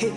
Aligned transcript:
Good 0.00 0.08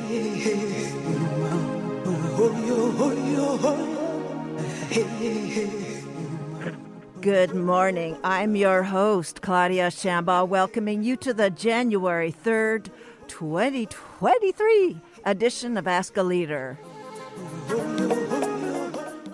morning. 7.54 8.18
I'm 8.24 8.56
your 8.56 8.84
host, 8.84 9.42
Claudia 9.42 9.90
Shamba, 9.90 10.48
welcoming 10.48 11.04
you 11.04 11.18
to 11.18 11.34
the 11.34 11.50
January 11.50 12.32
3rd, 12.32 12.92
2023 13.28 15.02
edition 15.26 15.76
of 15.76 15.86
Ask 15.86 16.16
a 16.16 16.24
Leader. 16.24 16.80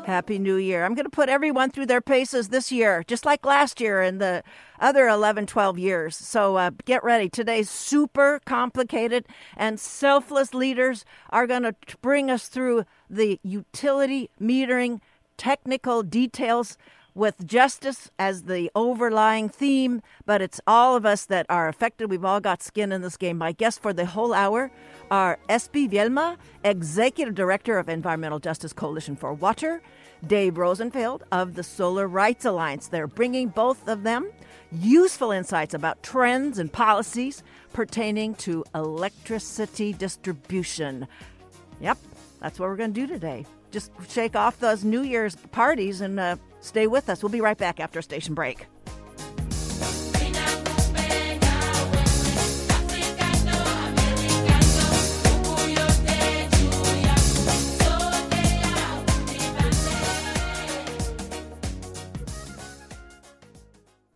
Happy 0.10 0.40
New 0.40 0.56
Year. 0.56 0.84
I'm 0.84 0.96
going 0.96 1.06
to 1.06 1.10
put 1.10 1.30
everyone 1.30 1.70
through 1.70 1.86
their 1.86 2.02
paces 2.02 2.50
this 2.50 2.72
year, 2.72 3.04
just 3.08 3.26
like 3.26 3.46
last 3.46 3.80
year 3.80 4.02
and 4.02 4.20
the 4.20 4.44
other 4.80 5.08
11, 5.08 5.46
12 5.46 5.78
years. 5.78 6.16
So 6.16 6.56
uh, 6.56 6.72
get 6.86 7.04
ready. 7.04 7.30
Today's 7.30 7.70
super 7.70 8.42
complicated, 8.46 9.26
and 9.56 9.80
selfless 9.80 10.54
leaders 10.54 11.06
are 11.30 11.48
going 11.48 11.64
to 11.64 11.76
bring 12.02 12.32
us 12.32 12.48
through 12.48 12.86
the 13.10 13.40
utility 13.44 14.30
metering 14.42 15.00
technical 15.38 16.04
details 16.04 16.78
with 17.16 17.46
justice 17.46 18.10
as 18.18 18.44
the 18.44 18.72
overlying 18.76 19.50
theme, 19.50 20.02
but 20.26 20.42
it's 20.42 20.62
all 20.66 20.96
of 20.96 21.06
us 21.06 21.26
that 21.26 21.46
are 21.50 21.68
affected. 21.68 22.10
We've 22.10 22.26
all 22.26 22.40
got 22.40 22.64
skin 22.64 22.92
in 22.92 23.02
this 23.02 23.18
game. 23.18 23.38
My 23.38 23.52
guests 23.52 23.80
for 23.80 23.94
the 23.94 24.06
whole 24.06 24.34
hour 24.34 24.72
are 25.12 25.40
Espi 25.50 25.90
Vielma, 25.90 26.38
Executive 26.64 27.36
Director 27.36 27.78
of 27.78 27.90
Environmental 27.90 28.40
Justice 28.40 28.74
Coalition 28.74 29.16
for 29.16 29.34
Water, 29.34 29.82
Dave 30.26 30.58
Rosenfeld 30.58 31.24
of 31.32 31.56
the 31.56 31.64
Solar 31.64 32.08
Rights 32.08 32.46
Alliance. 32.46 32.88
They're 32.88 33.08
bringing 33.08 33.50
both 33.50 33.88
of 33.88 34.04
them 34.04 34.30
useful 34.72 35.32
insights 35.32 35.74
about 35.74 36.04
trends 36.04 36.60
and 36.60 36.72
policies 36.72 37.44
pertaining 37.74 38.36
to 38.36 38.64
electricity 38.76 39.94
distribution. 39.94 41.08
Yep, 41.80 41.98
that's 42.40 42.60
what 42.60 42.70
we're 42.70 42.76
going 42.76 42.94
to 42.94 43.02
do 43.02 43.08
today. 43.08 43.46
Just 43.72 43.92
shake 44.10 44.36
off 44.36 44.60
those 44.60 44.84
New 44.84 45.02
Year's 45.02 45.36
parties 45.36 46.02
and 46.02 46.20
uh, 46.20 46.36
Stay 46.62 46.88
with 46.88 47.10
us. 47.10 47.24
We'll 47.24 47.32
be 47.32 47.42
right 47.42 47.58
back 47.58 47.80
after 47.80 48.00
a 48.00 48.04
station 48.04 48.34
break. 48.34 48.66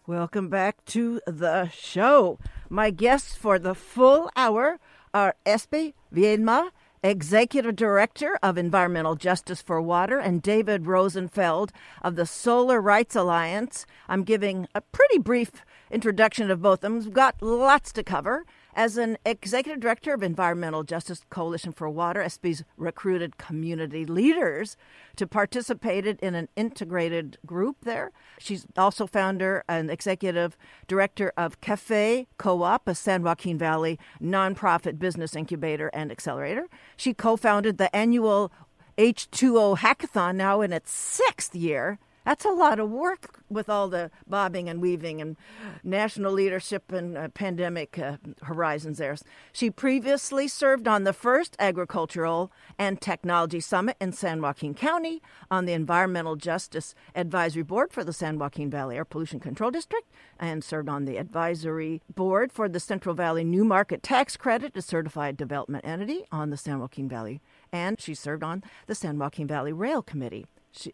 Welcome 0.05 0.49
back 0.49 0.83
to 0.87 1.21
the 1.25 1.69
show. 1.69 2.37
My 2.69 2.89
guests 2.89 3.35
for 3.35 3.57
the 3.57 3.73
full 3.73 4.29
hour 4.35 4.77
are 5.13 5.37
Espe 5.45 5.93
Vielma 6.13 6.71
Executive 7.01 7.77
Director 7.77 8.37
of 8.43 8.57
Environmental 8.57 9.15
Justice 9.15 9.61
for 9.61 9.81
Water, 9.81 10.19
and 10.19 10.41
David 10.41 10.87
Rosenfeld 10.87 11.71
of 12.01 12.17
the 12.17 12.25
Solar 12.25 12.81
Rights 12.81 13.15
Alliance. 13.15 13.85
I'm 14.09 14.23
giving 14.23 14.67
a 14.75 14.81
pretty 14.81 15.19
brief 15.19 15.51
introduction 15.89 16.51
of 16.51 16.61
both 16.61 16.79
of 16.79 16.81
them. 16.81 16.99
We've 16.99 17.13
got 17.13 17.41
lots 17.41 17.93
to 17.93 18.03
cover. 18.03 18.45
As 18.75 18.97
an 18.97 19.19
executive 19.23 19.79
director 19.79 20.15
of 20.15 20.23
Environmental 20.23 20.83
Justice 20.83 21.23
Coalition 21.29 21.71
for 21.73 21.87
Water, 21.87 22.23
Espe's 22.23 22.63
recruited 22.75 23.37
community 23.37 24.03
leaders 24.03 24.77
to 25.15 25.27
participate 25.27 26.07
in 26.07 26.33
an 26.33 26.49
integrated 26.55 27.37
group 27.45 27.77
there. 27.83 28.11
She's 28.39 28.65
also 28.75 29.05
founder 29.05 29.63
and 29.69 29.91
executive 29.91 30.57
director 30.87 31.31
of 31.37 31.61
Cafe 31.61 32.25
Co-op, 32.39 32.87
a 32.87 32.95
San 32.95 33.21
Joaquin 33.21 33.59
Valley 33.59 33.99
nonprofit 34.19 34.97
business 34.97 35.35
incubator 35.35 35.91
and 35.93 36.11
accelerator. 36.11 36.67
She 36.97 37.13
co-founded 37.13 37.77
the 37.77 37.95
annual 37.95 38.51
H2O 38.97 39.77
hackathon 39.77 40.35
now 40.35 40.61
in 40.61 40.73
its 40.73 40.91
sixth 40.91 41.55
year 41.55 41.99
that's 42.25 42.45
a 42.45 42.49
lot 42.49 42.79
of 42.79 42.89
work 42.89 43.41
with 43.49 43.69
all 43.69 43.87
the 43.87 44.11
bobbing 44.27 44.69
and 44.69 44.81
weaving 44.81 45.21
and 45.21 45.37
national 45.83 46.31
leadership 46.31 46.91
and 46.91 47.17
uh, 47.17 47.27
pandemic 47.29 47.99
uh, 47.99 48.17
horizons 48.43 48.97
there. 48.97 49.15
She 49.51 49.69
previously 49.69 50.47
served 50.47 50.87
on 50.87 51.03
the 51.03 51.13
first 51.13 51.55
Agricultural 51.59 52.51
and 52.79 52.99
Technology 52.99 53.59
Summit 53.59 53.97
in 54.01 54.11
San 54.11 54.41
Joaquin 54.41 54.73
County 54.73 55.21
on 55.51 55.65
the 55.65 55.73
Environmental 55.73 56.35
Justice 56.35 56.95
Advisory 57.15 57.63
Board 57.63 57.91
for 57.93 58.03
the 58.03 58.13
San 58.13 58.39
Joaquin 58.39 58.69
Valley 58.69 58.95
Air 58.95 59.05
Pollution 59.05 59.39
Control 59.39 59.71
District 59.71 60.09
and 60.39 60.63
served 60.63 60.89
on 60.89 61.05
the 61.05 61.17
advisory 61.17 62.01
board 62.13 62.51
for 62.51 62.67
the 62.67 62.79
Central 62.79 63.13
Valley 63.15 63.43
New 63.43 63.63
Market 63.63 64.01
Tax 64.01 64.35
Credit, 64.37 64.75
a 64.75 64.81
certified 64.81 65.37
development 65.37 65.85
entity 65.85 66.25
on 66.31 66.49
the 66.49 66.57
San 66.57 66.79
Joaquin 66.79 67.07
Valley. 67.07 67.41
And 67.71 67.99
she 67.99 68.15
served 68.15 68.43
on 68.43 68.63
the 68.87 68.95
San 68.95 69.17
Joaquin 69.17 69.47
Valley 69.47 69.73
Rail 69.73 70.01
Committee. 70.01 70.45
She, 70.75 70.93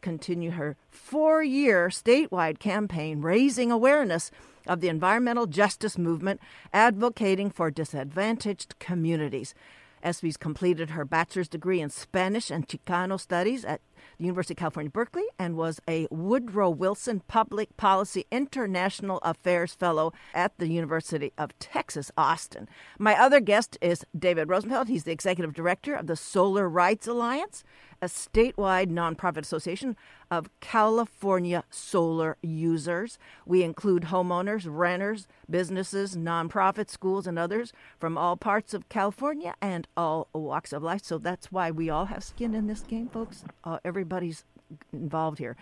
continue 0.00 0.50
her 0.52 0.76
four 0.90 1.42
year 1.42 1.88
statewide 1.88 2.58
campaign 2.58 3.20
raising 3.22 3.70
awareness 3.70 4.30
of 4.66 4.80
the 4.80 4.88
environmental 4.88 5.46
justice 5.46 5.96
movement, 5.96 6.40
advocating 6.72 7.50
for 7.50 7.70
disadvantaged 7.70 8.78
communities. 8.78 9.54
Espe's 10.02 10.36
completed 10.36 10.90
her 10.90 11.04
bachelor's 11.04 11.48
degree 11.48 11.80
in 11.80 11.90
Spanish 11.90 12.50
and 12.50 12.66
Chicano 12.66 13.20
studies 13.20 13.64
at 13.64 13.80
the 14.18 14.24
University 14.24 14.54
of 14.54 14.58
California, 14.58 14.90
Berkeley, 14.90 15.24
and 15.38 15.56
was 15.56 15.80
a 15.86 16.06
Woodrow 16.10 16.70
Wilson 16.70 17.20
Public 17.28 17.76
Policy 17.76 18.26
International 18.30 19.18
Affairs 19.18 19.74
Fellow 19.74 20.12
at 20.34 20.56
the 20.58 20.68
University 20.68 21.32
of 21.36 21.58
Texas, 21.58 22.10
Austin. 22.16 22.68
My 22.98 23.18
other 23.18 23.40
guest 23.40 23.76
is 23.82 24.04
David 24.18 24.48
Rosenfeld. 24.48 24.88
He's 24.88 25.04
the 25.04 25.12
executive 25.12 25.52
director 25.52 25.94
of 25.94 26.06
the 26.06 26.16
Solar 26.16 26.68
Rights 26.68 27.06
Alliance 27.06 27.62
a 28.02 28.06
statewide 28.06 28.90
nonprofit 28.90 29.38
association 29.38 29.96
of 30.30 30.48
California 30.60 31.64
solar 31.70 32.36
users. 32.42 33.18
We 33.44 33.62
include 33.62 34.04
homeowners, 34.04 34.66
renters, 34.66 35.26
businesses, 35.48 36.16
nonprofits, 36.16 36.90
schools, 36.90 37.26
and 37.26 37.38
others 37.38 37.72
from 37.98 38.16
all 38.16 38.36
parts 38.36 38.74
of 38.74 38.88
California 38.88 39.54
and 39.60 39.86
all 39.96 40.28
walks 40.32 40.72
of 40.72 40.82
life. 40.82 41.04
So 41.04 41.18
that's 41.18 41.52
why 41.52 41.70
we 41.70 41.90
all 41.90 42.06
have 42.06 42.24
skin 42.24 42.54
in 42.54 42.66
this 42.66 42.80
game, 42.80 43.08
folks. 43.08 43.44
Uh, 43.64 43.78
everybody's 43.84 44.44
involved 44.92 45.38
here. 45.38 45.56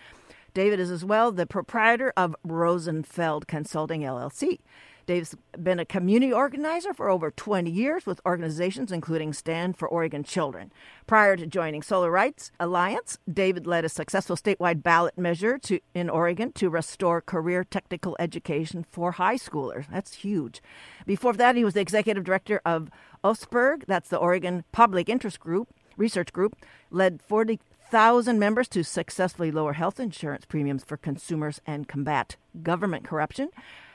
David 0.53 0.79
is 0.79 0.91
as 0.91 1.05
well 1.05 1.31
the 1.31 1.45
proprietor 1.45 2.11
of 2.17 2.35
Rosenfeld 2.43 3.47
Consulting 3.47 4.01
LLC. 4.01 4.59
Dave's 5.09 5.35
been 5.59 5.79
a 5.79 5.85
community 5.85 6.31
organizer 6.31 6.93
for 6.93 7.09
over 7.09 7.31
20 7.31 7.71
years 7.71 8.05
with 8.05 8.21
organizations 8.27 8.91
including 8.91 9.33
Stand 9.33 9.75
for 9.75 9.87
Oregon 9.87 10.23
Children. 10.23 10.71
Prior 11.07 11.35
to 11.35 11.47
joining 11.47 11.81
Solar 11.81 12.11
Rights 12.11 12.51
Alliance, 12.59 13.17
David 13.27 13.65
led 13.65 13.83
a 13.83 13.89
successful 13.89 14.35
statewide 14.35 14.83
ballot 14.83 15.17
measure 15.17 15.57
to, 15.57 15.79
in 15.95 16.11
Oregon 16.11 16.51
to 16.53 16.69
restore 16.69 17.21
career 17.21 17.63
technical 17.63 18.15
education 18.19 18.85
for 18.87 19.13
high 19.13 19.37
schoolers. 19.37 19.87
That's 19.91 20.13
huge. 20.13 20.61
Before 21.07 21.33
that, 21.33 21.55
he 21.55 21.65
was 21.65 21.73
the 21.73 21.81
executive 21.81 22.23
director 22.23 22.61
of 22.63 22.91
OSPIRG, 23.23 23.85
that's 23.87 24.09
the 24.09 24.17
Oregon 24.17 24.63
Public 24.71 25.09
Interest 25.09 25.39
Group, 25.39 25.69
Research 25.97 26.31
Group, 26.31 26.55
led 26.91 27.19
40 27.23 27.59
thousand 27.89 28.37
members 28.37 28.67
to 28.67 28.83
successfully 28.83 29.49
lower 29.49 29.73
health 29.73 29.99
insurance 29.99 30.45
premiums 30.45 30.83
for 30.83 30.95
consumers 30.95 31.59
and 31.65 31.87
combat 31.87 32.35
government 32.61 33.03
corruption 33.03 33.49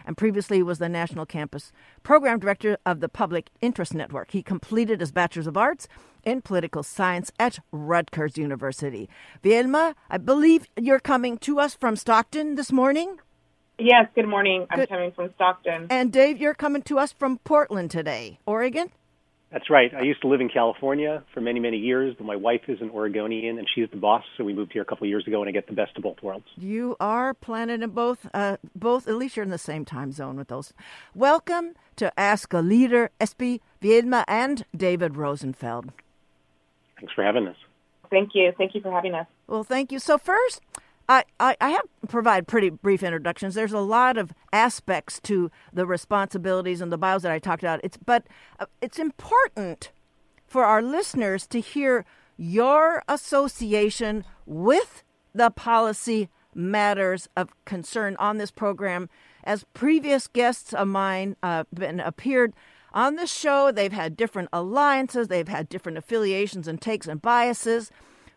and 0.05 0.17
previously 0.17 0.63
was 0.63 0.79
the 0.79 0.89
National 0.89 1.27
Campus 1.27 1.73
Program 2.03 2.39
Director 2.39 2.79
of 2.85 3.01
the 3.01 3.09
Public 3.09 3.51
Interest 3.61 3.95
Network. 3.95 4.31
He 4.31 4.43
completed 4.43 5.01
his 5.01 5.13
Bachelor's 5.13 5.47
of 5.47 5.57
Arts 5.57 5.89
in 6.25 6.43
Political 6.43 6.83
Science 6.83 7.31
at 7.39 7.59
Rutgers 7.73 8.37
University. 8.37 9.09
Vielma, 9.43 9.95
I 10.11 10.19
believe 10.19 10.67
you're 10.77 11.01
coming 11.01 11.39
to 11.39 11.61
us 11.61 11.75
from 11.75 11.97
Stockton 11.97 12.55
this 12.55 12.73
morning? 12.73 13.19
Yes, 13.79 14.07
good 14.15 14.29
morning. 14.29 14.67
I'm 14.71 14.87
coming 14.87 15.11
from 15.13 15.33
Stockton. 15.35 15.89
And 15.91 16.13
Dave, 16.13 16.39
you're 16.39 16.55
coming 16.55 16.83
to 16.83 16.99
us 16.99 17.13
from 17.13 17.39
Portland 17.39 17.91
today, 17.91 18.39
Oregon? 18.47 18.91
That's 19.55 19.71
right. 19.71 19.95
I 19.95 20.03
used 20.03 20.21
to 20.23 20.27
live 20.27 20.41
in 20.41 20.49
California 20.49 21.23
for 21.33 21.41
many, 21.41 21.61
many 21.61 21.77
years, 21.77 22.17
but 22.19 22.25
my 22.25 22.35
wife 22.35 22.62
is 22.67 22.81
an 22.81 22.91
Oregonian 22.91 23.56
and 23.56 23.69
she's 23.73 23.89
the 23.89 23.97
boss, 23.97 24.25
so 24.37 24.43
we 24.43 24.53
moved 24.53 24.73
here 24.73 24.83
a 24.83 24.85
couple 24.85 25.05
of 25.05 25.09
years 25.09 25.29
ago 25.29 25.43
and 25.43 25.49
I 25.49 25.53
get 25.53 25.69
the 25.69 25.73
best 25.73 25.97
of 25.97 26.03
both 26.03 26.21
worlds. 26.25 26.47
You 26.56 26.97
are 26.99 27.35
planted 27.35 27.81
in 27.81 27.91
both, 27.91 28.29
uh, 28.35 28.56
both, 28.75 29.06
at 29.06 29.15
least 29.15 29.37
you're 29.37 29.45
in 29.45 29.51
the 29.51 29.56
same 29.56 29.85
time 29.85 30.11
zone 30.11 30.37
with 30.37 30.49
those. 30.49 30.73
Welcome 31.15 31.75
to 31.95 32.12
Ask 32.19 32.53
a 32.53 32.59
Leader, 32.59 33.12
Espi 33.21 33.61
Vielma 33.81 34.25
and 34.27 34.65
David 34.77 35.17
Rosenfeld. 35.17 35.93
Thanks 36.97 37.12
for 37.15 37.23
having 37.23 37.47
us. 37.47 37.57
Thank 38.11 38.31
you. 38.35 38.53
Thank 38.59 38.75
you 38.75 38.81
for 38.81 38.91
having 38.91 39.15
us. 39.15 39.29
Well, 39.47 39.62
thank 39.62 39.93
you. 39.93 40.00
So, 40.00 40.19
first, 40.19 40.62
I, 41.09 41.25
I, 41.39 41.71
have 41.71 41.87
provided 42.09 42.47
pretty 42.47 42.71
brief 42.71 43.03
introductions. 43.03 43.55
There's 43.55 43.73
a 43.73 43.81
lot 43.81 44.17
of 44.17 44.33
aspects 44.53 45.21
to 45.25 45.51
the 45.73 45.87
responsibilities 45.87 46.81
and 46.81 46.91
the 46.91 46.99
bios 46.99 47.23
that 47.23 47.33
I 47.33 47.39
talked 47.39 47.62
about. 47.62 47.81
It's 47.85 47.99
but 47.99 48.27
uh, 48.59 48.67
it's 48.81 48.99
important 48.99 49.93
for 50.47 50.65
our 50.65 50.83
listeners 50.83 51.47
to 51.49 51.61
hear 51.61 52.05
your 52.37 53.03
association 53.09 54.25
with 54.47 55.03
the 55.35 55.51
policy 55.51 56.29
matters 56.55 57.29
of 57.37 57.50
concern 57.65 58.17
on 58.19 58.39
this 58.39 58.50
program. 58.50 59.09
As 59.43 59.65
previous 59.75 60.27
guests 60.27 60.73
of 60.73 60.89
mine 60.89 61.37
uh, 61.43 61.65
been 61.75 62.00
appeared 62.00 62.55
on 62.95 63.17
this 63.17 63.33
show. 63.33 63.71
They've 63.71 63.93
had 63.93 64.17
different 64.17 64.49
alliances, 64.53 65.29
they've 65.29 65.49
had 65.49 65.69
different 65.69 65.99
affiliations 65.99 66.69
and 66.69 66.81
takes 66.81 67.09
and 67.09 67.21
biases 67.21 67.91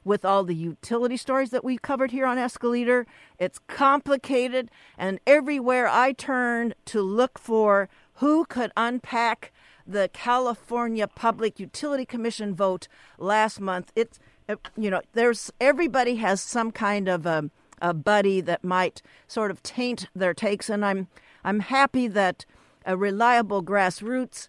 with 0.07 0.25
all 0.25 0.43
the 0.43 0.55
utility 0.55 1.17
stories 1.17 1.49
that 1.51 1.63
we've 1.63 1.81
covered 1.81 2.11
here 2.11 2.25
on 2.25 2.37
Ask 2.37 2.63
a 2.63 2.67
Leader. 2.67 3.05
It's 3.37 3.59
complicated, 3.67 4.71
and 4.97 5.19
everywhere 5.27 5.87
I 5.87 6.13
turned 6.13 6.73
to 6.85 7.01
look 7.01 7.37
for 7.37 7.89
who 8.15 8.45
could 8.45 8.71
unpack 8.75 9.51
the 9.85 10.09
California 10.11 11.07
Public 11.07 11.59
Utility 11.59 12.05
Commission 12.05 12.55
vote 12.55 12.87
last 13.17 13.59
month, 13.59 13.91
it's 13.95 14.19
you 14.77 14.89
know 14.89 15.01
there's 15.13 15.51
everybody 15.59 16.15
has 16.15 16.41
some 16.41 16.71
kind 16.71 17.07
of 17.07 17.25
a, 17.25 17.49
a 17.81 17.93
buddy 17.93 18.41
that 18.41 18.63
might 18.63 19.01
sort 19.27 19.51
of 19.51 19.61
taint 19.61 20.07
their 20.15 20.33
takes, 20.33 20.69
and 20.69 20.85
I'm 20.85 21.07
I'm 21.43 21.59
happy 21.59 22.07
that 22.07 22.45
a 22.85 22.95
reliable 22.97 23.61
grassroots 23.61 24.47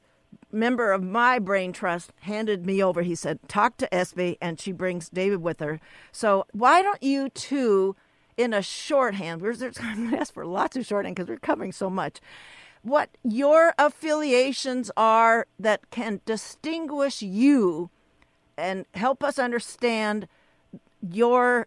member 0.50 0.93
of 0.93 1.03
my 1.03 1.39
brain 1.39 1.73
trust 1.73 2.12
handed 2.21 2.67
me 2.67 2.83
over. 2.83 3.03
He 3.03 3.15
said, 3.15 3.39
Talk 3.49 3.77
to 3.79 3.89
Espe, 3.91 4.39
and 4.41 4.61
she 4.61 4.73
brings 4.73 5.09
David 5.09 5.43
with 5.43 5.61
her. 5.61 5.81
So 6.12 6.47
why 6.53 6.83
don't 6.83 7.03
you 7.03 7.29
two, 7.31 7.97
in 8.37 8.53
a 8.55 8.62
shorthand, 8.62 9.41
we're 9.43 9.55
going 9.55 10.11
to 10.11 10.19
ask 10.19 10.33
for 10.33 10.47
lots 10.47 10.77
of 10.77 10.87
shorthand 10.87 11.17
because 11.17 11.29
we're 11.29 11.39
covering 11.39 11.73
so 11.73 11.91
much, 11.91 12.21
what 12.83 13.11
your 13.23 13.75
affiliations 13.79 14.91
are 14.97 15.47
that 15.59 15.91
can 15.91 16.21
distinguish 16.25 17.23
you 17.23 17.91
and 18.56 18.87
help 18.95 19.23
us 19.23 19.39
understand 19.39 20.29
your 21.09 21.67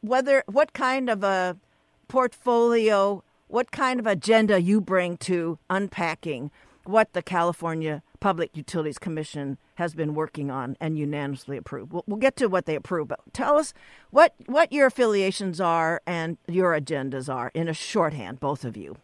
whether 0.00 0.42
what 0.46 0.72
kind 0.72 1.10
of 1.10 1.22
a 1.22 1.56
portfolio 2.08 3.22
what 3.48 3.70
kind 3.70 4.00
of 4.00 4.06
agenda 4.06 4.60
you 4.60 4.80
bring 4.80 5.16
to 5.16 5.58
unpacking 5.68 6.50
what 6.84 7.12
the 7.12 7.22
California 7.22 8.02
Public 8.20 8.56
Utilities 8.56 8.98
Commission 8.98 9.58
has 9.76 9.94
been 9.94 10.14
working 10.14 10.50
on 10.50 10.76
and 10.80 10.98
unanimously 10.98 11.56
approved. 11.56 11.92
We'll, 11.92 12.04
we'll 12.06 12.18
get 12.18 12.36
to 12.36 12.46
what 12.46 12.66
they 12.66 12.74
approve, 12.74 13.08
but 13.08 13.20
tell 13.32 13.58
us 13.58 13.74
what, 14.10 14.34
what 14.46 14.72
your 14.72 14.86
affiliations 14.86 15.60
are 15.60 16.00
and 16.06 16.38
your 16.48 16.78
agendas 16.78 17.32
are 17.32 17.50
in 17.54 17.68
a 17.68 17.74
shorthand, 17.74 18.40
both 18.40 18.64
of 18.64 18.76
you. 18.76 18.96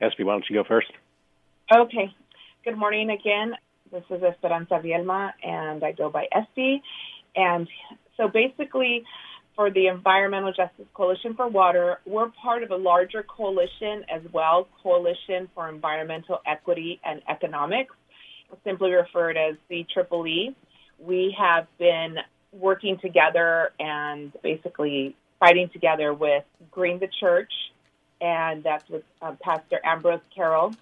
Espe, 0.00 0.24
why 0.24 0.32
don't 0.34 0.44
you 0.48 0.56
go 0.56 0.64
first? 0.64 0.92
Okay. 1.74 2.14
Good 2.64 2.76
morning 2.76 3.10
again. 3.10 3.54
This 3.90 4.04
is 4.10 4.22
Esperanza 4.22 4.80
Vielma, 4.84 5.32
and 5.42 5.82
I 5.82 5.92
go 5.92 6.10
by 6.10 6.26
Espe. 6.34 6.82
And 7.34 7.68
so 8.16 8.28
basically, 8.28 9.04
for 9.58 9.72
the 9.72 9.88
Environmental 9.88 10.52
Justice 10.52 10.86
Coalition 10.94 11.34
for 11.34 11.48
Water, 11.48 11.98
we're 12.06 12.30
part 12.30 12.62
of 12.62 12.70
a 12.70 12.76
larger 12.76 13.24
coalition 13.24 14.04
as 14.08 14.22
well, 14.32 14.68
Coalition 14.84 15.48
for 15.52 15.68
Environmental 15.68 16.38
Equity 16.46 17.00
and 17.04 17.20
Economics, 17.28 17.92
simply 18.62 18.92
referred 18.92 19.36
as 19.36 19.56
the 19.68 19.84
Triple 19.92 20.24
E. 20.28 20.54
We 21.00 21.34
have 21.36 21.66
been 21.76 22.18
working 22.52 22.98
together 23.02 23.72
and 23.80 24.32
basically 24.44 25.16
fighting 25.40 25.68
together 25.72 26.14
with 26.14 26.44
Green 26.70 27.00
the 27.00 27.08
Church, 27.18 27.52
and 28.20 28.62
that's 28.62 28.88
with 28.88 29.02
uh, 29.20 29.34
Pastor 29.42 29.80
Ambrose 29.82 30.20
Carroll, 30.32 30.72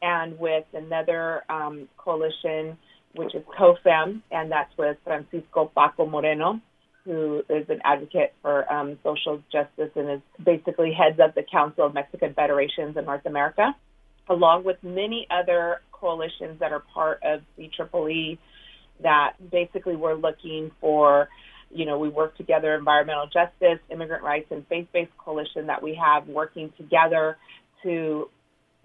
and 0.00 0.38
with 0.38 0.64
another 0.72 1.42
um, 1.50 1.90
coalition, 1.98 2.78
which 3.16 3.34
is 3.34 3.42
COFEM, 3.58 4.22
and 4.30 4.50
that's 4.50 4.74
with 4.78 4.96
Francisco 5.04 5.70
Paco 5.76 6.06
Moreno 6.06 6.62
who 7.04 7.42
is 7.50 7.68
an 7.68 7.80
advocate 7.84 8.32
for 8.40 8.70
um, 8.72 8.98
social 9.02 9.42
justice 9.52 9.90
and 9.94 10.10
is 10.10 10.20
basically 10.42 10.92
heads 10.92 11.20
up 11.20 11.34
the 11.34 11.42
Council 11.42 11.86
of 11.86 11.94
Mexican 11.94 12.32
Federations 12.34 12.96
in 12.96 13.04
North 13.04 13.26
America, 13.26 13.74
along 14.28 14.64
with 14.64 14.76
many 14.82 15.26
other 15.30 15.82
coalitions 15.92 16.60
that 16.60 16.72
are 16.72 16.82
part 16.94 17.22
of 17.22 17.42
the 17.56 17.70
CEEE 17.78 18.38
that 19.02 19.34
basically 19.50 19.96
we're 19.96 20.14
looking 20.14 20.70
for, 20.80 21.28
you 21.70 21.84
know, 21.84 21.98
we 21.98 22.08
work 22.08 22.36
together, 22.36 22.74
environmental 22.74 23.26
justice, 23.26 23.80
immigrant 23.90 24.22
rights, 24.22 24.46
and 24.50 24.66
faith-based 24.68 25.10
coalition 25.18 25.66
that 25.66 25.82
we 25.82 25.94
have 25.94 26.26
working 26.28 26.72
together 26.78 27.36
to 27.82 28.30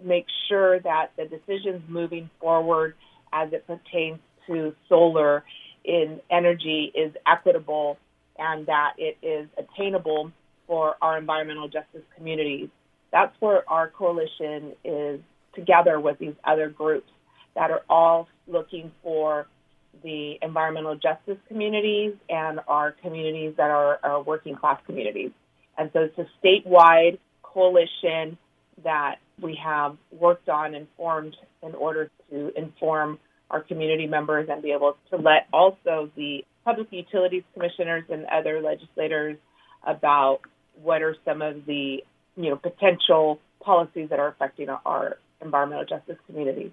make 0.03 0.25
sure 0.49 0.79
that 0.79 1.11
the 1.17 1.25
decisions 1.25 1.81
moving 1.87 2.29
forward 2.39 2.95
as 3.31 3.53
it 3.53 3.65
pertains 3.67 4.19
to 4.47 4.73
solar 4.89 5.43
in 5.85 6.19
energy 6.29 6.91
is 6.93 7.13
equitable 7.27 7.97
and 8.39 8.65
that 8.67 8.93
it 8.97 9.17
is 9.21 9.47
attainable 9.57 10.31
for 10.65 10.95
our 11.01 11.17
environmental 11.17 11.67
justice 11.67 12.03
communities. 12.15 12.69
That's 13.11 13.35
where 13.39 13.69
our 13.69 13.89
coalition 13.89 14.73
is 14.83 15.19
together 15.53 15.99
with 15.99 16.19
these 16.19 16.35
other 16.43 16.69
groups 16.69 17.09
that 17.55 17.71
are 17.71 17.81
all 17.89 18.27
looking 18.47 18.91
for 19.03 19.47
the 20.03 20.35
environmental 20.41 20.95
justice 20.95 21.37
communities 21.47 22.13
and 22.29 22.59
our 22.67 22.91
communities 22.91 23.53
that 23.57 23.69
are, 23.69 23.99
are 24.03 24.21
working 24.21 24.55
class 24.55 24.79
communities. 24.85 25.31
And 25.77 25.89
so 25.93 26.01
it's 26.01 26.17
a 26.17 26.27
statewide 26.45 27.17
coalition 27.41 28.37
that 28.83 29.15
we 29.41 29.59
have 29.63 29.97
worked 30.11 30.49
on 30.49 30.75
and 30.75 30.87
formed 30.95 31.35
in 31.63 31.73
order 31.75 32.09
to 32.29 32.51
inform 32.55 33.19
our 33.49 33.61
community 33.61 34.07
members 34.07 34.47
and 34.49 34.61
be 34.61 34.71
able 34.71 34.95
to 35.09 35.17
let 35.17 35.47
also 35.51 36.09
the 36.15 36.45
public 36.65 36.87
utilities 36.91 37.43
commissioners 37.53 38.03
and 38.09 38.25
other 38.25 38.61
legislators 38.61 39.37
about 39.85 40.39
what 40.81 41.01
are 41.01 41.15
some 41.25 41.41
of 41.41 41.65
the 41.65 42.03
you 42.35 42.49
know 42.49 42.55
potential 42.55 43.39
policies 43.61 44.09
that 44.09 44.19
are 44.19 44.29
affecting 44.29 44.69
our 44.69 45.17
environmental 45.41 45.85
justice 45.85 46.17
communities. 46.25 46.71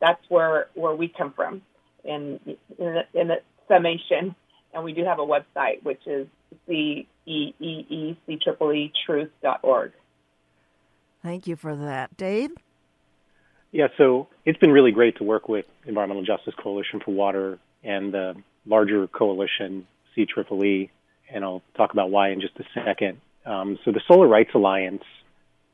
That's 0.00 0.20
where 0.28 0.66
where 0.74 0.94
we 0.94 1.08
come 1.08 1.32
from 1.32 1.62
in 2.04 2.40
in 2.46 2.56
the, 2.78 3.02
in 3.14 3.28
the 3.28 3.36
summation, 3.68 4.34
and 4.74 4.84
we 4.84 4.92
do 4.92 5.04
have 5.04 5.18
a 5.18 5.26
website 5.26 5.82
which 5.82 6.00
is 6.06 6.26
c 6.66 7.06
e 7.26 7.54
e 7.58 7.86
e 7.88 8.16
c 8.26 8.38
triple 8.42 8.72
e 8.72 8.92
truth.org. 9.06 9.92
Thank 11.22 11.46
you 11.46 11.54
for 11.54 11.76
that, 11.76 12.16
Dave. 12.16 12.50
Yeah, 13.70 13.86
so 13.96 14.28
it's 14.44 14.58
been 14.58 14.72
really 14.72 14.90
great 14.90 15.16
to 15.16 15.24
work 15.24 15.48
with 15.48 15.64
Environmental 15.86 16.24
Justice 16.24 16.52
Coalition 16.62 17.00
for 17.02 17.12
Water 17.12 17.58
and 17.82 18.12
the 18.12 18.34
larger 18.66 19.06
coalition, 19.06 19.86
CEEE, 20.16 20.90
and 21.32 21.44
I'll 21.44 21.62
talk 21.76 21.92
about 21.92 22.10
why 22.10 22.30
in 22.30 22.40
just 22.40 22.58
a 22.58 22.64
second. 22.74 23.20
Um, 23.44 23.78
so 23.84 23.92
the 23.92 24.00
Solar 24.06 24.28
Rights 24.28 24.50
Alliance 24.54 25.02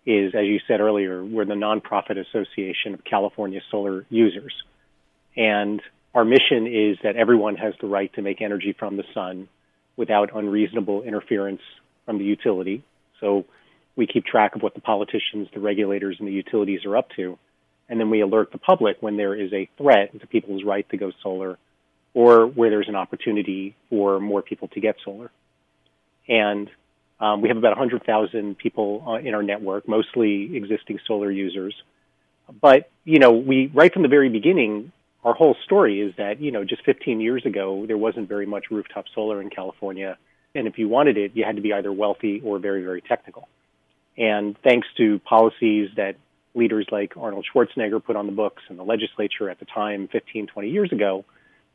is, 0.06 0.34
as 0.34 0.46
you 0.46 0.58
said 0.66 0.80
earlier, 0.80 1.22
we're 1.22 1.44
the 1.44 1.54
nonprofit 1.54 2.18
association 2.18 2.94
of 2.94 3.04
California 3.04 3.60
solar 3.70 4.06
users. 4.08 4.54
And 5.36 5.82
our 6.14 6.24
mission 6.24 6.66
is 6.66 6.96
that 7.02 7.16
everyone 7.16 7.56
has 7.56 7.74
the 7.80 7.86
right 7.86 8.12
to 8.14 8.22
make 8.22 8.40
energy 8.40 8.74
from 8.78 8.96
the 8.96 9.04
sun 9.12 9.48
without 9.96 10.34
unreasonable 10.34 11.02
interference 11.02 11.60
from 12.06 12.18
the 12.18 12.24
utility. 12.24 12.82
So 13.20 13.44
we 13.96 14.06
keep 14.06 14.24
track 14.24 14.54
of 14.54 14.62
what 14.62 14.74
the 14.74 14.80
politicians, 14.80 15.48
the 15.52 15.60
regulators, 15.60 16.16
and 16.18 16.26
the 16.26 16.32
utilities 16.32 16.84
are 16.86 16.96
up 16.96 17.08
to. 17.16 17.38
And 17.88 18.00
then 18.00 18.08
we 18.08 18.20
alert 18.20 18.52
the 18.52 18.58
public 18.58 18.96
when 19.00 19.16
there 19.16 19.34
is 19.34 19.52
a 19.52 19.68
threat 19.76 20.18
to 20.18 20.26
people's 20.26 20.64
right 20.64 20.88
to 20.90 20.96
go 20.96 21.12
solar 21.22 21.58
or 22.18 22.48
where 22.48 22.68
there's 22.68 22.88
an 22.88 22.96
opportunity 22.96 23.76
for 23.88 24.18
more 24.18 24.42
people 24.42 24.66
to 24.66 24.80
get 24.80 24.96
solar. 25.04 25.30
And 26.26 26.68
um, 27.20 27.42
we 27.42 27.48
have 27.48 27.56
about 27.56 27.78
100,000 27.78 28.58
people 28.58 29.04
uh, 29.06 29.12
in 29.24 29.34
our 29.36 29.42
network, 29.44 29.86
mostly 29.86 30.56
existing 30.56 30.98
solar 31.06 31.30
users. 31.30 31.80
But, 32.60 32.90
you 33.04 33.20
know, 33.20 33.30
we, 33.30 33.70
right 33.72 33.92
from 33.92 34.02
the 34.02 34.08
very 34.08 34.30
beginning, 34.30 34.90
our 35.22 35.32
whole 35.32 35.54
story 35.64 36.00
is 36.00 36.12
that, 36.16 36.40
you 36.40 36.50
know, 36.50 36.64
just 36.64 36.84
15 36.84 37.20
years 37.20 37.46
ago, 37.46 37.86
there 37.86 37.96
wasn't 37.96 38.28
very 38.28 38.46
much 38.46 38.64
rooftop 38.68 39.04
solar 39.14 39.40
in 39.40 39.48
California. 39.48 40.18
And 40.56 40.66
if 40.66 40.76
you 40.76 40.88
wanted 40.88 41.18
it, 41.18 41.36
you 41.36 41.44
had 41.44 41.54
to 41.54 41.62
be 41.62 41.72
either 41.72 41.92
wealthy 41.92 42.40
or 42.44 42.58
very, 42.58 42.82
very 42.82 43.00
technical. 43.00 43.46
And 44.16 44.56
thanks 44.64 44.88
to 44.96 45.20
policies 45.20 45.90
that 45.94 46.16
leaders 46.56 46.88
like 46.90 47.16
Arnold 47.16 47.46
Schwarzenegger 47.54 48.02
put 48.02 48.16
on 48.16 48.26
the 48.26 48.32
books 48.32 48.64
and 48.68 48.76
the 48.76 48.82
legislature 48.82 49.48
at 49.48 49.60
the 49.60 49.66
time, 49.66 50.08
15, 50.08 50.48
20 50.48 50.68
years 50.68 50.90
ago, 50.90 51.24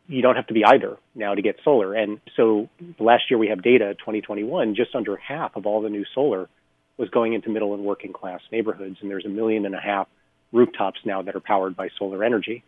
you 0.08 0.22
don't 0.22 0.36
have 0.36 0.48
to 0.48 0.54
be 0.54 0.66
either 0.66 0.98
now 1.16 1.34
to 1.34 1.42
get 1.42 1.58
solar. 1.64 1.94
And 1.94 2.20
so 2.36 2.70
last 3.00 3.24
year 3.30 3.38
we 3.38 3.48
have 3.48 3.62
data, 3.62 3.96
2021, 3.96 4.76
just 4.76 4.96
under 4.96 5.16
half 5.16 5.56
of 5.56 5.66
all 5.66 5.82
the 5.82 5.90
new 5.90 6.06
solar 6.14 6.50
was 6.98 7.10
going 7.10 7.34
into 7.34 7.50
middle 7.50 7.74
and 7.74 7.84
working 7.84 8.14
class 8.14 8.42
neighborhoods. 8.52 8.98
And 9.02 9.10
there's 9.10 9.26
a 9.26 9.30
million 9.30 9.66
and 9.66 9.76
a 9.76 9.80
half 9.80 10.08
rooftops 10.52 11.00
now 11.06 11.22
that 11.24 11.36
are 11.36 11.40
powered 11.40 11.76
by 11.76 11.90
solar 11.98 12.24
energy. 12.24 12.64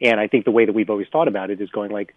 And 0.00 0.18
I 0.18 0.28
think 0.28 0.44
the 0.44 0.50
way 0.50 0.64
that 0.64 0.74
we've 0.74 0.88
always 0.88 1.08
thought 1.08 1.28
about 1.28 1.50
it 1.50 1.60
is 1.60 1.68
going 1.70 1.90
like 1.90 2.14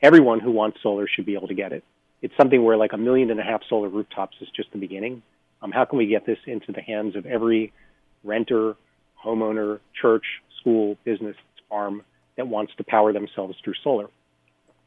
everyone 0.00 0.40
who 0.40 0.52
wants 0.52 0.78
solar 0.82 1.08
should 1.08 1.26
be 1.26 1.34
able 1.34 1.48
to 1.48 1.54
get 1.54 1.72
it. 1.72 1.82
It's 2.22 2.36
something 2.36 2.62
where 2.62 2.76
like 2.76 2.92
a 2.92 2.98
million 2.98 3.30
and 3.30 3.40
a 3.40 3.42
half 3.42 3.62
solar 3.68 3.88
rooftops 3.88 4.36
is 4.40 4.48
just 4.54 4.70
the 4.70 4.78
beginning. 4.78 5.22
Um, 5.60 5.72
how 5.72 5.84
can 5.84 5.98
we 5.98 6.06
get 6.06 6.26
this 6.26 6.38
into 6.46 6.72
the 6.72 6.80
hands 6.80 7.16
of 7.16 7.26
every 7.26 7.72
renter, 8.22 8.76
homeowner, 9.22 9.80
church, 10.00 10.24
school, 10.60 10.96
business, 11.04 11.36
farm 11.68 12.02
that 12.36 12.46
wants 12.46 12.72
to 12.76 12.84
power 12.84 13.12
themselves 13.12 13.56
through 13.62 13.74
solar. 13.82 14.08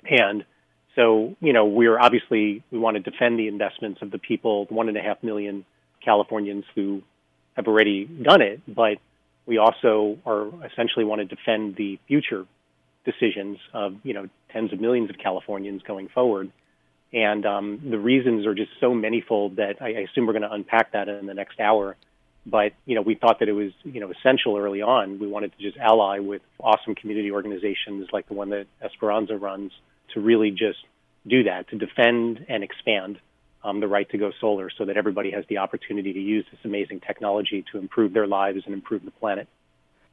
And 0.09 0.45
so, 0.95 1.35
you 1.39 1.53
know, 1.53 1.65
we're 1.65 1.99
obviously, 1.99 2.63
we 2.71 2.79
want 2.79 2.97
to 2.97 3.11
defend 3.11 3.37
the 3.37 3.47
investments 3.47 4.01
of 4.01 4.11
the 4.11 4.17
people, 4.17 4.65
the 4.65 4.73
one 4.73 4.87
and 4.87 4.97
a 4.97 5.01
half 5.01 5.21
million 5.23 5.65
Californians 6.03 6.65
who 6.75 7.01
have 7.55 7.67
already 7.67 8.05
done 8.05 8.41
it. 8.41 8.61
But 8.67 8.97
We 9.47 9.57
also 9.57 10.17
are 10.25 10.47
essentially 10.65 11.05
want 11.05 11.21
to 11.21 11.25
defend 11.25 11.75
the 11.77 11.97
future 12.07 12.45
decisions 13.05 13.57
of 13.73 13.95
you 14.03 14.13
know 14.13 14.27
tens 14.51 14.73
of 14.73 14.81
millions 14.81 15.09
of 15.09 15.17
Californians 15.17 15.81
going 15.83 16.09
forward. 16.09 16.51
And 17.13 17.45
um, 17.45 17.79
the 17.89 17.97
reasons 17.97 18.45
are 18.45 18.53
just 18.53 18.71
so 18.81 18.91
manyfold 18.91 19.55
that 19.55 19.81
I, 19.81 19.87
I 19.87 19.99
assume 19.99 20.27
we're 20.27 20.33
going 20.33 20.43
to 20.43 20.51
unpack 20.51 20.91
that 20.91 21.07
in 21.07 21.25
the 21.25 21.33
next 21.33 21.59
hour. 21.61 21.95
But 22.49 22.73
you 22.85 22.95
know, 22.95 23.01
we 23.01 23.15
thought 23.15 23.39
that 23.39 23.49
it 23.49 23.53
was 23.53 23.71
you 23.83 23.99
know 23.99 24.11
essential 24.11 24.57
early 24.57 24.81
on. 24.81 25.19
We 25.19 25.27
wanted 25.27 25.51
to 25.57 25.61
just 25.61 25.77
ally 25.77 26.19
with 26.19 26.41
awesome 26.59 26.95
community 26.95 27.31
organizations 27.31 28.07
like 28.13 28.27
the 28.27 28.33
one 28.33 28.49
that 28.51 28.67
Esperanza 28.81 29.35
runs 29.35 29.71
to 30.13 30.21
really 30.21 30.51
just 30.51 30.79
do 31.27 31.43
that, 31.43 31.67
to 31.69 31.77
defend 31.77 32.45
and 32.47 32.63
expand 32.63 33.19
um, 33.63 33.81
the 33.81 33.87
right 33.87 34.09
to 34.11 34.17
go 34.17 34.31
solar, 34.39 34.69
so 34.69 34.85
that 34.85 34.95
everybody 34.95 35.31
has 35.31 35.43
the 35.49 35.57
opportunity 35.57 36.13
to 36.13 36.19
use 36.19 36.45
this 36.49 36.59
amazing 36.63 37.01
technology 37.01 37.65
to 37.73 37.77
improve 37.77 38.13
their 38.13 38.27
lives 38.27 38.61
and 38.65 38.73
improve 38.73 39.03
the 39.03 39.11
planet. 39.11 39.47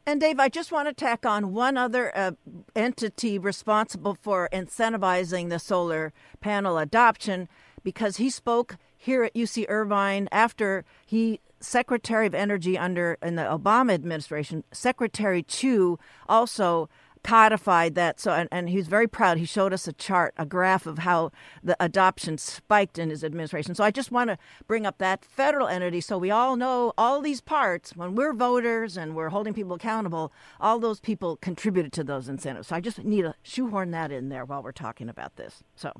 And 0.06 0.20
Dave, 0.20 0.38
I 0.38 0.48
just 0.50 0.70
want 0.70 0.88
to 0.88 0.92
tack 0.92 1.24
on 1.24 1.54
one 1.54 1.78
other 1.78 2.14
uh, 2.16 2.32
entity 2.76 3.38
responsible 3.38 4.18
for 4.20 4.50
incentivizing 4.52 5.48
the 5.48 5.58
solar 5.58 6.12
panel 6.42 6.76
adoption 6.76 7.48
because 7.82 8.18
he 8.18 8.28
spoke 8.28 8.76
here 8.98 9.24
at 9.24 9.34
UC 9.34 9.66
Irvine 9.68 10.28
after 10.30 10.84
he 11.06 11.40
Secretary 11.64 12.26
of 12.26 12.34
Energy 12.34 12.78
under 12.78 13.18
in 13.22 13.36
the 13.36 13.42
Obama 13.42 13.92
administration, 13.92 14.64
Secretary 14.72 15.42
Chu 15.42 15.98
also 16.28 16.88
codified 17.24 17.94
that. 17.96 18.20
So, 18.20 18.32
and, 18.32 18.48
and 18.52 18.68
he 18.68 18.76
was 18.76 18.86
very 18.86 19.08
proud. 19.08 19.38
He 19.38 19.46
showed 19.46 19.72
us 19.72 19.88
a 19.88 19.92
chart, 19.92 20.34
a 20.36 20.46
graph 20.46 20.86
of 20.86 20.98
how 20.98 21.32
the 21.62 21.76
adoption 21.80 22.38
spiked 22.38 22.98
in 22.98 23.10
his 23.10 23.24
administration. 23.24 23.74
So, 23.74 23.82
I 23.82 23.90
just 23.90 24.12
want 24.12 24.28
to 24.30 24.38
bring 24.68 24.86
up 24.86 24.98
that 24.98 25.24
federal 25.24 25.66
entity 25.66 26.00
so 26.00 26.18
we 26.18 26.30
all 26.30 26.54
know 26.54 26.92
all 26.96 27.20
these 27.20 27.40
parts. 27.40 27.96
When 27.96 28.14
we're 28.14 28.34
voters 28.34 28.96
and 28.96 29.16
we're 29.16 29.30
holding 29.30 29.54
people 29.54 29.72
accountable, 29.72 30.32
all 30.60 30.78
those 30.78 31.00
people 31.00 31.36
contributed 31.36 31.92
to 31.94 32.04
those 32.04 32.28
incentives. 32.28 32.68
So, 32.68 32.76
I 32.76 32.80
just 32.80 33.02
need 33.02 33.22
to 33.22 33.34
shoehorn 33.42 33.90
that 33.92 34.12
in 34.12 34.28
there 34.28 34.44
while 34.44 34.62
we're 34.62 34.72
talking 34.72 35.08
about 35.08 35.36
this. 35.36 35.64
So, 35.74 35.92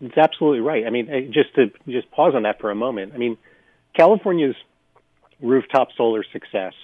it's 0.00 0.18
absolutely 0.18 0.60
right. 0.60 0.84
I 0.86 0.90
mean, 0.90 1.32
just 1.32 1.54
to 1.54 1.70
just 1.88 2.10
pause 2.10 2.32
on 2.34 2.42
that 2.42 2.60
for 2.60 2.70
a 2.70 2.74
moment. 2.74 3.12
I 3.14 3.18
mean, 3.18 3.38
California's 3.96 4.56
rooftop 5.40 5.88
solar 5.96 6.24
success 6.32 6.74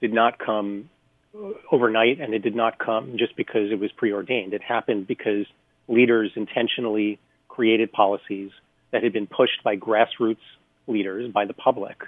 did 0.00 0.12
not 0.12 0.38
come 0.38 0.90
uh, 1.34 1.50
overnight 1.70 2.20
and 2.20 2.34
it 2.34 2.40
did 2.40 2.54
not 2.54 2.78
come 2.78 3.16
just 3.18 3.36
because 3.36 3.70
it 3.70 3.78
was 3.78 3.90
preordained. 3.92 4.54
It 4.54 4.62
happened 4.62 5.06
because 5.06 5.46
leaders 5.88 6.32
intentionally 6.36 7.18
created 7.48 7.92
policies 7.92 8.50
that 8.90 9.02
had 9.02 9.12
been 9.12 9.26
pushed 9.26 9.62
by 9.64 9.76
grassroots 9.76 10.36
leaders, 10.86 11.32
by 11.32 11.44
the 11.44 11.52
public, 11.52 12.04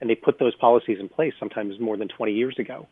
and 0.00 0.08
they 0.08 0.14
put 0.14 0.38
those 0.38 0.54
policies 0.56 0.98
in 1.00 1.08
place 1.08 1.32
sometimes 1.38 1.78
more 1.78 1.96
than 1.96 2.08
20 2.08 2.32
years 2.32 2.58
ago. 2.58 2.86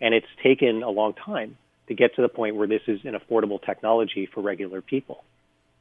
And 0.00 0.14
it's 0.14 0.26
taken 0.42 0.82
a 0.82 0.90
long 0.90 1.14
time 1.14 1.56
to 1.88 1.94
get 1.94 2.14
to 2.16 2.22
the 2.22 2.28
point 2.28 2.56
where 2.56 2.68
this 2.68 2.82
is 2.86 3.00
an 3.04 3.14
affordable 3.14 3.60
technology 3.64 4.26
for 4.32 4.40
regular 4.42 4.80
people. 4.80 5.24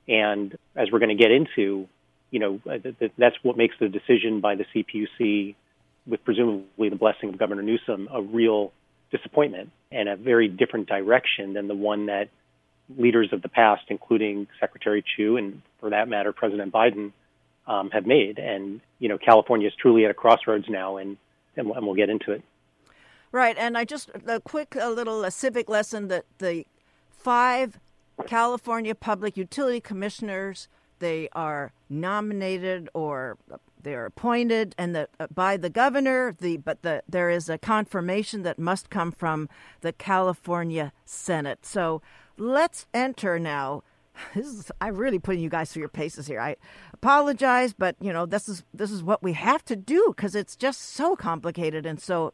And 0.07 0.57
as 0.75 0.89
we're 0.91 0.99
going 0.99 1.15
to 1.15 1.21
get 1.21 1.31
into, 1.31 1.87
you 2.31 2.39
know, 2.39 2.61
uh, 2.69 2.77
that's 3.17 3.35
what 3.43 3.57
makes 3.57 3.75
the 3.79 3.89
decision 3.89 4.39
by 4.39 4.55
the 4.55 4.65
CPUC, 4.73 5.55
with 6.07 6.23
presumably 6.23 6.89
the 6.89 6.95
blessing 6.95 7.29
of 7.29 7.37
Governor 7.37 7.63
Newsom, 7.63 8.07
a 8.11 8.21
real 8.21 8.71
disappointment 9.11 9.71
and 9.91 10.09
a 10.09 10.15
very 10.15 10.47
different 10.47 10.87
direction 10.87 11.53
than 11.53 11.67
the 11.67 11.75
one 11.75 12.07
that 12.07 12.29
leaders 12.97 13.29
of 13.33 13.41
the 13.41 13.49
past, 13.49 13.83
including 13.89 14.47
Secretary 14.59 15.03
Chu 15.15 15.37
and, 15.37 15.61
for 15.79 15.89
that 15.89 16.07
matter, 16.07 16.31
President 16.31 16.73
Biden, 16.73 17.11
um, 17.67 17.89
have 17.91 18.05
made. 18.05 18.39
And 18.39 18.81
you 18.99 19.09
know, 19.09 19.17
California 19.17 19.67
is 19.67 19.73
truly 19.75 20.05
at 20.05 20.11
a 20.11 20.13
crossroads 20.13 20.65
now, 20.69 20.97
and 20.97 21.17
and, 21.55 21.69
and 21.69 21.85
we'll 21.85 21.95
get 21.95 22.09
into 22.09 22.31
it. 22.31 22.43
Right, 23.31 23.57
and 23.57 23.77
I 23.77 23.83
just 23.83 24.09
a 24.25 24.39
quick 24.39 24.75
a 24.79 24.89
little 24.89 25.23
a 25.23 25.31
civic 25.31 25.67
lesson 25.67 26.07
that 26.07 26.25
the 26.37 26.65
five 27.09 27.79
California 28.25 28.95
Public 28.95 29.35
Utility 29.35 29.81
Commissioners 29.81 30.67
they 30.99 31.29
are 31.33 31.73
nominated 31.89 32.89
or 32.93 33.37
they 33.81 33.95
are 33.95 34.05
appointed 34.05 34.75
and 34.77 34.95
the, 34.95 35.09
uh, 35.19 35.27
by 35.33 35.57
the 35.57 35.69
governor. 35.69 36.35
The 36.37 36.57
but 36.57 36.81
the 36.81 37.03
there 37.07 37.29
is 37.29 37.49
a 37.49 37.57
confirmation 37.57 38.43
that 38.43 38.59
must 38.59 38.89
come 38.89 39.11
from 39.11 39.49
the 39.81 39.93
California 39.93 40.93
Senate. 41.05 41.65
So 41.65 42.01
let's 42.37 42.85
enter 42.93 43.39
now. 43.39 43.83
This 44.33 44.47
is 44.47 44.71
I'm 44.81 44.95
really 44.95 45.19
putting 45.19 45.41
you 45.41 45.49
guys 45.49 45.71
through 45.71 45.81
your 45.81 45.89
paces 45.89 46.25
here. 46.25 46.39
I 46.39 46.55
apologize, 46.91 47.73
but 47.73 47.95
you 48.01 48.11
know 48.11 48.25
this 48.25 48.49
is 48.49 48.63
this 48.73 48.91
is 48.91 49.03
what 49.03 49.21
we 49.21 49.33
have 49.33 49.63
to 49.65 49.75
do 49.75 50.05
because 50.15 50.33
it's 50.35 50.55
just 50.55 50.81
so 50.81 51.15
complicated 51.15 51.85
and 51.85 52.01
so 52.01 52.33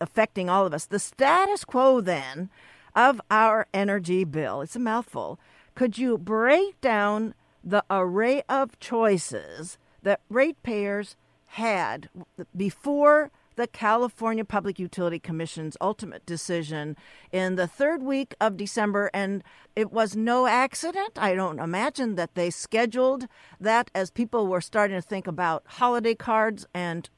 affecting 0.00 0.50
all 0.50 0.66
of 0.66 0.74
us. 0.74 0.84
The 0.84 0.98
status 0.98 1.64
quo 1.64 2.00
then 2.00 2.50
of 2.94 3.20
our 3.30 3.66
energy 3.72 4.24
bill. 4.24 4.60
It's 4.60 4.76
a 4.76 4.80
mouthful. 4.80 5.40
Could 5.74 5.98
you 5.98 6.18
break 6.18 6.80
down 6.80 7.34
the 7.64 7.84
array 7.90 8.42
of 8.48 8.78
choices 8.78 9.78
that 10.04 10.20
ratepayers 10.30 11.16
had 11.46 12.08
before 12.56 13.30
the 13.56 13.66
California 13.66 14.44
Public 14.44 14.78
Utility 14.78 15.18
Commission's 15.18 15.76
ultimate 15.80 16.26
decision 16.26 16.96
in 17.32 17.54
the 17.54 17.66
third 17.66 18.02
week 18.02 18.34
of 18.40 18.56
December. 18.56 19.10
And 19.14 19.42
it 19.76 19.92
was 19.92 20.16
no 20.16 20.46
accident. 20.46 21.16
I 21.16 21.34
don't 21.34 21.60
imagine 21.60 22.16
that 22.16 22.34
they 22.34 22.50
scheduled 22.50 23.26
that 23.60 23.90
as 23.94 24.10
people 24.10 24.46
were 24.46 24.60
starting 24.60 24.96
to 24.96 25.02
think 25.02 25.26
about 25.26 25.62
holiday 25.66 26.14
cards 26.14 26.66
and 26.74 27.08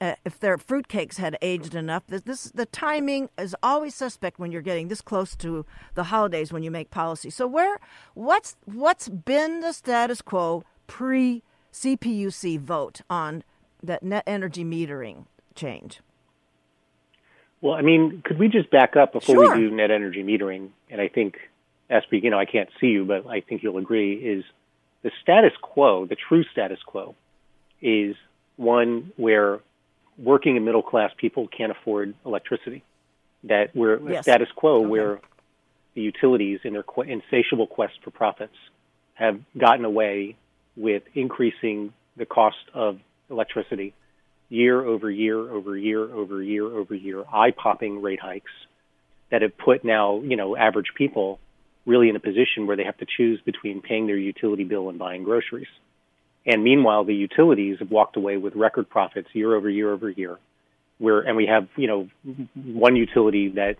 uh, 0.00 0.14
if 0.24 0.40
their 0.40 0.56
fruitcakes 0.56 1.18
had 1.18 1.36
aged 1.42 1.74
enough. 1.74 2.02
This, 2.06 2.22
this, 2.22 2.44
the 2.44 2.64
timing 2.64 3.28
is 3.38 3.54
always 3.62 3.94
suspect 3.94 4.38
when 4.38 4.50
you're 4.50 4.62
getting 4.62 4.88
this 4.88 5.02
close 5.02 5.36
to 5.36 5.66
the 5.94 6.04
holidays 6.04 6.52
when 6.52 6.62
you 6.62 6.70
make 6.70 6.90
policy. 6.90 7.28
So 7.28 7.46
where 7.46 7.78
what's 8.14 8.56
what's 8.64 9.10
been 9.10 9.60
the 9.60 9.72
status 9.72 10.22
quo 10.22 10.64
pre 10.86 11.42
CPUC 11.72 12.58
vote 12.58 13.00
on 13.08 13.44
that 13.82 14.02
net 14.02 14.24
energy 14.26 14.64
metering 14.64 15.26
change? 15.54 16.00
Well, 17.60 17.74
I 17.74 17.82
mean, 17.82 18.22
could 18.24 18.38
we 18.38 18.48
just 18.48 18.70
back 18.70 18.96
up 18.96 19.12
before 19.12 19.34
sure. 19.34 19.56
we 19.56 19.62
do 19.62 19.70
net 19.70 19.90
energy 19.90 20.22
metering? 20.22 20.70
And 20.90 21.00
I 21.00 21.08
think, 21.08 21.36
Espy, 21.90 22.20
you 22.22 22.30
know, 22.30 22.38
I 22.38 22.44
can't 22.44 22.68
see 22.80 22.88
you, 22.88 23.04
but 23.04 23.26
I 23.26 23.40
think 23.40 23.62
you'll 23.62 23.78
agree 23.78 24.14
is 24.14 24.44
the 25.02 25.10
status 25.22 25.52
quo, 25.60 26.06
the 26.06 26.16
true 26.16 26.44
status 26.52 26.78
quo, 26.86 27.14
is 27.80 28.16
one 28.56 29.12
where 29.16 29.60
working 30.16 30.56
and 30.56 30.64
middle 30.64 30.82
class 30.82 31.12
people 31.16 31.48
can't 31.48 31.72
afford 31.72 32.14
electricity. 32.24 32.82
That 33.44 33.74
we're 33.74 34.00
yes. 34.10 34.24
status 34.24 34.48
quo 34.54 34.78
okay. 34.78 34.86
where 34.86 35.20
the 35.94 36.02
utilities, 36.02 36.60
in 36.64 36.72
their 36.72 36.84
insatiable 37.06 37.66
quest 37.68 37.94
for 38.02 38.10
profits, 38.10 38.56
have 39.14 39.40
gotten 39.56 39.84
away 39.84 40.36
with 40.78 41.02
increasing 41.14 41.92
the 42.16 42.24
cost 42.24 42.56
of 42.72 42.98
electricity 43.28 43.94
year 44.48 44.82
over 44.82 45.10
year 45.10 45.38
over 45.38 45.76
year 45.76 46.02
over 46.02 46.42
year 46.42 46.64
over 46.64 46.94
year, 46.94 47.24
eye 47.32 47.50
popping 47.50 48.00
rate 48.00 48.20
hikes 48.20 48.50
that 49.30 49.42
have 49.42 49.56
put 49.58 49.84
now, 49.84 50.20
you 50.22 50.36
know, 50.36 50.56
average 50.56 50.92
people 50.96 51.38
really 51.84 52.08
in 52.08 52.16
a 52.16 52.20
position 52.20 52.66
where 52.66 52.76
they 52.76 52.84
have 52.84 52.96
to 52.98 53.06
choose 53.16 53.40
between 53.44 53.82
paying 53.82 54.06
their 54.06 54.16
utility 54.16 54.64
bill 54.64 54.88
and 54.88 54.98
buying 54.98 55.24
groceries. 55.24 55.68
And 56.46 56.62
meanwhile, 56.64 57.04
the 57.04 57.14
utilities 57.14 57.78
have 57.80 57.90
walked 57.90 58.16
away 58.16 58.36
with 58.36 58.54
record 58.54 58.88
profits 58.88 59.28
year 59.32 59.54
over 59.54 59.68
year 59.68 59.92
over 59.92 60.08
year. 60.08 60.38
Where, 60.98 61.20
and 61.20 61.36
we 61.36 61.46
have, 61.46 61.68
you 61.76 61.86
know, 61.86 62.08
one 62.54 62.96
utility 62.96 63.50
that 63.50 63.76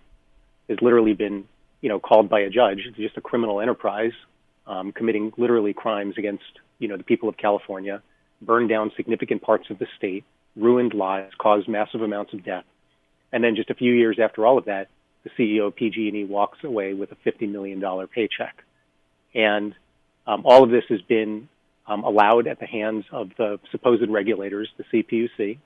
has 0.69 0.77
literally 0.81 1.13
been, 1.13 1.45
you 1.81 1.89
know, 1.89 1.99
called 1.99 2.29
by 2.29 2.41
a 2.41 2.49
judge, 2.49 2.79
just 2.95 3.17
a 3.17 3.21
criminal 3.21 3.59
enterprise, 3.59 4.13
um, 4.69 4.93
committing 4.93 5.33
literally 5.37 5.73
crimes 5.73 6.15
against 6.17 6.43
you 6.77 6.87
know, 6.87 6.95
the 6.95 7.03
people 7.03 7.27
of 7.27 7.35
California, 7.35 8.01
burned 8.41 8.69
down 8.69 8.91
significant 8.95 9.41
parts 9.41 9.69
of 9.69 9.79
the 9.79 9.87
state, 9.97 10.23
ruined 10.55 10.93
lives, 10.93 11.33
caused 11.37 11.67
massive 11.67 12.01
amounts 12.01 12.33
of 12.33 12.43
death. 12.45 12.63
And 13.31 13.43
then 13.43 13.55
just 13.55 13.69
a 13.69 13.75
few 13.75 13.93
years 13.93 14.17
after 14.23 14.45
all 14.45 14.57
of 14.57 14.65
that, 14.65 14.87
the 15.23 15.29
CEO 15.37 15.67
of 15.67 15.75
PG&E 15.75 16.23
walks 16.23 16.63
away 16.63 16.93
with 16.93 17.11
a 17.11 17.15
$50 17.15 17.51
million 17.51 17.83
paycheck. 18.07 18.63
And 19.35 19.75
um, 20.25 20.43
all 20.45 20.63
of 20.63 20.69
this 20.69 20.85
has 20.89 21.01
been 21.01 21.49
um, 21.85 22.03
allowed 22.03 22.47
at 22.47 22.59
the 22.59 22.65
hands 22.65 23.03
of 23.11 23.31
the 23.37 23.59
supposed 23.71 24.09
regulators, 24.09 24.69
the 24.77 24.85
CPUC. 24.85 25.57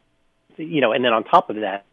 You 0.58 0.82
know, 0.82 0.92
and 0.92 1.06
then 1.06 1.14
on 1.14 1.24
top 1.24 1.50
of 1.50 1.58
that, 1.58 1.86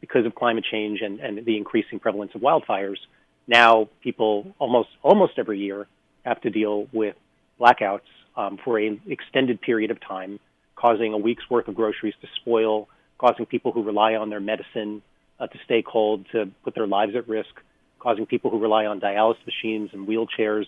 because 0.00 0.26
of 0.26 0.34
climate 0.34 0.64
change 0.70 1.00
and, 1.00 1.20
and 1.20 1.44
the 1.44 1.56
increasing 1.56 1.98
prevalence 1.98 2.32
of 2.34 2.42
wildfires, 2.42 2.98
now 3.46 3.88
people 4.02 4.54
almost 4.58 4.88
almost 5.02 5.34
every 5.38 5.58
year 5.58 5.86
have 6.24 6.40
to 6.42 6.50
deal 6.50 6.86
with 6.92 7.16
blackouts 7.60 8.00
um, 8.36 8.58
for 8.64 8.78
an 8.78 9.00
extended 9.06 9.60
period 9.60 9.90
of 9.90 10.00
time, 10.00 10.38
causing 10.76 11.12
a 11.12 11.18
week's 11.18 11.48
worth 11.50 11.68
of 11.68 11.74
groceries 11.74 12.14
to 12.20 12.28
spoil, 12.40 12.88
causing 13.18 13.46
people 13.46 13.72
who 13.72 13.82
rely 13.82 14.14
on 14.14 14.30
their 14.30 14.40
medicine 14.40 15.02
uh, 15.38 15.46
to 15.46 15.58
stay 15.64 15.82
cold 15.86 16.26
to 16.32 16.50
put 16.64 16.74
their 16.74 16.86
lives 16.86 17.14
at 17.16 17.28
risk, 17.28 17.50
causing 17.98 18.26
people 18.26 18.50
who 18.50 18.58
rely 18.58 18.86
on 18.86 19.00
dialysis 19.00 19.44
machines 19.46 19.90
and 19.92 20.08
wheelchairs 20.08 20.64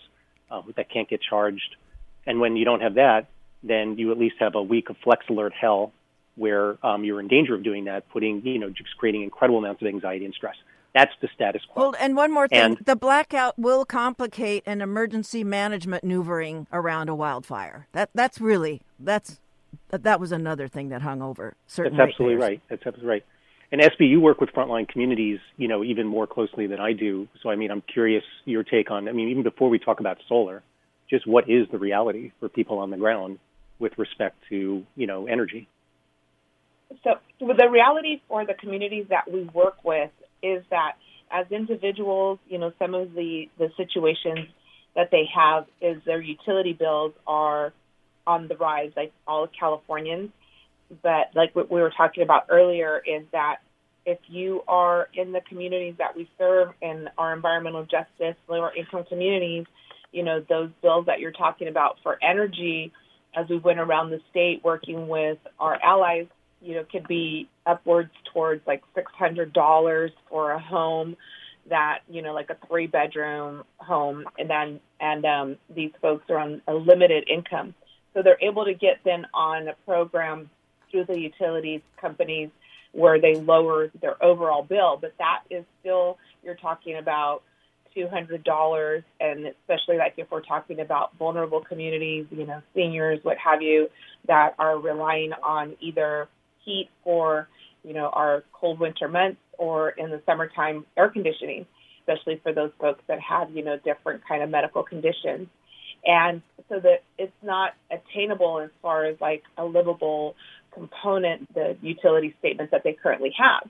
uh, 0.51 0.61
that 0.75 0.89
can't 0.89 1.09
get 1.09 1.19
charged. 1.21 1.75
And 2.25 2.39
when 2.39 2.55
you 2.55 2.65
don't 2.65 2.81
have 2.81 2.95
that, 2.95 3.27
then 3.63 3.97
you 3.97 4.11
at 4.11 4.17
least 4.17 4.35
have 4.39 4.55
a 4.55 4.61
week 4.61 4.89
of 4.89 4.97
flex 5.03 5.25
alert 5.29 5.53
hell 5.59 5.91
where 6.35 6.83
um, 6.85 7.03
you're 7.03 7.19
in 7.19 7.27
danger 7.27 7.53
of 7.55 7.63
doing 7.63 7.85
that, 7.85 8.09
putting, 8.09 8.45
you 8.45 8.59
know, 8.59 8.69
just 8.69 8.97
creating 8.97 9.23
incredible 9.23 9.59
amounts 9.59 9.81
of 9.81 9.87
anxiety 9.87 10.25
and 10.25 10.33
stress. 10.33 10.55
That's 10.93 11.11
the 11.21 11.27
status 11.33 11.63
quo. 11.67 11.83
Well, 11.83 11.95
and 11.99 12.15
one 12.15 12.31
more 12.31 12.47
thing: 12.47 12.59
And- 12.59 12.77
the 12.77 12.95
blackout 12.95 13.57
will 13.57 13.85
complicate 13.85 14.63
an 14.65 14.81
emergency 14.81 15.43
management 15.43 16.03
maneuvering 16.03 16.67
around 16.71 17.09
a 17.09 17.15
wildfire. 17.15 17.87
That 17.93 18.09
that's 18.13 18.39
really 18.39 18.81
that's 18.99 19.39
that 19.89 20.19
was 20.19 20.31
another 20.31 20.67
thing 20.67 20.89
that 20.89 21.01
hung 21.01 21.21
over 21.21 21.55
certain. 21.67 21.97
That's 21.97 22.09
absolutely 22.09 22.37
right. 22.37 22.61
That's 22.69 22.85
absolutely 22.85 23.09
right. 23.09 23.25
And 23.71 23.81
Espe, 23.81 24.07
you 24.07 24.21
work 24.21 24.39
with 24.39 24.51
frontline 24.51 24.87
communities, 24.87 25.39
you 25.57 25.67
know, 25.67 25.83
even 25.83 26.05
more 26.05 26.27
closely 26.27 26.67
than 26.67 26.79
I 26.79 26.93
do. 26.93 27.27
So, 27.41 27.49
I 27.49 27.55
mean, 27.55 27.71
I'm 27.71 27.81
curious 27.81 28.23
your 28.45 28.63
take 28.63 28.91
on. 28.91 29.09
I 29.09 29.13
mean, 29.13 29.29
even 29.29 29.41
before 29.41 29.67
we 29.67 29.79
talk 29.79 29.99
about 29.99 30.19
solar, 30.29 30.61
just 31.09 31.25
what 31.25 31.49
is 31.49 31.67
the 31.71 31.79
reality 31.79 32.31
for 32.39 32.49
people 32.49 32.77
on 32.77 32.91
the 32.91 32.97
ground 32.97 33.39
with 33.79 33.97
respect 33.97 34.35
to, 34.49 34.85
you 34.95 35.07
know, 35.07 35.25
energy? 35.25 35.67
So 37.03 37.15
the 37.39 37.67
reality 37.67 38.21
for 38.27 38.45
the 38.45 38.53
communities 38.53 39.07
that 39.09 39.31
we 39.31 39.45
work 39.45 39.83
with 39.83 40.11
is 40.43 40.63
that 40.69 40.93
as 41.31 41.47
individuals, 41.51 42.37
you 42.47 42.59
know, 42.59 42.71
some 42.77 42.93
of 42.93 43.13
the, 43.13 43.49
the 43.57 43.69
situations 43.77 44.47
that 44.95 45.09
they 45.11 45.23
have 45.33 45.65
is 45.81 46.01
their 46.05 46.21
utility 46.21 46.73
bills 46.73 47.13
are 47.25 47.73
on 48.27 48.47
the 48.47 48.55
rise, 48.55 48.91
like 48.95 49.11
all 49.27 49.47
Californians. 49.47 50.29
But 51.01 51.31
like 51.33 51.55
what 51.55 51.71
we 51.71 51.81
were 51.81 51.93
talking 51.95 52.23
about 52.23 52.45
earlier 52.49 53.01
is 53.05 53.25
that 53.31 53.57
if 54.05 54.19
you 54.27 54.61
are 54.67 55.07
in 55.13 55.31
the 55.31 55.41
communities 55.41 55.95
that 55.97 56.15
we 56.15 56.29
serve 56.37 56.69
in 56.81 57.09
our 57.17 57.33
environmental 57.33 57.83
justice, 57.83 58.35
lower 58.47 58.71
income 58.75 59.05
communities, 59.07 59.65
you 60.11 60.23
know, 60.23 60.43
those 60.47 60.69
bills 60.81 61.07
that 61.07 61.19
you're 61.19 61.31
talking 61.31 61.67
about 61.67 61.97
for 62.03 62.17
energy, 62.21 62.91
as 63.35 63.49
we 63.49 63.57
went 63.57 63.79
around 63.79 64.11
the 64.11 64.19
state 64.29 64.61
working 64.63 65.07
with 65.07 65.39
our 65.59 65.79
allies, 65.83 66.27
you 66.63 66.75
know, 66.75 66.85
could 66.89 67.07
be 67.07 67.49
upwards 67.65 68.11
towards 68.33 68.65
like 68.65 68.83
$600 68.95 70.11
for 70.29 70.51
a 70.51 70.59
home 70.59 71.15
that, 71.69 71.99
you 72.09 72.21
know, 72.21 72.33
like 72.33 72.49
a 72.49 72.57
three 72.67 72.87
bedroom 72.87 73.63
home. 73.77 74.25
And 74.37 74.49
then, 74.49 74.79
and 74.99 75.25
um, 75.25 75.57
these 75.73 75.91
folks 76.01 76.25
are 76.29 76.37
on 76.37 76.61
a 76.67 76.73
limited 76.73 77.27
income. 77.29 77.73
So 78.13 78.21
they're 78.21 78.37
able 78.41 78.65
to 78.65 78.73
get 78.73 78.99
then 79.03 79.25
on 79.33 79.67
a 79.67 79.73
program 79.85 80.49
through 80.91 81.05
the 81.05 81.19
utilities 81.19 81.81
companies 81.99 82.49
where 82.91 83.19
they 83.19 83.35
lower 83.35 83.89
their 84.01 84.23
overall 84.23 84.63
bill. 84.63 84.97
But 84.99 85.13
that 85.17 85.41
is 85.49 85.65
still, 85.81 86.17
you're 86.43 86.55
talking 86.55 86.97
about 86.97 87.43
$200 87.95 89.03
and 89.19 89.45
especially 89.45 89.97
like 89.97 90.13
if 90.17 90.29
we're 90.31 90.41
talking 90.41 90.79
about 90.79 91.15
vulnerable 91.17 91.61
communities, 91.61 92.25
you 92.31 92.45
know, 92.45 92.61
seniors, 92.75 93.19
what 93.23 93.37
have 93.37 93.61
you, 93.61 93.89
that 94.27 94.55
are 94.59 94.77
relying 94.79 95.33
on 95.43 95.75
either 95.79 96.27
heat 96.65 96.89
for, 97.03 97.47
you 97.83 97.93
know, 97.93 98.09
our 98.09 98.43
cold 98.53 98.79
winter 98.79 99.07
months 99.07 99.39
or 99.57 99.89
in 99.89 100.09
the 100.09 100.21
summertime 100.25 100.85
air 100.97 101.09
conditioning, 101.09 101.65
especially 102.01 102.39
for 102.43 102.53
those 102.53 102.71
folks 102.79 103.01
that 103.07 103.19
have, 103.19 103.51
you 103.51 103.63
know, 103.63 103.77
different 103.83 104.21
kind 104.27 104.43
of 104.43 104.49
medical 104.49 104.83
conditions. 104.83 105.47
And 106.05 106.41
so 106.69 106.79
that 106.79 107.03
it's 107.17 107.31
not 107.41 107.71
attainable 107.91 108.59
as 108.59 108.69
far 108.81 109.05
as 109.05 109.15
like 109.21 109.43
a 109.57 109.63
livable 109.63 110.35
component, 110.73 111.53
the 111.53 111.77
utility 111.81 112.35
statements 112.39 112.71
that 112.71 112.83
they 112.83 112.93
currently 112.93 113.31
have. 113.37 113.69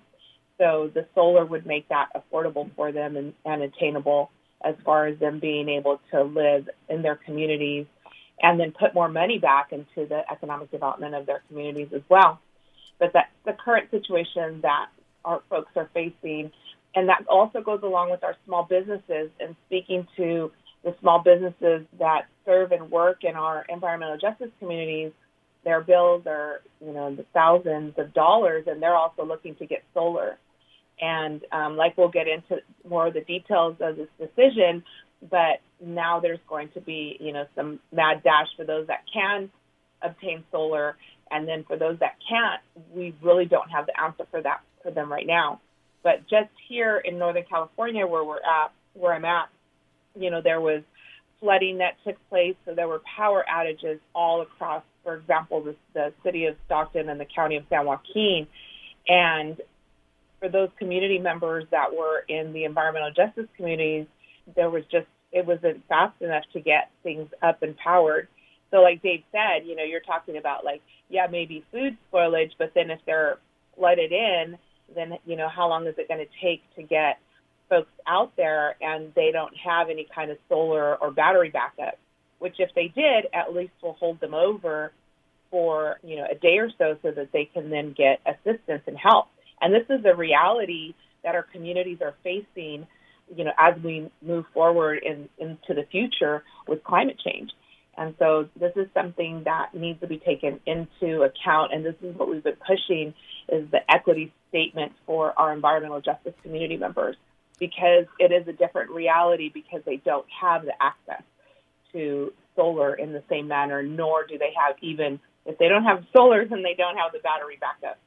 So 0.58 0.90
the 0.94 1.06
solar 1.16 1.46
would 1.46 1.66
make 1.66 1.90
that 1.90 2.10
affordable 2.16 2.70
for 2.76 2.92
them 2.92 3.18
and, 3.18 3.34
and 3.46 3.64
attainable 3.64 4.32
as 4.64 4.76
far 4.86 5.08
as 5.08 5.20
them 5.20 5.40
being 5.40 5.68
able 5.70 6.00
to 6.12 6.24
live 6.24 6.70
in 6.90 7.02
their 7.02 7.16
communities 7.16 7.86
and 8.42 8.60
then 8.60 8.72
put 8.72 8.94
more 8.94 9.10
money 9.10 9.40
back 9.40 9.72
into 9.72 10.08
the 10.08 10.22
economic 10.32 10.72
development 10.72 11.16
of 11.16 11.26
their 11.26 11.44
communities 11.48 11.90
as 11.94 12.02
well. 12.10 12.40
But 13.04 13.12
that 13.12 13.32
the 13.46 13.52
current 13.52 13.92
situation 13.92 14.62
that 14.62 14.86
our 15.26 15.42
folks 15.50 15.72
are 15.76 15.90
facing, 15.94 16.52
and 16.96 17.10
that 17.10 17.26
also 17.30 17.62
goes 17.62 17.82
along 17.84 18.12
with 18.12 18.24
our 18.24 18.38
small 18.46 18.64
businesses 18.64 19.30
and 19.42 19.58
speaking 19.66 20.08
to 20.16 20.54
the 20.86 20.96
small 21.02 21.22
businesses 21.22 21.86
that 22.00 22.28
serve 22.46 22.72
and 22.72 22.90
work 22.90 23.26
in 23.26 23.36
our 23.36 23.66
environmental 23.68 24.18
justice 24.18 24.52
communities, 24.58 25.12
their 25.66 25.82
bills 25.82 26.24
are, 26.28 26.62
you 26.80 26.94
know, 26.94 27.14
the 27.14 27.26
thousands 27.34 27.94
of 27.98 28.14
dollars, 28.14 28.64
and 28.68 28.82
they're 28.82 28.96
also 28.96 29.26
looking 29.26 29.56
to 29.56 29.66
get 29.66 29.84
solar. 29.94 30.38
And 31.02 31.42
um, 31.52 31.76
like 31.76 31.98
we'll 31.98 32.08
get 32.08 32.28
into 32.30 32.62
more 32.88 33.08
of 33.08 33.16
the 33.16 33.22
details 33.22 33.76
of 33.82 33.98
this 33.98 34.08
decision, 34.18 34.82
but 35.30 35.60
now 35.84 36.22
there's 36.22 36.40
going 36.48 36.70
to 36.70 36.80
be, 36.80 37.18
you 37.20 37.34
know, 37.34 37.48
some 37.54 37.82
mad 37.92 38.24
dash 38.24 38.48
for 38.56 38.64
those 38.64 38.88
that 38.88 39.04
can 39.14 39.50
obtain 40.02 40.46
solar, 40.52 40.96
and 41.32 41.48
then 41.48 41.64
for 41.64 41.78
those 41.78 42.00
that 42.00 42.16
can't, 42.28 42.62
we 42.94 43.16
really 43.22 43.46
don't 43.46 43.70
have 43.70 43.86
the 43.86 44.02
answer 44.02 44.26
for 44.30 44.42
that 44.42 44.62
for 44.82 44.92
them 44.92 45.12
right 45.12 45.28
now. 45.28 45.60
But 46.04 46.28
just 46.30 46.50
here 46.68 46.98
in 46.98 47.18
Northern 47.18 47.46
California, 47.50 48.06
where 48.06 48.24
we're 48.24 48.38
at, 48.38 48.72
where 48.94 49.14
I'm 49.14 49.26
at, 49.26 49.50
you 50.20 50.30
know, 50.30 50.42
there 50.42 50.62
was 50.62 50.84
flooding 51.40 51.80
that 51.80 51.96
took 52.06 52.18
place, 52.30 52.56
so 52.66 52.74
there 52.74 52.88
were 52.88 53.02
power 53.18 53.44
outages 53.52 54.00
all 54.14 54.42
across, 54.42 54.84
for 55.04 55.16
example, 55.16 55.62
the, 55.64 55.76
the 55.94 56.14
city 56.24 56.46
of 56.46 56.56
Stockton 56.66 57.10
and 57.10 57.20
the 57.20 57.26
county 57.26 57.58
of 57.58 57.64
San 57.70 57.86
Joaquin. 57.86 58.48
And 59.08 59.62
for 60.40 60.50
those 60.50 60.70
community 60.78 61.20
members 61.20 61.66
that 61.72 61.94
were 61.96 62.24
in 62.28 62.54
the 62.54 62.66
environmental 62.66 63.12
justice 63.12 63.48
communities, 63.58 64.08
there 64.56 64.70
was 64.70 64.84
just, 64.92 65.08
it 65.32 65.46
wasn't 65.46 65.86
fast 65.88 66.22
enough 66.22 66.44
to 66.54 66.60
get 66.60 66.92
things 67.02 67.30
up 67.42 67.64
and 67.64 67.76
powered. 67.78 68.28
So, 68.74 68.82
like 68.82 69.04
Dave 69.04 69.22
said, 69.32 69.68
you 69.68 69.76
know, 69.76 69.84
you're 69.84 70.02
talking 70.02 70.36
about 70.36 70.66
like, 70.66 70.82
yeah, 71.08 71.28
maybe 71.30 71.64
food 71.72 71.96
spoilage, 72.12 72.54
but 72.58 72.72
then 72.74 72.90
if 72.90 73.00
they're 73.06 73.38
flooded 73.78 74.12
in, 74.12 74.58
then, 74.96 75.14
you 75.28 75.36
know, 75.36 75.48
how 75.48 75.70
long 75.70 75.86
is 75.86 75.94
it 76.00 76.08
going 76.08 76.26
to 76.26 76.32
take 76.44 76.64
to 76.76 76.82
get 76.82 77.20
folks 77.70 77.92
out 78.08 78.36
there 78.36 78.76
and 78.82 79.14
they 79.16 79.30
don't 79.32 79.54
have 79.64 79.90
any 79.92 80.08
kind 80.14 80.32
of 80.32 80.38
solar 80.50 80.96
or 80.96 81.12
battery 81.12 81.52
backup, 81.52 82.00
which 82.40 82.56
if 82.58 82.72
they 82.74 82.88
did, 82.88 83.28
at 83.32 83.54
least 83.54 83.74
will 83.84 83.94
hold 83.94 84.20
them 84.20 84.34
over 84.34 84.92
for, 85.52 86.00
you 86.04 86.16
know, 86.16 86.26
a 86.32 86.36
day 86.36 86.58
or 86.58 86.72
so 86.80 86.98
so 87.04 87.12
that 87.12 87.32
they 87.32 87.46
can 87.54 87.70
then 87.70 87.94
get 87.96 88.22
assistance 88.26 88.82
and 88.88 88.98
help. 88.98 89.28
And 89.62 89.72
this 89.72 89.86
is 89.88 90.04
a 90.04 90.16
reality 90.16 90.96
that 91.24 91.36
our 91.36 91.44
communities 91.44 92.00
are 92.02 92.16
facing, 92.24 92.88
you 93.36 93.44
know, 93.44 93.54
as 93.60 93.76
we 93.84 94.10
move 94.24 94.46
forward 94.52 95.04
in, 95.04 95.30
into 95.38 95.76
the 95.76 95.86
future 95.92 96.44
with 96.68 96.84
climate 96.84 97.20
change. 97.24 97.52
And 97.98 98.16
so 98.18 98.50
this 98.60 98.72
is 98.76 98.88
something 98.94 99.44
that 99.46 99.74
needs 99.74 100.00
to 100.02 100.08
be 100.08 100.18
taken 100.18 100.60
into 100.66 101.24
account. 101.24 101.74
And 101.74 101.86
this 101.86 101.96
is 102.02 102.16
what 102.18 102.30
we've 102.30 102.44
been 102.44 102.58
pushing 102.66 103.14
is 103.50 103.70
the 103.72 103.80
equity 103.90 104.34
statement 104.50 104.94
for 105.06 105.38
our 105.38 105.54
environmental 105.54 106.02
justice 106.02 106.34
community 106.42 106.78
members 106.78 107.16
because 107.60 108.06
it 108.20 108.32
is 108.32 108.48
a 108.48 108.54
different 108.54 108.90
reality 108.90 109.52
because 109.54 109.82
they 109.86 109.98
don't 109.98 110.26
have 110.42 110.66
the 110.66 110.74
access 110.82 111.22
to 111.92 112.34
solar 112.56 112.96
in 112.96 113.14
the 113.14 113.24
same 113.30 113.48
manner, 113.48 113.84
nor 113.84 114.26
do 114.26 114.38
they 114.38 114.54
have 114.58 114.76
even 114.82 115.20
if 115.46 115.58
they 115.58 115.68
don't 115.68 115.84
have 115.84 116.04
solar, 116.16 116.46
then 116.46 116.64
they 116.64 116.74
don't 116.76 116.98
have 116.98 117.12
the 117.12 117.20
battery 117.20 117.60
backup. 117.60 118.00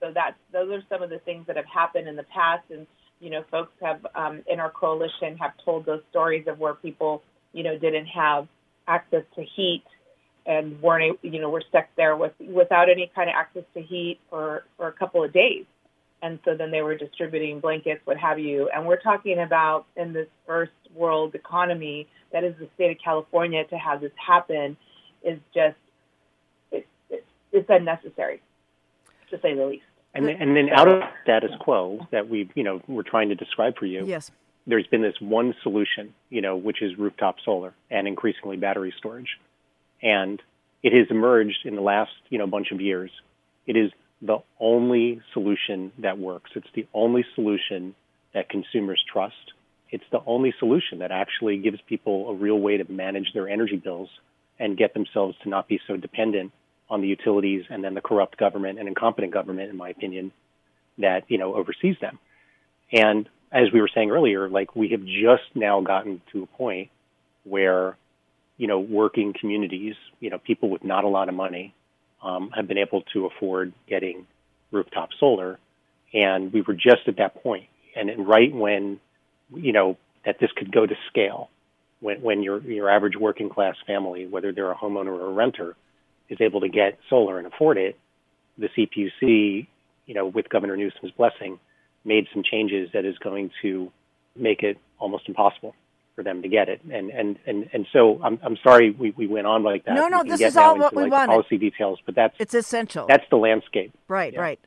So 0.00 0.12
that's 0.14 0.36
those 0.52 0.70
are 0.70 0.82
some 0.88 1.02
of 1.02 1.10
the 1.10 1.18
things 1.20 1.46
that 1.46 1.56
have 1.56 1.66
happened 1.66 2.08
in 2.08 2.16
the 2.16 2.24
past, 2.24 2.64
and 2.70 2.86
you 3.20 3.30
know, 3.30 3.44
folks 3.50 3.72
have 3.82 4.04
um, 4.14 4.42
in 4.48 4.60
our 4.60 4.70
coalition 4.70 5.36
have 5.38 5.52
told 5.64 5.86
those 5.86 6.02
stories 6.10 6.46
of 6.48 6.58
where 6.58 6.74
people 6.74 7.22
you 7.52 7.62
know 7.62 7.78
didn't 7.78 8.06
have 8.06 8.48
access 8.88 9.24
to 9.36 9.42
heat 9.42 9.84
and 10.44 10.80
weren't 10.82 11.18
you 11.22 11.40
know 11.40 11.50
were 11.50 11.62
stuck 11.68 11.86
there 11.96 12.16
with 12.16 12.32
without 12.40 12.90
any 12.90 13.10
kind 13.14 13.30
of 13.30 13.34
access 13.36 13.64
to 13.74 13.82
heat 13.82 14.18
for 14.28 14.64
for 14.76 14.88
a 14.88 14.92
couple 14.92 15.22
of 15.22 15.32
days 15.32 15.64
and 16.22 16.38
so 16.44 16.56
then 16.56 16.70
they 16.70 16.82
were 16.82 16.96
distributing 16.96 17.58
blankets, 17.58 18.00
what 18.04 18.16
have 18.16 18.38
you. 18.38 18.70
And 18.72 18.86
we're 18.86 19.00
talking 19.00 19.40
about 19.40 19.86
in 19.96 20.12
this 20.12 20.28
first 20.46 20.70
world 20.94 21.34
economy 21.34 22.06
that 22.32 22.44
is 22.44 22.54
the 22.60 22.68
state 22.76 22.92
of 22.92 22.98
California 23.04 23.64
to 23.64 23.76
have 23.76 24.00
this 24.00 24.12
happen 24.24 24.76
is 25.24 25.38
just 25.52 25.76
it, 26.70 26.86
it, 27.10 27.24
it's 27.50 27.68
unnecessary, 27.68 28.40
to 29.30 29.40
say 29.40 29.54
the 29.54 29.66
least. 29.66 29.82
And 30.14 30.26
then, 30.26 30.36
and 30.40 30.56
then 30.56 30.68
out 30.70 30.88
of 30.88 31.02
status 31.24 31.50
quo 31.58 32.06
that 32.12 32.28
we, 32.28 32.48
you 32.54 32.62
know, 32.62 32.80
we're 32.86 33.02
trying 33.02 33.28
to 33.30 33.34
describe 33.34 33.76
for 33.76 33.86
you, 33.86 34.04
Yes. 34.06 34.30
There's 34.66 34.86
been 34.86 35.02
this 35.02 35.20
one 35.20 35.54
solution, 35.62 36.14
you 36.30 36.40
know, 36.40 36.56
which 36.56 36.82
is 36.82 36.96
rooftop 36.98 37.36
solar 37.44 37.74
and 37.90 38.06
increasingly 38.06 38.56
battery 38.56 38.94
storage. 38.98 39.38
And 40.02 40.40
it 40.82 40.92
has 40.92 41.06
emerged 41.10 41.60
in 41.64 41.74
the 41.74 41.82
last, 41.82 42.12
you 42.28 42.38
know, 42.38 42.46
bunch 42.46 42.70
of 42.72 42.80
years. 42.80 43.10
It 43.66 43.76
is 43.76 43.90
the 44.20 44.38
only 44.60 45.20
solution 45.32 45.92
that 45.98 46.18
works. 46.18 46.50
It's 46.54 46.66
the 46.74 46.86
only 46.94 47.24
solution 47.34 47.94
that 48.34 48.48
consumers 48.48 49.02
trust. 49.12 49.52
It's 49.90 50.04
the 50.10 50.20
only 50.26 50.54
solution 50.58 51.00
that 51.00 51.10
actually 51.10 51.58
gives 51.58 51.78
people 51.88 52.30
a 52.30 52.34
real 52.34 52.58
way 52.58 52.78
to 52.78 52.90
manage 52.90 53.32
their 53.34 53.48
energy 53.48 53.76
bills 53.76 54.08
and 54.58 54.76
get 54.76 54.94
themselves 54.94 55.36
to 55.42 55.48
not 55.48 55.68
be 55.68 55.80
so 55.86 55.96
dependent 55.96 56.52
on 56.88 57.00
the 57.00 57.08
utilities 57.08 57.64
and 57.68 57.82
then 57.82 57.94
the 57.94 58.00
corrupt 58.00 58.38
government 58.38 58.78
and 58.78 58.88
incompetent 58.88 59.32
government, 59.32 59.70
in 59.70 59.76
my 59.76 59.90
opinion, 59.90 60.32
that, 60.98 61.24
you 61.28 61.38
know, 61.38 61.54
oversees 61.54 61.96
them. 62.00 62.18
And 62.92 63.28
as 63.52 63.70
we 63.72 63.80
were 63.80 63.90
saying 63.94 64.10
earlier, 64.10 64.48
like 64.48 64.74
we 64.74 64.88
have 64.88 65.04
just 65.04 65.44
now 65.54 65.80
gotten 65.82 66.22
to 66.32 66.42
a 66.42 66.46
point 66.46 66.90
where, 67.44 67.96
you 68.56 68.66
know, 68.66 68.80
working 68.80 69.34
communities, 69.38 69.94
you 70.20 70.30
know, 70.30 70.38
people 70.38 70.70
with 70.70 70.82
not 70.82 71.04
a 71.04 71.08
lot 71.08 71.28
of 71.28 71.34
money 71.34 71.74
um, 72.22 72.50
have 72.54 72.66
been 72.66 72.78
able 72.78 73.02
to 73.12 73.26
afford 73.26 73.72
getting 73.86 74.26
rooftop 74.70 75.10
solar. 75.20 75.58
And 76.14 76.52
we 76.52 76.62
were 76.62 76.74
just 76.74 77.08
at 77.08 77.16
that 77.16 77.42
point. 77.42 77.66
And 77.94 78.26
right 78.26 78.52
when, 78.52 79.00
you 79.54 79.72
know, 79.72 79.98
that 80.24 80.38
this 80.40 80.50
could 80.56 80.72
go 80.72 80.86
to 80.86 80.94
scale, 81.08 81.50
when, 82.00 82.22
when 82.22 82.42
your, 82.42 82.60
your 82.62 82.88
average 82.88 83.16
working 83.16 83.50
class 83.50 83.76
family, 83.86 84.26
whether 84.26 84.52
they're 84.52 84.70
a 84.70 84.76
homeowner 84.76 85.08
or 85.08 85.26
a 85.26 85.32
renter, 85.32 85.76
is 86.30 86.40
able 86.40 86.60
to 86.60 86.68
get 86.68 86.98
solar 87.10 87.38
and 87.38 87.46
afford 87.46 87.76
it, 87.76 87.98
the 88.56 88.68
CPUC, 88.68 89.66
you 90.06 90.14
know, 90.14 90.26
with 90.26 90.48
Governor 90.48 90.76
Newsom's 90.76 91.12
blessing, 91.12 91.58
made 92.04 92.26
some 92.32 92.42
changes 92.42 92.90
that 92.92 93.04
is 93.04 93.16
going 93.18 93.50
to 93.62 93.90
make 94.36 94.62
it 94.62 94.78
almost 94.98 95.28
impossible 95.28 95.74
for 96.14 96.22
them 96.22 96.42
to 96.42 96.48
get 96.48 96.68
it. 96.68 96.80
And 96.90 97.10
and 97.10 97.38
and, 97.46 97.68
and 97.72 97.86
so 97.92 98.20
I'm 98.22 98.38
I'm 98.42 98.56
sorry 98.62 98.90
we, 98.90 99.10
we 99.16 99.26
went 99.26 99.46
on 99.46 99.62
like 99.62 99.84
that. 99.84 99.94
No, 99.94 100.08
no, 100.08 100.22
this 100.22 100.40
is 100.40 100.56
all 100.56 100.78
what 100.78 100.94
we 100.94 101.04
like 101.04 101.12
wanted. 101.12 101.32
Policy 101.32 101.58
details, 101.58 102.00
but 102.04 102.14
that's 102.14 102.34
it's 102.38 102.54
essential. 102.54 103.06
That's 103.08 103.24
the 103.30 103.36
landscape. 103.36 103.92
Right, 104.08 104.32
yeah. 104.32 104.40
right. 104.40 104.60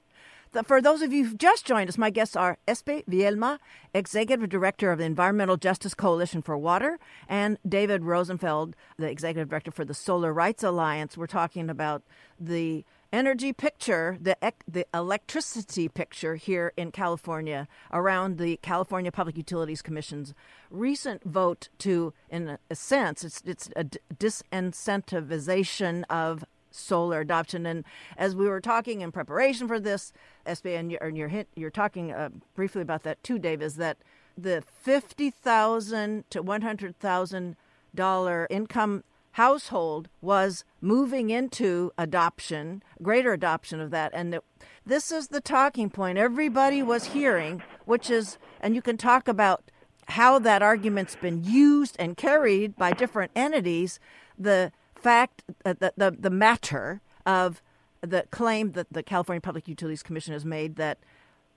For 0.65 0.81
those 0.81 1.01
of 1.01 1.11
you 1.11 1.25
who've 1.25 1.37
just 1.37 1.65
joined 1.65 1.89
us, 1.89 1.97
my 1.97 2.09
guests 2.09 2.33
are 2.33 2.57
Espe 2.65 3.05
Vielma, 3.07 3.59
Executive 3.93 4.47
Director 4.47 4.89
of 4.89 4.99
the 4.99 5.03
Environmental 5.03 5.57
Justice 5.57 5.93
Coalition 5.93 6.41
for 6.41 6.57
Water, 6.57 6.97
and 7.27 7.57
David 7.67 8.03
Rosenfeld, 8.03 8.73
the 8.97 9.09
Executive 9.09 9.49
Director 9.49 9.71
for 9.71 9.83
the 9.83 9.93
Solar 9.93 10.33
Rights 10.33 10.63
Alliance. 10.63 11.17
We're 11.17 11.27
talking 11.27 11.69
about 11.69 12.03
the 12.39 12.85
energy 13.11 13.53
picture, 13.53 14.17
the 14.19 14.35
the 14.67 14.85
electricity 14.93 15.87
picture 15.87 16.35
here 16.35 16.73
in 16.75 16.91
California 16.91 17.67
around 17.91 18.37
the 18.37 18.57
California 18.57 19.11
Public 19.11 19.37
Utilities 19.37 19.81
Commission's 19.81 20.33
recent 20.69 21.23
vote 21.23 21.69
to, 21.79 22.13
in 22.29 22.57
a 22.69 22.75
sense, 22.75 23.23
it's 23.23 23.41
it's 23.45 23.69
a 23.75 23.85
disincentivization 24.13 26.03
of 26.09 26.43
solar 26.71 27.21
adoption. 27.21 27.65
And 27.65 27.85
as 28.17 28.35
we 28.35 28.47
were 28.47 28.59
talking 28.59 29.01
in 29.01 29.11
preparation 29.11 29.67
for 29.67 29.79
this, 29.79 30.11
Espe, 30.45 30.77
and 30.77 30.91
you're, 30.91 31.09
you're, 31.09 31.45
you're 31.55 31.69
talking 31.69 32.11
uh, 32.11 32.29
briefly 32.53 32.81
about 32.81 33.03
that 33.03 33.23
too, 33.23 33.39
Dave, 33.39 33.61
is 33.61 33.75
that 33.75 33.97
the 34.37 34.61
fifty 34.61 35.29
thousand 35.29 36.29
to 36.31 36.41
one 36.41 36.63
hundred 36.63 36.99
thousand 36.99 37.55
dollar 37.93 38.45
income 38.49 39.05
household 39.35 40.07
was 40.21 40.63
moving 40.79 41.29
into 41.29 41.91
adoption, 41.97 42.81
greater 43.01 43.33
adoption 43.33 43.81
of 43.81 43.91
that. 43.91 44.09
And 44.13 44.39
this 44.85 45.11
is 45.11 45.27
the 45.27 45.41
talking 45.41 45.89
point 45.89 46.17
everybody 46.17 46.81
was 46.81 47.07
hearing, 47.07 47.61
which 47.83 48.09
is, 48.09 48.37
and 48.61 48.75
you 48.75 48.81
can 48.81 48.95
talk 48.95 49.27
about 49.27 49.69
how 50.07 50.39
that 50.39 50.61
argument's 50.61 51.17
been 51.17 51.43
used 51.43 51.97
and 51.99 52.15
carried 52.15 52.77
by 52.77 52.91
different 52.91 53.33
entities. 53.35 53.99
The 54.39 54.71
fact, 54.95 55.43
uh, 55.65 55.73
the, 55.79 55.91
the, 55.97 56.15
the 56.17 56.29
matter 56.29 57.01
of 57.25 57.61
the 57.99 58.25
claim 58.31 58.71
that 58.71 58.87
the 58.89 59.03
California 59.03 59.41
Public 59.41 59.67
Utilities 59.67 60.03
Commission 60.03 60.31
has 60.31 60.45
made 60.45 60.77
that 60.77 60.97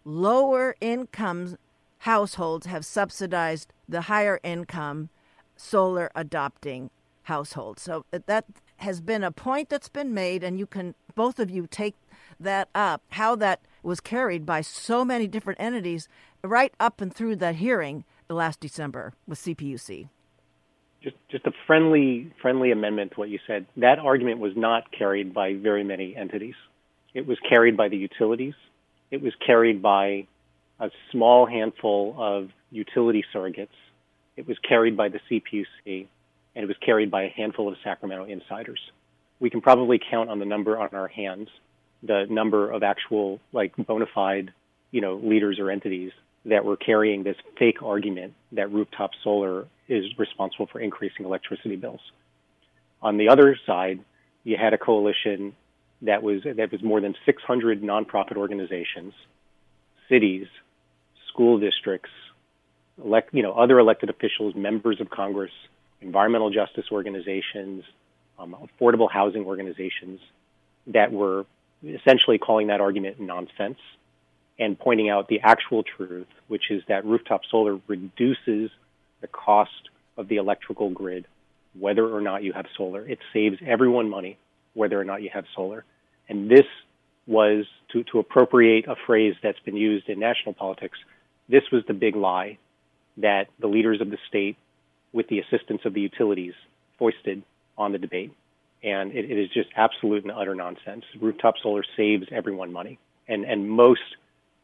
lower 0.05 0.75
income 0.81 1.57
households 1.99 2.67
have 2.67 2.85
subsidized 2.85 3.73
the 3.89 4.03
higher 4.03 4.41
income 4.43 5.11
solar 5.57 6.11
adopting 6.17 6.91
household. 7.29 7.79
So 7.79 8.05
uh, 8.13 8.19
that 8.27 8.45
has 8.79 9.01
been 9.01 9.23
a 9.23 9.31
point 9.31 9.69
that's 9.69 9.89
been 9.89 10.13
made, 10.13 10.43
and 10.43 10.59
you 10.59 10.67
can 10.67 10.95
both 11.15 11.39
of 11.39 11.51
you 11.51 11.67
take 11.71 11.95
that 12.41 12.69
up. 12.75 13.03
How 13.11 13.37
that 13.37 13.61
was 13.83 14.01
carried 14.01 14.45
by 14.45 14.61
so 14.63 15.05
many 15.05 15.27
different 15.27 15.61
entities 15.61 16.09
right 16.43 16.73
up 16.81 17.01
and 17.01 17.15
through 17.15 17.37
that 17.37 17.57
hearing 17.57 18.05
last 18.29 18.61
December 18.61 19.13
with 19.27 19.39
CPUC. 19.39 20.09
Just, 21.03 21.17
just 21.31 21.47
a 21.47 21.53
friendly, 21.67 22.33
friendly 22.43 22.73
amendment 22.73 23.13
to 23.13 23.21
what 23.21 23.29
you 23.29 23.39
said. 23.47 23.67
That 23.77 23.99
argument 23.99 24.41
was 24.41 24.53
not 24.57 24.91
carried 24.91 25.33
by 25.33 25.55
very 25.55 25.85
many 25.85 26.17
entities. 26.17 26.57
It 27.15 27.27
was 27.27 27.39
carried 27.49 27.77
by 27.77 27.89
the 27.89 27.97
utilities. 27.97 28.55
It 29.11 29.23
was 29.23 29.33
carried 29.47 29.81
by 29.81 30.27
a 30.81 30.91
small 31.13 31.47
handful 31.47 32.17
of 32.19 32.51
utility 32.71 33.25
surrogates. 33.35 33.69
It 34.37 34.47
was 34.47 34.59
carried 34.69 34.97
by 34.97 35.09
the 35.09 35.21
CPUC 35.31 36.09
and 36.59 36.65
it 36.65 36.67
was 36.67 36.77
carried 36.85 37.09
by 37.09 37.23
a 37.23 37.29
handful 37.29 37.69
of 37.69 37.77
Sacramento 37.85 38.25
insiders. 38.25 38.81
We 39.39 39.49
can 39.49 39.61
probably 39.61 40.01
count 40.11 40.29
on 40.29 40.41
the 40.41 40.45
number 40.45 40.77
on 40.77 40.89
our 40.93 41.07
hands, 41.07 41.49
the 42.03 42.27
number 42.29 42.69
of 42.73 42.83
actual 42.83 43.39
like 43.53 43.77
bona 43.77 44.07
fide, 44.13 44.53
you 44.91 45.01
know, 45.01 45.21
leaders 45.23 45.61
or 45.61 45.71
entities 45.71 46.11
that 46.47 46.65
were 46.65 46.77
carrying 46.77 47.23
this 47.23 47.37
fake 47.61 47.81
argument 47.81 48.35
that 48.51 48.73
rooftop 48.73 49.13
solar 49.23 49.69
is 49.87 50.07
responsible 50.19 50.67
for 50.67 50.81
increasing 50.81 51.25
electricity 51.25 51.77
bills. 51.77 52.01
On 53.03 53.19
the 53.19 53.29
other 53.29 53.57
side, 53.65 54.01
you 54.43 54.57
had 54.61 54.75
a 54.75 54.79
coalition 54.79 55.55
that 56.03 56.25
was 56.25 56.43
that 56.43 56.73
was 56.73 56.83
more 56.83 57.01
than 57.01 57.15
600 57.25 57.83
nonprofit 57.83 58.37
organizations, 58.37 59.15
cities, 60.09 60.49
school 61.29 61.61
districts, 61.61 62.11
elect, 63.01 63.33
you 63.33 63.45
know, 63.45 63.53
other 63.53 63.79
elected 63.79 64.11
officials, 64.11 64.57
members 64.57 65.01
of 65.01 65.09
Congress, 65.09 65.53
environmental 66.01 66.51
justice 66.51 66.87
organizations, 66.93 67.85
um, 68.39 68.57
affordable 68.81 69.11
housing 69.11 69.45
organizations 69.45 70.21
that 70.87 71.13
were 71.13 71.45
essentially 71.85 72.39
calling 72.39 72.69
that 72.69 72.81
argument 72.81 73.21
nonsense 73.21 73.79
and 74.59 74.79
pointing 74.79 75.09
out 75.09 75.29
the 75.29 75.41
actual 75.41 75.83
truth, 75.83 76.27
which 76.49 76.71
is 76.71 76.83
that 76.89 77.05
rooftop 77.05 77.43
solar 77.51 77.81
reduces 77.87 78.71
the 79.21 79.29
cost 79.29 79.91
of 80.17 80.29
the 80.29 80.37
electrical 80.37 80.91
grid, 80.91 81.27
whether 81.79 82.07
or 82.07 82.21
not 82.21 82.43
you 82.43 82.53
have 82.53 82.67
solar. 82.77 83.09
It 83.09 83.19
saves 83.33 83.59
everyone 83.65 84.11
money, 84.11 84.37
whether 84.75 85.01
or 85.01 85.05
not 85.05 85.23
you 85.23 85.31
have 85.33 85.45
solar. 85.55 85.85
And 86.29 86.51
this 86.51 86.67
was 87.27 87.67
to, 87.93 88.03
to 88.05 88.19
appropriate 88.19 88.89
a 88.89 88.97
phrase 89.07 89.35
that's 89.43 89.61
been 89.61 89.77
used 89.77 90.09
in 90.09 90.19
national 90.19 90.55
politics. 90.55 90.99
This 91.49 91.63
was 91.71 91.85
the 91.87 91.95
big 91.95 92.17
lie 92.17 92.59
that 93.19 93.49
the 93.59 93.67
leaders 93.67 94.01
of 94.01 94.11
the 94.11 94.19
state 94.29 94.57
with 95.13 95.29
the 95.29 95.39
assistance 95.39 95.83
of 95.85 95.95
the 95.95 96.01
utilities 96.01 96.55
foisted 96.99 97.43
on 97.77 97.93
the 97.93 97.99
debate. 97.99 98.33
And 98.83 99.13
it, 99.13 99.31
it 99.31 99.39
is 99.39 99.49
just 99.51 99.69
absolute 99.77 100.25
and 100.25 100.33
utter 100.33 100.55
nonsense. 100.55 101.05
Rooftop 101.21 101.55
solar 101.63 101.83
saves 101.97 102.27
everyone 102.31 102.73
money. 102.73 102.99
And, 103.27 103.45
and 103.45 103.69
most, 103.69 104.01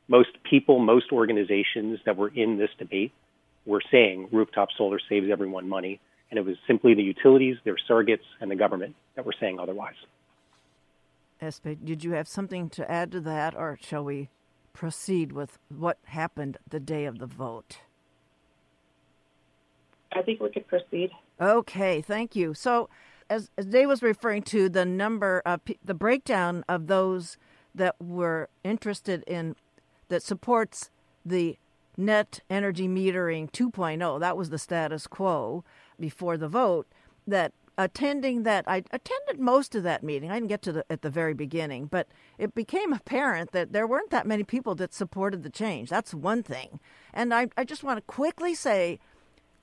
most 0.09 0.31
people, 0.49 0.79
most 0.79 1.13
organizations 1.13 1.99
that 2.07 2.17
were 2.17 2.29
in 2.29 2.59
this 2.59 2.71
debate 2.79 3.13
were 3.67 3.83
saying 3.91 4.29
rooftop 4.33 4.69
solar 4.77 4.99
saves 5.09 5.29
everyone 5.31 5.69
money. 5.69 6.01
And 6.31 6.39
it 6.39 6.45
was 6.45 6.57
simply 6.67 6.95
the 6.95 7.03
utilities, 7.03 7.57
their 7.65 7.77
surrogates, 7.89 8.27
and 8.41 8.51
the 8.51 8.57
government 8.57 8.97
that 9.15 9.25
were 9.25 9.35
saying 9.39 9.59
otherwise. 9.59 9.95
Espe, 11.43 11.85
did 11.85 12.05
you 12.05 12.13
have 12.13 12.29
something 12.29 12.71
to 12.71 12.91
add 12.91 13.13
to 13.13 13.21
that, 13.21 13.55
or 13.55 13.79
shall 13.83 14.05
we 14.05 14.29
proceed 14.73 15.33
with 15.33 15.59
what 15.69 15.99
happened 16.05 16.59
the 16.69 16.81
day 16.81 17.05
of 17.05 17.19
the 17.19 17.27
vote? 17.27 17.79
I 20.15 20.23
think 20.23 20.41
we 20.41 20.51
could 20.51 20.67
proceed. 20.67 21.11
Okay, 21.41 22.01
thank 22.01 22.37
you. 22.37 22.55
So, 22.55 22.89
as, 23.31 23.51
as 23.57 23.67
Dave 23.67 23.89
was 23.89 24.03
referring 24.03 24.43
to, 24.45 24.69
the 24.69 24.85
number 24.85 25.43
uh, 25.45 25.55
of 25.55 25.61
the 25.85 25.95
breakdown 25.95 26.65
of 26.69 26.87
those 26.87 27.37
that 27.75 27.97
were 28.01 28.49
interested 28.63 29.25
in 29.27 29.57
that 30.09 30.23
supports 30.23 30.91
the 31.25 31.59
net 31.97 32.41
energy 32.51 32.89
metering 32.89 33.51
2.0. 33.51 34.21
That 34.21 34.37
was 34.37 34.51
the 34.51 34.59
status 34.59 35.07
quo 35.07 35.65
before 35.99 36.37
the 36.37 36.49
vote. 36.49 36.87
That 37.27 37.53
attending 37.79 38.43
that, 38.43 38.65
I 38.69 38.85
attended 38.93 39.41
most 39.41 39.75
of 39.75 39.83
that 39.85 40.03
meeting. 40.03 40.31
I 40.31 40.35
didn't 40.35 40.49
get 40.49 40.63
to 40.63 40.73
the 40.73 40.85
at 40.91 41.03
the 41.03 41.11
very 41.11 41.35
beginning, 41.35 41.87
but 41.87 42.09
it 42.39 42.55
became 42.55 42.93
apparent 42.93 43.53
that 43.53 43.73
there 43.73 43.87
weren't 43.87 44.11
that 44.11 44.27
many 44.27 44.45
people 44.45 44.75
that 44.77 44.93
supported 44.93 45.43
the 45.43 45.51
change. 45.51 45.89
That's 45.91 46.15
one 46.15 46.43
thing. 46.43 46.81
And 47.13 47.33
I, 47.33 47.49
I 47.57 47.65
just 47.65 47.83
want 47.83 47.99
to 47.99 48.03
quickly 48.03 48.55
say 48.55 48.99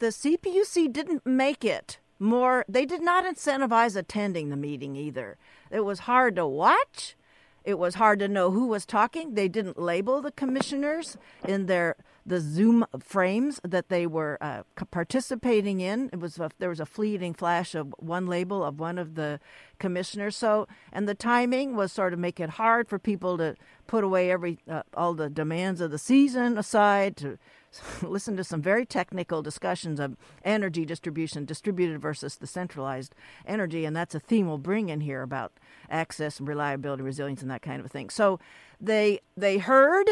the 0.02 0.08
CPUC 0.08 0.92
didn't 0.92 1.26
make 1.26 1.64
it 1.64 2.00
more, 2.20 2.66
they 2.68 2.86
did 2.86 3.02
not 3.02 3.24
incentivize 3.24 3.96
attending 3.96 4.50
the 4.50 4.58
meeting 4.58 4.96
either. 4.96 5.38
It 5.70 5.82
was 5.82 6.00
hard 6.00 6.36
to 6.36 6.48
watch. 6.48 7.16
It 7.64 7.78
was 7.78 7.96
hard 7.96 8.18
to 8.20 8.28
know 8.28 8.50
who 8.50 8.66
was 8.66 8.86
talking. 8.86 9.36
They 9.36 9.48
didn't 9.48 9.80
label 9.80 10.20
the 10.22 10.32
commissioners 10.32 11.18
in 11.48 11.68
their 11.68 11.96
the 12.24 12.40
Zoom 12.40 12.86
frames 13.00 13.60
that 13.64 13.90
they 13.90 14.06
were 14.06 14.38
uh, 14.42 14.62
participating 14.92 15.82
in. 15.82 16.10
It 16.14 16.20
was 16.20 16.38
a, 16.40 16.52
there 16.60 16.70
was 16.70 16.80
a 16.80 16.86
fleeting 16.86 17.34
flash 17.34 17.74
of 17.74 17.96
one 17.98 18.28
label 18.28 18.64
of 18.64 18.80
one 18.80 19.00
of 19.00 19.16
the 19.16 19.40
commissioners. 19.80 20.36
So 20.36 20.68
and 20.92 21.08
the 21.10 21.16
timing 21.16 21.76
was 21.76 21.92
sort 21.92 22.14
of 22.14 22.20
make 22.20 22.40
it 22.40 22.52
hard 22.52 22.88
for 22.88 23.00
people 23.00 23.38
to 23.40 23.56
put 23.88 24.04
away 24.04 24.32
every 24.32 24.60
uh, 24.70 24.84
all 24.94 25.14
the 25.14 25.30
demands 25.30 25.82
of 25.82 25.90
the 25.90 25.98
season 25.98 26.58
aside 26.58 27.18
to 27.18 27.38
listen 28.02 28.36
to 28.38 28.44
some 28.44 28.62
very 28.62 28.86
technical 28.86 29.42
discussions 29.42 30.00
of 30.00 30.16
energy 30.44 30.86
distribution, 30.86 31.46
distributed 31.46 32.02
versus 32.02 32.36
the 32.36 32.48
centralized 32.48 33.16
energy, 33.46 33.86
and 33.86 33.96
that's 33.96 34.16
a 34.16 34.20
theme 34.20 34.48
we'll 34.48 34.58
bring 34.58 34.90
in 34.90 35.02
here 35.02 35.22
about 35.22 35.54
access 35.90 36.40
and 36.40 36.48
reliability, 36.48 37.04
resilience, 37.04 37.42
and 37.42 37.52
that 37.52 37.62
kind 37.62 37.84
of 37.84 37.92
thing. 37.92 38.10
So 38.10 38.40
they 38.80 39.22
they 39.38 39.58
heard 39.58 40.10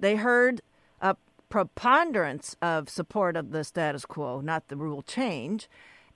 they 0.00 0.16
heard 0.16 0.60
a 1.00 1.16
preponderance 1.48 2.56
of 2.62 2.88
support 2.88 3.36
of 3.36 3.50
the 3.50 3.64
status 3.64 4.04
quo, 4.04 4.40
not 4.40 4.68
the 4.68 4.76
rule 4.76 5.02
change, 5.02 5.68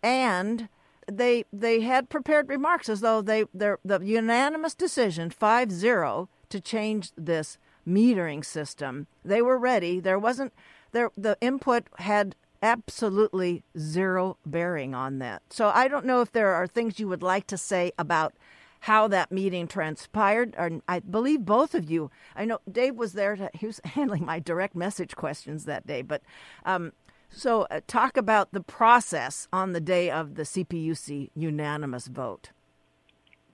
and 0.02 0.68
they 1.10 1.44
they 1.52 1.80
had 1.80 2.08
prepared 2.08 2.48
remarks 2.48 2.88
as 2.88 3.00
though 3.00 3.20
they 3.22 3.44
the 3.52 3.78
unanimous 4.02 4.74
decision 4.74 5.30
5-0 5.30 6.28
to 6.48 6.60
change 6.60 7.12
this 7.16 7.58
metering 7.86 8.44
system. 8.44 9.06
They 9.24 9.42
were 9.42 9.58
ready. 9.58 10.00
There 10.00 10.18
wasn't 10.18 10.52
there 10.92 11.10
the 11.16 11.36
input 11.40 11.88
had 11.98 12.36
absolutely 12.62 13.64
zero 13.76 14.36
bearing 14.46 14.94
on 14.94 15.18
that. 15.18 15.42
So 15.50 15.70
I 15.74 15.88
don't 15.88 16.06
know 16.06 16.20
if 16.20 16.32
there 16.32 16.52
are 16.52 16.66
things 16.66 17.00
you 17.00 17.08
would 17.08 17.22
like 17.22 17.46
to 17.48 17.56
say 17.58 17.92
about 17.98 18.34
how 18.80 19.08
that 19.08 19.32
meeting 19.32 19.66
transpired. 19.66 20.54
Or 20.56 20.70
I 20.88 21.00
believe 21.00 21.44
both 21.44 21.74
of 21.74 21.90
you. 21.90 22.10
I 22.36 22.44
know 22.44 22.58
Dave 22.70 22.96
was 22.96 23.12
there. 23.14 23.36
To, 23.36 23.50
he 23.54 23.66
was 23.66 23.80
handling 23.84 24.24
my 24.24 24.38
direct 24.38 24.74
message 24.74 25.16
questions 25.16 25.64
that 25.64 25.86
day. 25.86 26.02
But 26.02 26.22
um, 26.64 26.92
so 27.28 27.62
uh, 27.70 27.80
talk 27.86 28.16
about 28.16 28.52
the 28.52 28.60
process 28.60 29.48
on 29.52 29.72
the 29.72 29.80
day 29.80 30.10
of 30.10 30.36
the 30.36 30.42
CPUC 30.42 31.30
unanimous 31.34 32.06
vote. 32.06 32.50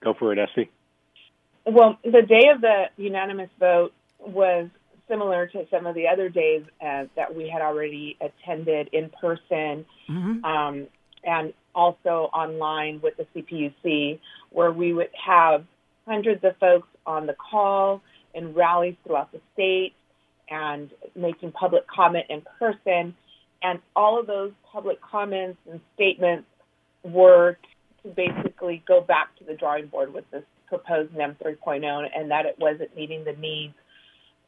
Go 0.01 0.13
for 0.13 0.31
it, 0.31 0.39
Essie. 0.39 0.69
Well, 1.65 1.97
the 2.03 2.21
day 2.21 2.49
of 2.53 2.61
the 2.61 2.85
unanimous 2.97 3.49
vote 3.59 3.93
was 4.19 4.69
similar 5.07 5.47
to 5.47 5.65
some 5.71 5.85
of 5.85 5.95
the 5.95 6.07
other 6.07 6.29
days 6.29 6.63
uh, 6.81 7.05
that 7.15 7.35
we 7.35 7.49
had 7.49 7.61
already 7.61 8.17
attended 8.21 8.89
in 8.93 9.09
person 9.09 9.85
mm-hmm. 10.07 10.45
um, 10.45 10.87
and 11.23 11.53
also 11.75 12.29
online 12.33 13.01
with 13.01 13.15
the 13.17 13.25
CPUC, 13.35 14.19
where 14.51 14.71
we 14.71 14.93
would 14.93 15.09
have 15.25 15.65
hundreds 16.05 16.43
of 16.43 16.55
folks 16.57 16.87
on 17.05 17.25
the 17.25 17.35
call 17.35 18.01
and 18.33 18.55
rallies 18.55 18.95
throughout 19.05 19.31
the 19.31 19.41
state 19.53 19.93
and 20.49 20.89
making 21.15 21.51
public 21.51 21.87
comment 21.87 22.25
in 22.29 22.41
person. 22.57 23.15
And 23.61 23.79
all 23.95 24.19
of 24.19 24.27
those 24.27 24.51
public 24.71 24.99
comments 25.01 25.59
and 25.69 25.79
statements 25.95 26.47
were 27.03 27.57
to 28.03 28.09
basically 28.09 28.83
go 28.87 29.01
back 29.01 29.35
to 29.37 29.43
the 29.43 29.53
drawing 29.53 29.87
board 29.87 30.13
with 30.13 30.29
this 30.31 30.43
proposed 30.67 31.13
NEM 31.15 31.35
3.0 31.43 32.07
and 32.15 32.31
that 32.31 32.45
it 32.45 32.55
wasn't 32.59 32.95
meeting 32.95 33.23
the 33.25 33.33
needs 33.33 33.73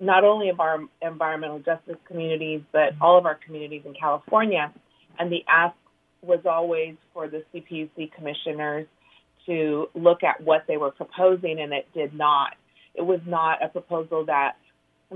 not 0.02 0.24
only 0.24 0.50
of 0.50 0.60
our 0.60 0.80
environmental 1.02 1.60
justice 1.60 1.96
communities, 2.08 2.62
but 2.72 2.94
all 3.00 3.18
of 3.18 3.26
our 3.26 3.36
communities 3.36 3.84
in 3.86 3.94
California. 3.94 4.74
And 5.20 5.32
the 5.32 5.44
ask 5.48 5.76
was 6.24 6.40
always 6.46 6.96
for 7.14 7.28
the 7.28 7.44
CPUC 7.54 8.12
commissioners 8.12 8.88
to 9.46 9.88
look 9.94 10.24
at 10.24 10.42
what 10.44 10.66
they 10.68 10.78
were 10.78 10.92
proposing, 10.92 11.60
and 11.60 11.72
it 11.72 11.88
did 11.94 12.14
not. 12.14 12.56
It 12.96 13.04
was 13.04 13.20
not 13.26 13.64
a 13.64 13.70
proposal 13.70 14.26
that 14.26 14.56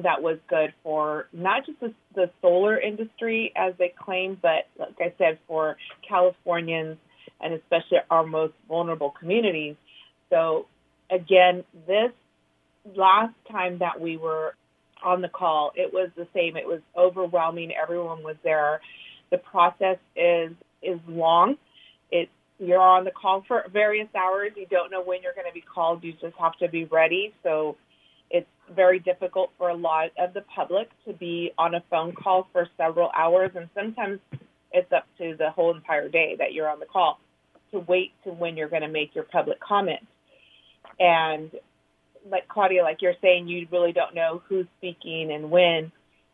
that 0.03 0.21
was 0.21 0.37
good 0.49 0.73
for 0.83 1.27
not 1.31 1.65
just 1.65 1.79
the, 1.79 1.93
the 2.13 2.29
solar 2.41 2.79
industry 2.79 3.53
as 3.55 3.73
they 3.79 3.93
claim, 3.97 4.37
but 4.41 4.67
like 4.77 4.95
I 4.99 5.13
said, 5.17 5.39
for 5.47 5.77
Californians 6.07 6.97
and 7.41 7.53
especially 7.53 7.99
our 8.09 8.25
most 8.25 8.53
vulnerable 8.67 9.13
communities. 9.17 9.75
So 10.29 10.67
again, 11.09 11.63
this 11.87 12.11
last 12.93 13.33
time 13.49 13.79
that 13.79 13.99
we 13.99 14.17
were 14.17 14.55
on 15.05 15.21
the 15.21 15.29
call, 15.29 15.71
it 15.75 15.93
was 15.93 16.09
the 16.15 16.27
same. 16.33 16.57
It 16.57 16.67
was 16.67 16.81
overwhelming. 16.97 17.71
Everyone 17.71 18.23
was 18.23 18.35
there. 18.43 18.81
The 19.31 19.37
process 19.37 19.97
is 20.15 20.51
is 20.81 20.99
long. 21.07 21.55
It 22.11 22.29
you're 22.59 22.79
on 22.79 23.03
the 23.05 23.11
call 23.11 23.43
for 23.47 23.65
various 23.71 24.07
hours. 24.15 24.51
You 24.55 24.65
don't 24.69 24.91
know 24.91 25.03
when 25.03 25.21
you're 25.21 25.33
going 25.33 25.47
to 25.47 25.53
be 25.53 25.61
called. 25.61 26.03
You 26.03 26.13
just 26.13 26.35
have 26.39 26.57
to 26.59 26.69
be 26.69 26.85
ready. 26.85 27.33
So 27.43 27.77
it's 28.29 28.47
very 28.73 28.99
difficult 28.99 29.51
for 29.57 29.69
a 29.69 29.75
lot 29.75 30.09
of 30.17 30.33
the 30.33 30.41
public 30.55 30.89
to 31.05 31.13
be 31.13 31.51
on 31.57 31.75
a 31.75 31.83
phone 31.89 32.13
call 32.13 32.47
for 32.51 32.67
several 32.77 33.11
hours, 33.15 33.51
and 33.55 33.69
sometimes 33.75 34.19
it's 34.71 34.91
up 34.91 35.05
to 35.17 35.35
the 35.37 35.51
whole 35.51 35.75
entire 35.75 36.09
day 36.09 36.35
that 36.39 36.53
you're 36.53 36.69
on 36.69 36.79
the 36.79 36.85
call 36.85 37.19
to 37.71 37.79
wait 37.79 38.11
to 38.23 38.31
when 38.31 38.57
you're 38.57 38.69
going 38.69 38.81
to 38.81 38.87
make 38.87 39.15
your 39.15 39.23
public 39.25 39.59
comment. 39.59 39.99
And 40.99 41.51
like 42.29 42.47
Claudia, 42.47 42.83
like 42.83 43.01
you're 43.01 43.15
saying, 43.21 43.47
you 43.47 43.67
really 43.71 43.91
don't 43.91 44.15
know 44.15 44.41
who's 44.47 44.65
speaking 44.77 45.31
and 45.31 45.51
when, 45.51 45.91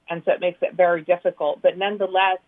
and 0.10 0.22
so 0.26 0.34
it 0.34 0.40
makes 0.40 0.60
it 0.62 0.76
very 0.76 1.04
difficult. 1.04 1.62
But 1.62 1.78
nonetheless, 1.78 2.40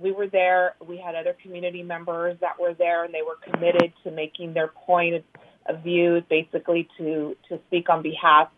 we 0.00 0.12
were 0.12 0.28
there. 0.28 0.74
We 0.86 0.98
had 0.98 1.14
other 1.14 1.36
community 1.42 1.82
members 1.82 2.38
that 2.40 2.60
were 2.60 2.74
there, 2.74 3.04
and 3.04 3.14
they 3.14 3.22
were 3.22 3.38
committed 3.50 3.92
to 4.04 4.10
making 4.10 4.54
their 4.54 4.68
point 4.68 5.24
of 5.68 5.82
view, 5.82 6.22
basically 6.28 6.88
to 6.98 7.36
to 7.48 7.58
speak 7.66 7.88
on 7.88 8.02
behalf 8.02 8.48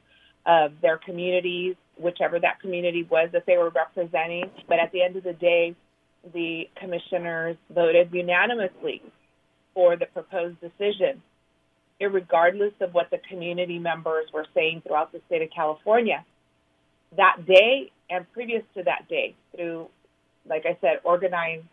of 0.46 0.72
their 0.80 0.98
communities, 0.98 1.76
whichever 1.96 2.38
that 2.40 2.60
community 2.60 3.06
was 3.08 3.28
that 3.32 3.44
they 3.46 3.56
were 3.56 3.70
representing. 3.70 4.50
But 4.68 4.78
at 4.78 4.92
the 4.92 5.02
end 5.02 5.16
of 5.16 5.24
the 5.24 5.32
day, 5.32 5.74
the 6.32 6.68
commissioners 6.76 7.56
voted 7.70 8.10
unanimously 8.12 9.02
for 9.74 9.96
the 9.96 10.06
proposed 10.06 10.60
decision 10.60 11.22
regardless 12.06 12.72
of 12.80 12.94
what 12.94 13.10
the 13.10 13.18
community 13.28 13.78
members 13.78 14.26
were 14.32 14.46
saying 14.54 14.82
throughout 14.86 15.12
the 15.12 15.20
state 15.26 15.42
of 15.42 15.48
California. 15.54 16.24
That 17.16 17.46
day 17.46 17.90
and 18.10 18.30
previous 18.32 18.62
to 18.76 18.84
that 18.84 19.08
day, 19.08 19.34
through, 19.54 19.88
like 20.48 20.64
I 20.66 20.76
said, 20.80 21.00
organized 21.04 21.64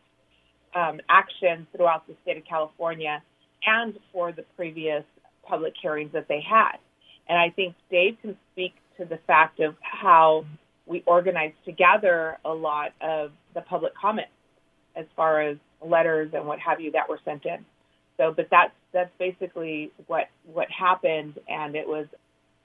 um, 0.73 0.99
action 1.09 1.67
throughout 1.75 2.07
the 2.07 2.15
state 2.23 2.37
of 2.37 2.45
California 2.45 3.21
and 3.65 3.97
for 4.11 4.31
the 4.31 4.43
previous 4.55 5.03
public 5.47 5.73
hearings 5.81 6.11
that 6.13 6.27
they 6.27 6.41
had. 6.41 6.77
And 7.27 7.37
I 7.37 7.49
think 7.49 7.75
Dave 7.89 8.17
can 8.21 8.37
speak 8.53 8.73
to 8.97 9.05
the 9.05 9.19
fact 9.27 9.59
of 9.59 9.75
how 9.81 10.45
we 10.85 11.03
organized 11.05 11.55
together 11.65 12.37
a 12.45 12.53
lot 12.53 12.93
of 13.01 13.31
the 13.53 13.61
public 13.61 13.93
comments 13.95 14.31
as 14.95 15.05
far 15.15 15.41
as 15.41 15.57
letters 15.85 16.31
and 16.33 16.45
what 16.45 16.59
have 16.59 16.79
you 16.79 16.91
that 16.91 17.09
were 17.09 17.19
sent 17.25 17.45
in. 17.45 17.65
So, 18.17 18.33
but 18.35 18.47
that's 18.49 18.73
that's 18.93 19.11
basically 19.19 19.91
what 20.07 20.29
what 20.51 20.67
happened, 20.71 21.39
and 21.47 21.75
it 21.75 21.87
was 21.87 22.07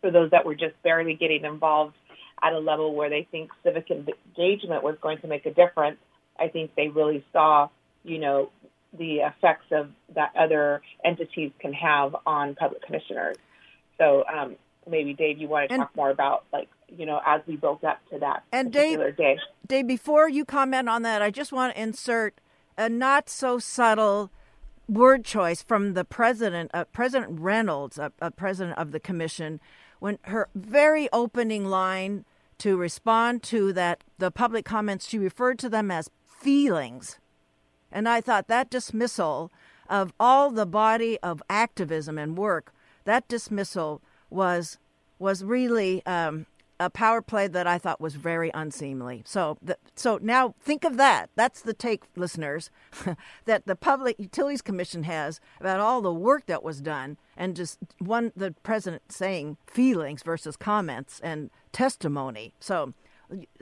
for 0.00 0.10
those 0.10 0.30
that 0.30 0.44
were 0.44 0.54
just 0.54 0.80
barely 0.82 1.14
getting 1.14 1.44
involved 1.44 1.96
at 2.42 2.52
a 2.52 2.58
level 2.58 2.94
where 2.94 3.10
they 3.10 3.26
think 3.30 3.50
civic 3.62 3.90
engagement 3.90 4.82
was 4.82 4.96
going 5.00 5.18
to 5.18 5.26
make 5.26 5.46
a 5.46 5.52
difference. 5.52 5.98
I 6.38 6.48
think 6.48 6.74
they 6.74 6.88
really 6.88 7.24
saw, 7.32 7.68
you 8.02 8.18
know, 8.18 8.50
the 8.98 9.16
effects 9.16 9.66
of 9.72 9.90
that 10.14 10.32
other 10.38 10.82
entities 11.04 11.52
can 11.58 11.72
have 11.74 12.16
on 12.26 12.54
public 12.54 12.82
commissioners. 12.82 13.36
So 13.98 14.24
um, 14.26 14.56
maybe 14.88 15.14
Dave, 15.14 15.38
you 15.38 15.48
want 15.48 15.68
to 15.68 15.74
and, 15.74 15.82
talk 15.82 15.94
more 15.94 16.10
about 16.10 16.44
like 16.52 16.68
you 16.88 17.06
know 17.06 17.20
as 17.24 17.42
we 17.46 17.56
built 17.56 17.84
up 17.84 18.00
to 18.10 18.18
that 18.18 18.44
and 18.52 18.72
particular 18.72 19.10
Dave, 19.10 19.16
day. 19.16 19.38
Dave, 19.66 19.86
before 19.86 20.28
you 20.28 20.44
comment 20.44 20.88
on 20.88 21.02
that, 21.02 21.22
I 21.22 21.30
just 21.30 21.52
want 21.52 21.74
to 21.74 21.82
insert 21.82 22.40
a 22.76 22.88
not 22.88 23.28
so 23.28 23.58
subtle 23.58 24.30
word 24.90 25.24
choice 25.24 25.62
from 25.62 25.94
the 25.94 26.04
president, 26.04 26.70
uh, 26.74 26.84
President 26.84 27.40
Reynolds, 27.40 27.98
uh, 27.98 28.10
uh, 28.20 28.30
president 28.30 28.76
of 28.76 28.90
the 28.90 29.00
commission, 29.00 29.60
when 30.00 30.18
her 30.22 30.48
very 30.54 31.08
opening 31.12 31.66
line 31.66 32.24
to 32.58 32.76
respond 32.76 33.42
to 33.44 33.72
that 33.72 34.02
the 34.18 34.30
public 34.30 34.64
comments, 34.64 35.08
she 35.08 35.18
referred 35.18 35.58
to 35.60 35.68
them 35.68 35.90
as 35.90 36.10
feelings, 36.26 37.18
and 37.92 38.08
I 38.08 38.20
thought 38.20 38.48
that 38.48 38.70
dismissal 38.70 39.50
of 39.88 40.12
all 40.20 40.50
the 40.50 40.66
body 40.66 41.18
of 41.20 41.42
activism 41.48 42.18
and 42.18 42.36
work, 42.36 42.72
that 43.04 43.28
dismissal 43.28 44.02
was 44.28 44.78
was 45.18 45.44
really 45.44 46.04
um, 46.06 46.46
a 46.80 46.88
power 46.88 47.20
play 47.20 47.46
that 47.46 47.66
I 47.66 47.76
thought 47.76 48.00
was 48.00 48.14
very 48.14 48.50
unseemly. 48.54 49.22
So, 49.26 49.58
the, 49.60 49.76
so 49.94 50.18
now 50.20 50.54
think 50.58 50.82
of 50.82 50.96
that. 50.96 51.28
That's 51.36 51.60
the 51.60 51.74
take, 51.74 52.04
listeners, 52.16 52.70
that 53.44 53.66
the 53.66 53.76
Public 53.76 54.18
Utilities 54.18 54.62
Commission 54.62 55.02
has 55.02 55.40
about 55.60 55.78
all 55.78 56.00
the 56.00 56.12
work 56.12 56.46
that 56.46 56.62
was 56.62 56.80
done, 56.80 57.18
and 57.36 57.54
just 57.54 57.78
one 57.98 58.32
the 58.34 58.54
president 58.62 59.12
saying 59.12 59.58
feelings 59.66 60.22
versus 60.22 60.56
comments 60.56 61.20
and 61.20 61.50
testimony. 61.70 62.54
So, 62.58 62.94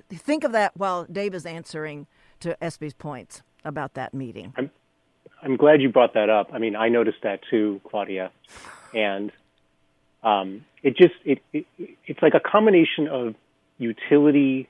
think 0.09 0.45
of 0.45 0.53
that 0.53 0.77
while 0.77 1.05
Dave 1.05 1.35
is 1.35 1.45
answering 1.45 2.07
to 2.41 2.57
Espe's 2.63 2.95
points 2.95 3.43
about 3.65 3.95
that 3.95 4.15
meeting. 4.15 4.55
I'm, 4.57 4.71
I'm 5.43 5.57
glad 5.57 5.83
you 5.83 5.89
brought 5.89 6.15
that 6.15 6.31
up. 6.31 6.51
I 6.53 6.59
mean, 6.59 6.77
I 6.77 6.89
noticed 6.89 7.19
that 7.25 7.41
too, 7.51 7.81
Claudia, 7.85 8.31
and 8.95 9.33
um, 10.23 10.65
it 10.83 10.97
just 10.97 11.15
it, 11.25 11.41
it 11.53 11.67
it's 12.07 12.21
like 12.23 12.35
a 12.35 12.41
combination 12.41 13.09
of 13.09 13.35
utility 13.79 14.69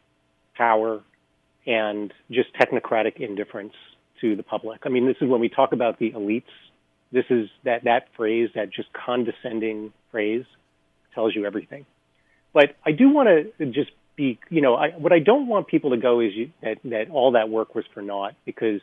power 0.56 1.00
and 1.66 2.12
just 2.30 2.48
technocratic 2.54 3.16
indifference 3.16 3.74
to 4.20 4.36
the 4.36 4.42
public. 4.42 4.82
I 4.84 4.88
mean, 4.88 5.06
this 5.06 5.16
is 5.20 5.28
when 5.28 5.40
we 5.40 5.48
talk 5.48 5.72
about 5.72 5.98
the 5.98 6.12
elites. 6.12 6.44
This 7.12 7.24
is 7.30 7.48
that 7.64 7.84
that 7.84 8.08
phrase, 8.16 8.50
that 8.54 8.70
just 8.70 8.88
condescending 8.92 9.92
phrase, 10.10 10.44
tells 11.14 11.34
you 11.34 11.46
everything. 11.46 11.86
But 12.52 12.76
I 12.84 12.92
do 12.92 13.10
want 13.10 13.28
to 13.58 13.66
just 13.66 13.90
be, 14.16 14.38
you 14.50 14.60
know, 14.60 14.74
I, 14.74 14.90
what 14.90 15.12
I 15.12 15.20
don't 15.20 15.46
want 15.46 15.68
people 15.68 15.90
to 15.90 15.96
go 15.96 16.20
is 16.20 16.32
you, 16.34 16.50
that 16.62 16.78
that 16.84 17.10
all 17.10 17.32
that 17.32 17.48
work 17.48 17.74
was 17.74 17.84
for 17.94 18.02
naught 18.02 18.34
because 18.44 18.80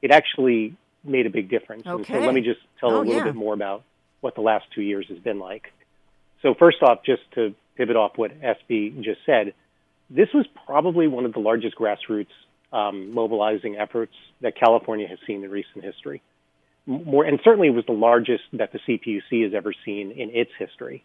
it 0.00 0.10
actually 0.10 0.76
made 1.04 1.26
a 1.26 1.30
big 1.30 1.50
difference. 1.50 1.86
Okay. 1.86 2.14
And 2.14 2.22
so 2.22 2.26
let 2.26 2.34
me 2.34 2.40
just 2.40 2.60
tell 2.80 2.90
oh, 2.90 2.98
a 2.98 3.00
little 3.00 3.14
yeah. 3.14 3.24
bit 3.24 3.34
more 3.34 3.54
about 3.54 3.82
what 4.20 4.34
the 4.34 4.40
last 4.40 4.66
two 4.74 4.82
years 4.82 5.06
has 5.08 5.18
been 5.18 5.38
like. 5.38 5.72
So 6.42 6.54
first 6.58 6.82
off, 6.82 7.04
just 7.04 7.22
to 7.34 7.54
pivot 7.76 7.96
off 7.96 8.12
what 8.16 8.32
Espe 8.40 9.02
just 9.02 9.20
said, 9.26 9.54
this 10.10 10.28
was 10.32 10.46
probably 10.66 11.06
one 11.06 11.24
of 11.24 11.32
the 11.32 11.40
largest 11.40 11.76
grassroots 11.76 12.26
um, 12.72 13.14
mobilizing 13.14 13.76
efforts 13.76 14.12
that 14.40 14.56
California 14.56 15.06
has 15.08 15.18
seen 15.26 15.44
in 15.44 15.50
recent 15.50 15.84
history. 15.84 16.22
more, 16.86 17.24
and 17.24 17.40
certainly 17.42 17.70
was 17.70 17.84
the 17.86 17.92
largest 17.92 18.44
that 18.52 18.72
the 18.72 18.78
CPUC 18.78 19.44
has 19.44 19.54
ever 19.54 19.72
seen 19.84 20.10
in 20.12 20.30
its 20.30 20.50
history. 20.58 21.04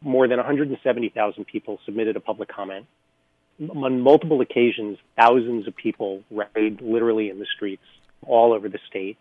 More 0.00 0.28
than 0.28 0.36
170,000 0.36 1.44
people 1.44 1.78
submitted 1.84 2.16
a 2.16 2.20
public 2.20 2.48
comment. 2.48 2.86
On 3.60 4.00
multiple 4.00 4.40
occasions, 4.40 4.98
thousands 5.16 5.66
of 5.66 5.74
people 5.74 6.22
rallied 6.30 6.80
literally 6.80 7.30
in 7.30 7.38
the 7.38 7.46
streets 7.56 7.82
all 8.26 8.52
over 8.52 8.68
the 8.68 8.78
state. 8.88 9.16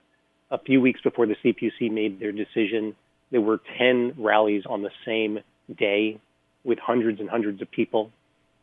A 0.51 0.59
few 0.59 0.79
weeks 0.79 1.01
before 1.01 1.25
the 1.25 1.35
CPUC 1.43 1.91
made 1.91 2.19
their 2.19 2.31
decision, 2.31 2.95
there 3.31 3.41
were 3.41 3.59
10 3.77 4.15
rallies 4.17 4.63
on 4.65 4.81
the 4.81 4.91
same 5.05 5.39
day 5.75 6.19
with 6.63 6.79
hundreds 6.79 7.19
and 7.19 7.29
hundreds 7.29 7.61
of 7.61 7.69
people. 7.71 8.11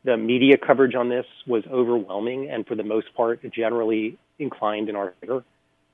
The 0.04 0.16
media 0.16 0.56
coverage 0.58 0.94
on 0.94 1.08
this 1.08 1.26
was 1.46 1.64
overwhelming 1.70 2.50
and, 2.50 2.66
for 2.66 2.74
the 2.74 2.82
most 2.82 3.14
part, 3.16 3.40
generally 3.52 4.18
inclined 4.38 4.88
in 4.88 4.96
our 4.96 5.14
favor. 5.20 5.44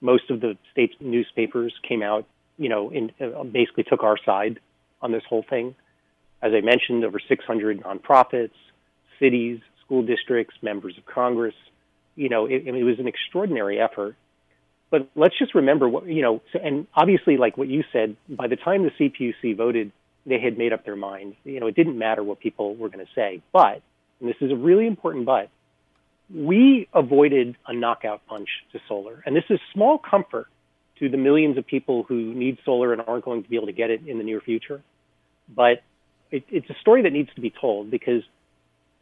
Most 0.00 0.30
of 0.30 0.40
the 0.40 0.56
state's 0.72 0.94
newspapers 1.00 1.72
came 1.86 2.02
out, 2.02 2.26
you 2.58 2.68
know, 2.68 2.90
in, 2.90 3.12
uh, 3.20 3.44
basically 3.44 3.84
took 3.84 4.02
our 4.02 4.16
side 4.24 4.58
on 5.02 5.12
this 5.12 5.22
whole 5.28 5.44
thing. 5.48 5.74
As 6.42 6.52
I 6.54 6.60
mentioned, 6.60 7.04
over 7.04 7.20
600 7.20 7.82
nonprofits, 7.82 8.50
cities, 9.18 9.60
school 9.84 10.02
districts, 10.02 10.54
members 10.62 10.96
of 10.96 11.04
Congress. 11.06 11.54
You 12.16 12.28
know, 12.28 12.46
it, 12.46 12.66
it 12.66 12.84
was 12.84 12.98
an 12.98 13.06
extraordinary 13.06 13.80
effort. 13.80 14.16
But 14.90 15.08
let's 15.14 15.38
just 15.38 15.54
remember 15.54 15.88
what, 15.88 16.06
you 16.06 16.22
know, 16.22 16.42
and 16.62 16.86
obviously, 16.94 17.36
like 17.36 17.56
what 17.56 17.68
you 17.68 17.84
said, 17.92 18.16
by 18.28 18.48
the 18.48 18.56
time 18.56 18.82
the 18.82 18.90
CPUC 18.90 19.56
voted, 19.56 19.92
they 20.26 20.40
had 20.40 20.58
made 20.58 20.72
up 20.72 20.84
their 20.84 20.96
mind. 20.96 21.36
You 21.44 21.60
know, 21.60 21.68
it 21.68 21.76
didn't 21.76 21.96
matter 21.96 22.22
what 22.22 22.40
people 22.40 22.74
were 22.74 22.88
going 22.88 23.04
to 23.04 23.12
say. 23.14 23.40
But, 23.52 23.82
and 24.20 24.28
this 24.28 24.36
is 24.40 24.50
a 24.50 24.56
really 24.56 24.86
important 24.86 25.26
but, 25.26 25.48
we 26.32 26.88
avoided 26.92 27.56
a 27.66 27.72
knockout 27.72 28.26
punch 28.26 28.48
to 28.72 28.80
solar. 28.88 29.22
And 29.24 29.34
this 29.34 29.44
is 29.48 29.58
small 29.72 29.98
comfort 29.98 30.46
to 30.98 31.08
the 31.08 31.16
millions 31.16 31.56
of 31.56 31.66
people 31.66 32.04
who 32.04 32.34
need 32.34 32.58
solar 32.64 32.92
and 32.92 33.02
aren't 33.06 33.24
going 33.24 33.42
to 33.42 33.48
be 33.48 33.56
able 33.56 33.66
to 33.66 33.72
get 33.72 33.90
it 33.90 34.06
in 34.06 34.18
the 34.18 34.24
near 34.24 34.40
future. 34.40 34.82
But 35.48 35.82
it, 36.30 36.44
it's 36.50 36.68
a 36.70 36.74
story 36.80 37.02
that 37.02 37.12
needs 37.12 37.30
to 37.34 37.40
be 37.40 37.50
told 37.50 37.90
because 37.90 38.22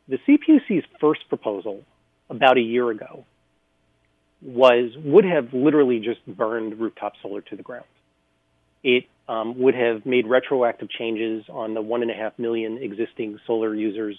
the 0.07 0.19
CPUC's 0.27 0.87
first 1.01 1.29
proposal 1.29 1.83
about 2.31 2.57
a 2.57 2.63
year 2.63 2.91
ago 2.91 3.25
was 4.43 4.91
would 5.05 5.25
have 5.25 5.53
literally 5.53 6.01
just 6.01 6.25
burned 6.27 6.79
rooftop 6.79 7.15
solar 7.23 7.41
to 7.43 7.57
the 7.57 7.63
ground. 7.63 7.85
It 8.85 9.05
um, 9.29 9.59
would 9.59 9.75
have 9.75 10.07
made 10.07 10.27
retroactive 10.27 10.89
changes 10.89 11.45
on 11.49 11.75
the 11.75 11.83
one 11.83 12.03
and 12.03 12.11
a 12.11 12.15
half 12.15 12.39
million 12.39 12.79
existing 12.79 13.39
solar 13.47 13.75
users, 13.75 14.17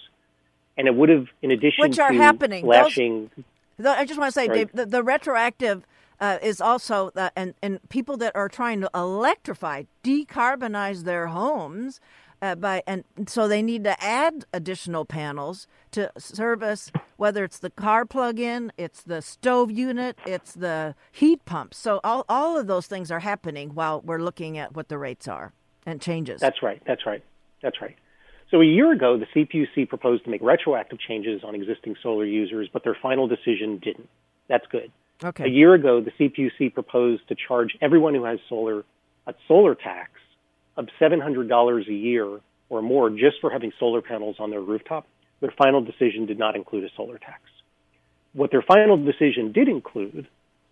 and 0.78 0.88
it 0.88 0.96
would 0.96 1.10
have, 1.10 1.28
in 1.42 1.52
addition 1.52 1.82
which 1.82 2.00
are 2.00 2.12
to 2.12 2.18
happening, 2.18 2.64
slashing. 2.66 3.32
Those, 3.78 3.96
I 3.98 4.06
just 4.06 4.20
want 4.20 4.34
to 4.34 4.34
say, 4.34 4.48
Dave, 4.48 4.72
the, 4.74 4.86
the 4.86 5.04
retroactive 5.04 5.86
uh, 6.20 6.38
is 6.42 6.60
also 6.60 7.12
uh, 7.16 7.30
and 7.36 7.54
and 7.62 7.80
people 7.90 8.18
that 8.18 8.36
are 8.36 8.50
trying 8.50 8.82
to 8.82 8.90
electrify, 8.94 9.84
decarbonize 10.04 11.04
their 11.04 11.28
homes 11.28 12.02
uh, 12.42 12.56
by 12.56 12.84
and 12.88 13.04
so 13.28 13.48
they 13.48 13.62
need 13.62 13.84
to 13.84 14.02
add 14.04 14.46
additional 14.54 15.06
panels 15.06 15.68
to 15.92 16.12
service 16.18 16.92
whether 17.20 17.44
it's 17.44 17.60
the 17.60 17.70
car 17.70 18.06
plug-in, 18.06 18.72
it's 18.78 19.04
the 19.04 19.22
stove 19.22 19.70
unit, 19.70 20.18
it's 20.26 20.54
the 20.54 20.96
heat 21.12 21.44
pump. 21.46 21.74
So 21.74 22.00
all 22.04 22.26
all 22.30 22.58
of 22.58 22.68
those 22.68 22.88
things 22.88 23.12
are 23.12 23.20
happening 23.20 23.76
while 23.76 24.02
we're 24.02 24.22
looking 24.22 24.58
at 24.58 24.74
what 24.74 24.88
the 24.88 24.98
rates 24.98 25.28
are 25.28 25.54
and 25.86 26.02
changes. 26.02 26.40
That's 26.40 26.64
right. 26.64 26.82
That's 26.88 27.06
right. 27.06 27.24
That's 27.62 27.82
right. 27.82 27.98
So 28.52 28.62
a 28.62 28.66
year 28.66 28.92
ago, 28.92 29.20
the 29.20 29.28
CPUC 29.36 29.90
proposed 29.90 30.24
to 30.24 30.30
make 30.30 30.42
retroactive 30.42 31.00
changes 31.00 31.44
on 31.44 31.54
existing 31.54 31.98
solar 32.02 32.26
users, 32.26 32.68
but 32.72 32.84
their 32.84 32.98
final 33.00 33.28
decision 33.28 33.78
didn't. 33.78 34.10
That's 34.48 34.66
good. 34.72 34.92
Okay. 35.24 35.44
A 35.44 35.50
year 35.50 35.74
ago, 35.74 36.02
the 36.02 36.12
CPUC 36.12 36.74
proposed 36.74 37.28
to 37.28 37.36
charge 37.36 37.78
everyone 37.82 38.16
who 38.16 38.24
has 38.24 38.40
solar 38.48 38.86
a 39.28 39.36
solar 39.48 39.76
tax 39.76 40.12
of 40.80 40.88
$700 41.00 41.88
a 41.88 41.94
year 41.94 42.40
or 42.70 42.82
more 42.82 43.10
just 43.10 43.42
for 43.42 43.52
having 43.52 43.72
solar 43.78 44.02
panels 44.02 44.38
on 44.40 44.50
their 44.50 44.62
rooftop. 44.62 45.06
Their 45.42 45.54
final 45.58 45.82
decision 45.82 46.26
did 46.26 46.40
not 46.40 46.56
include 46.56 46.86
a 46.86 46.90
solar 46.96 47.18
tax. 47.18 47.42
What 48.34 48.50
their 48.52 48.62
final 48.62 48.96
decision 48.96 49.52
did 49.52 49.68
include 49.68 50.28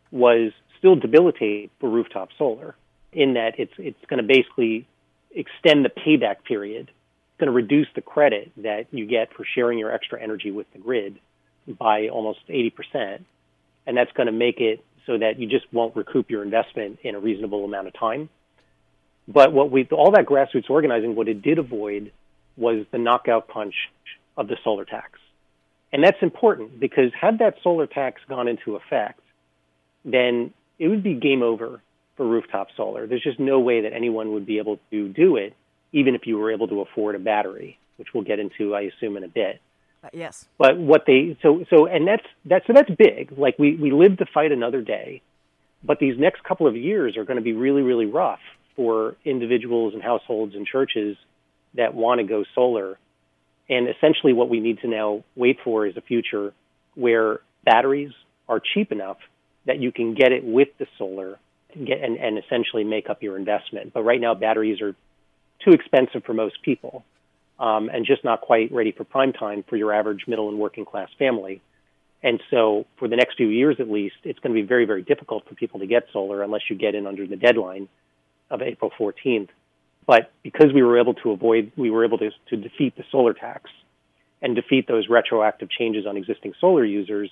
was 0.10 0.54
still 0.80 0.96
debilitate 0.96 1.72
for 1.80 1.90
rooftop 1.90 2.30
solar 2.38 2.76
in 3.12 3.34
that 3.34 3.60
it's, 3.60 3.74
it's 3.78 4.00
going 4.08 4.26
to 4.26 4.28
basically 4.28 4.88
extend 5.32 5.84
the 5.84 5.90
payback 5.90 6.46
period. 6.48 6.90
It's 6.90 7.40
going 7.40 7.48
to 7.48 7.52
reduce 7.52 7.88
the 7.94 8.02
credit 8.02 8.52
that 8.58 8.86
you 8.92 9.06
get 9.06 9.34
for 9.34 9.44
sharing 9.56 9.78
your 9.78 9.92
extra 9.92 10.22
energy 10.22 10.52
with 10.52 10.72
the 10.72 10.80
grid 10.80 11.20
by 11.68 12.08
almost 12.08 12.40
80%. 12.48 13.24
And 13.86 13.98
that's 13.98 14.12
going 14.14 14.28
to 14.28 14.34
make 14.34 14.62
it 14.62 14.84
so 15.06 15.18
that 15.18 15.38
you 15.38 15.48
just 15.48 15.66
won't 15.74 15.96
recoup 15.98 16.30
your 16.30 16.44
investment 16.44 17.00
in 17.04 17.16
a 17.16 17.20
reasonable 17.20 17.66
amount 17.66 17.88
of 17.88 17.94
time. 17.94 18.30
But 19.28 19.52
what 19.52 19.72
we, 19.72 19.88
all 19.92 20.12
that 20.12 20.26
grassroots 20.26 20.70
organizing, 20.70 21.16
what 21.16 21.28
it 21.28 21.42
did 21.42 21.60
avoid 21.60 22.12
was 22.56 22.86
the 22.92 22.98
knockout 22.98 23.48
punch 23.48 23.76
of 24.38 24.48
the 24.48 24.58
solar 24.64 24.86
tax. 24.86 25.20
And 25.92 26.04
that's 26.04 26.18
important 26.22 26.80
because 26.80 27.12
had 27.20 27.40
that 27.40 27.56
solar 27.64 27.88
tax 27.88 28.22
gone 28.28 28.48
into 28.48 28.76
effect, 28.76 29.20
then 30.06 30.54
it 30.80 30.88
would 30.88 31.04
be 31.04 31.14
game 31.14 31.44
over 31.44 31.82
for 32.16 32.26
rooftop 32.26 32.70
solar. 32.76 33.08
There's 33.08 33.24
just 33.24 33.40
no 33.40 33.60
way 33.60 33.82
that 33.82 33.94
anyone 33.94 34.34
would 34.34 34.46
be 34.46 34.58
able 34.58 34.80
to 34.92 35.10
do 35.10 35.36
it, 35.38 35.56
even 35.92 36.16
if 36.16 36.26
you 36.26 36.38
were 36.38 36.52
able 36.52 36.68
to 36.70 36.82
afford 36.82 37.16
a 37.16 37.20
battery, 37.20 37.78
which 37.98 38.10
we'll 38.14 38.24
get 38.24 38.40
into, 38.40 38.76
I 38.76 38.82
assume, 38.82 39.18
in 39.18 39.24
a 39.24 39.28
bit. 39.28 39.62
Uh, 40.04 40.10
yes. 40.14 40.48
But 40.58 40.78
what 40.78 41.04
they 41.08 41.38
so 41.42 41.66
so 41.70 41.88
and 41.88 42.08
that's 42.08 42.26
that's 42.46 42.68
so 42.68 42.74
that's 42.74 42.90
big. 42.92 43.34
Like 43.36 43.58
we 43.58 43.76
we 43.76 43.92
live 43.92 44.18
to 44.18 44.26
fight 44.32 44.52
another 44.52 44.82
day, 44.82 45.22
but 45.84 45.98
these 46.00 46.20
next 46.20 46.44
couple 46.44 46.68
of 46.68 46.76
years 46.76 47.18
are 47.18 47.24
going 47.24 47.38
to 47.38 47.44
be 47.44 47.54
really 47.54 47.82
really 47.82 48.06
rough 48.06 48.40
for 48.78 49.18
individuals 49.26 49.94
and 49.94 50.02
households 50.02 50.56
and 50.56 50.66
churches 50.66 51.18
that 51.74 51.94
want 51.94 52.22
to 52.22 52.24
go 52.26 52.46
solar. 52.56 52.98
And 53.68 53.90
essentially, 53.90 54.32
what 54.32 54.48
we 54.48 54.62
need 54.62 54.80
to 54.80 54.88
now 54.88 55.26
wait 55.36 55.58
for 55.66 55.86
is 55.86 55.98
a 55.98 56.02
future 56.02 56.54
where 56.96 57.42
batteries 57.66 58.12
are 58.48 58.62
cheap 58.62 58.94
enough 58.94 59.18
that 59.66 59.80
you 59.80 59.92
can 59.92 60.14
get 60.14 60.32
it 60.32 60.46
with 60.46 60.70
the 60.78 60.88
solar 60.98 61.38
and, 61.74 61.86
get, 61.86 62.02
and, 62.02 62.18
and 62.18 62.38
essentially 62.38 62.86
make 62.86 63.10
up 63.10 63.22
your 63.22 63.36
investment. 63.36 63.92
But 63.94 64.04
right 64.04 64.22
now, 64.22 64.36
batteries 64.36 64.80
are 64.80 64.96
too 65.66 65.72
expensive 65.72 66.24
for 66.24 66.34
most 66.34 66.62
people 66.62 67.04
um, 67.60 67.90
and 67.90 68.06
just 68.06 68.24
not 68.24 68.42
quite 68.42 68.72
ready 68.72 68.92
for 68.92 69.04
prime 69.04 69.34
time 69.34 69.66
for 69.68 69.76
your 69.76 69.92
average 69.92 70.26
middle 70.28 70.50
and 70.50 70.60
working 70.60 70.86
class 70.86 71.10
family. 71.20 71.62
And 72.24 72.42
so, 72.50 72.86
for 72.98 73.08
the 73.08 73.16
next 73.16 73.36
few 73.38 73.48
years 73.48 73.78
at 73.80 73.90
least, 73.90 74.16
it's 74.24 74.40
going 74.40 74.56
to 74.56 74.62
be 74.62 74.68
very, 74.68 74.86
very 74.86 75.02
difficult 75.02 75.48
for 75.48 75.56
people 75.56 75.80
to 75.80 75.88
get 75.88 76.08
solar 76.14 76.42
unless 76.42 76.62
you 76.70 76.76
get 76.76 76.96
in 76.96 77.06
under 77.06 77.28
the 77.28 77.36
deadline 77.36 77.90
of 78.50 78.62
April 78.62 78.92
14th. 79.00 79.50
But 80.06 80.32
because 80.42 80.72
we 80.74 80.84
were 80.84 81.00
able 81.00 81.16
to 81.16 81.32
avoid, 81.32 81.72
we 81.76 81.90
were 81.90 82.06
able 82.06 82.18
to, 82.20 82.32
to 82.50 82.56
defeat 82.58 82.96
the 82.96 83.04
solar 83.12 83.34
tax 83.34 83.70
and 84.42 84.56
defeat 84.56 84.88
those 84.88 85.10
retroactive 85.10 85.70
changes 85.70 86.06
on 86.06 86.16
existing 86.16 86.54
solar 86.62 86.86
users, 86.86 87.30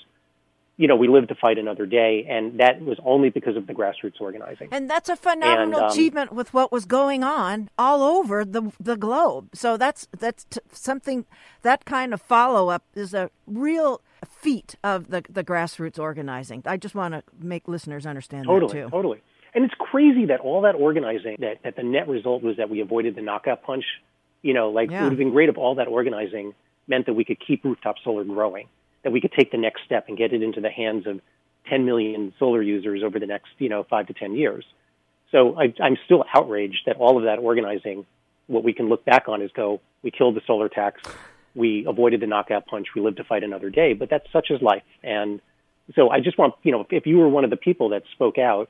you 0.78 0.88
know, 0.88 0.96
we 0.96 1.08
lived 1.08 1.30
to 1.30 1.36
fight 1.36 1.58
another 1.58 1.86
day, 1.86 2.26
and 2.30 2.60
that 2.60 2.82
was 2.82 2.98
only 3.06 3.30
because 3.30 3.56
of 3.56 3.66
the 3.66 3.74
grassroots 3.74 4.20
organizing. 4.20 4.68
And 4.72 4.90
that's 4.90 5.08
a 5.08 5.16
phenomenal 5.16 5.80
and, 5.80 5.86
um, 5.86 5.92
achievement 5.92 6.34
with 6.34 6.54
what 6.54 6.72
was 6.72 6.86
going 6.86 7.24
on 7.24 7.70
all 7.78 8.04
over 8.04 8.44
the 8.44 8.74
the 8.80 8.98
globe. 8.98 9.50
So 9.54 9.78
that's 9.78 10.08
that's 10.18 10.44
t- 10.46 10.60
something 10.74 11.26
that 11.62 11.86
kind 11.86 12.14
of 12.14 12.22
follow 12.22 12.70
up 12.70 12.84
is 12.94 13.14
a 13.14 13.30
real 13.48 14.02
feat 14.28 14.76
of 14.84 15.12
the 15.12 15.24
the 15.30 15.46
grassroots 15.46 15.98
organizing. 15.98 16.62
I 16.66 16.76
just 16.76 16.94
want 16.94 17.14
to 17.14 17.24
make 17.40 17.70
listeners 17.70 18.06
understand 18.06 18.46
totally, 18.46 18.74
that 18.74 18.86
too. 18.88 18.90
Totally. 18.90 19.22
And 19.56 19.64
it's 19.64 19.74
crazy 19.80 20.26
that 20.26 20.42
all 20.42 20.62
that 20.62 20.76
organizing, 20.76 21.38
that, 21.40 21.64
that 21.64 21.78
the 21.78 21.84
net 21.84 22.10
result 22.10 22.44
was 22.44 22.58
that 22.58 22.70
we 22.70 22.82
avoided 22.82 23.16
the 23.16 23.22
knockout 23.22 23.64
punch. 23.64 23.86
You 24.42 24.54
know, 24.54 24.70
like 24.70 24.92
yeah. 24.92 25.00
it 25.00 25.04
would 25.04 25.12
have 25.14 25.18
been 25.18 25.32
great 25.32 25.50
if 25.50 25.58
all 25.58 25.76
that 25.76 25.88
organizing 25.88 26.54
meant 26.88 27.06
that 27.06 27.14
we 27.14 27.24
could 27.24 27.40
keep 27.40 27.64
rooftop 27.64 27.96
solar 28.04 28.26
growing, 28.26 28.68
that 29.04 29.12
we 29.12 29.22
could 29.22 29.32
take 29.32 29.52
the 29.52 29.58
next 29.58 29.84
step 29.86 30.06
and 30.10 30.18
get 30.18 30.34
it 30.34 30.44
into 30.44 30.60
the 30.60 30.70
hands 30.70 31.08
of 31.08 31.22
10 31.70 31.86
million 31.86 32.34
solar 32.38 32.62
users 32.62 33.02
over 33.02 33.18
the 33.18 33.26
next, 33.26 33.48
you 33.58 33.70
know, 33.70 33.84
five 33.90 34.08
to 34.08 34.14
10 34.14 34.36
years. 34.36 34.66
So 35.32 35.58
I, 35.58 35.74
I'm 35.82 35.98
still 36.06 36.26
outraged 36.34 36.82
that 36.86 36.98
all 36.98 37.18
of 37.18 37.24
that 37.24 37.40
organizing, 37.40 38.06
what 38.48 38.64
we 38.64 38.74
can 38.74 38.90
look 38.90 39.04
back 39.06 39.28
on 39.28 39.42
is 39.42 39.52
go, 39.56 39.82
we 40.04 40.12
killed 40.12 40.36
the 40.36 40.42
solar 40.46 40.70
tax, 40.70 41.02
we 41.56 41.86
avoided 41.88 42.20
the 42.20 42.28
knockout 42.28 42.68
punch, 42.68 42.88
we 42.94 43.02
lived 43.02 43.18
to 43.18 43.24
fight 43.24 43.44
another 43.44 43.70
day. 43.70 43.94
But 43.94 44.10
that's 44.10 44.32
such 44.32 44.52
as 44.52 44.62
life. 44.62 44.84
And 45.02 45.42
so 45.96 46.10
I 46.10 46.20
just 46.20 46.38
want, 46.38 46.54
you 46.62 46.72
know, 46.72 46.86
if 46.92 47.08
you 47.08 47.18
were 47.18 47.30
one 47.30 47.46
of 47.46 47.50
the 47.50 47.58
people 47.58 47.90
that 47.90 48.04
spoke 48.14 48.38
out 48.38 48.70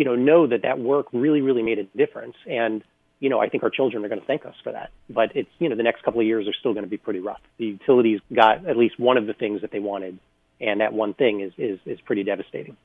you 0.00 0.06
know, 0.06 0.14
know 0.14 0.46
that 0.46 0.62
that 0.62 0.78
work 0.78 1.08
really, 1.12 1.42
really 1.42 1.62
made 1.62 1.78
a 1.78 1.84
difference. 1.84 2.34
And, 2.46 2.82
you 3.18 3.28
know, 3.28 3.38
I 3.38 3.50
think 3.50 3.64
our 3.64 3.68
children 3.68 4.02
are 4.02 4.08
going 4.08 4.22
to 4.22 4.26
thank 4.26 4.46
us 4.46 4.54
for 4.64 4.72
that. 4.72 4.92
But 5.10 5.36
it's, 5.36 5.50
you 5.58 5.68
know, 5.68 5.76
the 5.76 5.82
next 5.82 6.02
couple 6.02 6.20
of 6.22 6.26
years 6.26 6.48
are 6.48 6.54
still 6.58 6.72
going 6.72 6.86
to 6.86 6.90
be 6.90 6.96
pretty 6.96 7.20
rough. 7.20 7.42
The 7.58 7.66
utilities 7.66 8.20
got 8.32 8.66
at 8.66 8.78
least 8.78 8.98
one 8.98 9.18
of 9.18 9.26
the 9.26 9.34
things 9.34 9.60
that 9.60 9.72
they 9.72 9.78
wanted, 9.78 10.18
and 10.58 10.80
that 10.80 10.94
one 10.94 11.12
thing 11.12 11.42
is, 11.42 11.52
is, 11.58 11.78
is 11.84 12.00
pretty 12.00 12.24
devastating. 12.24 12.78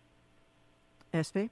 Espe? 1.13 1.51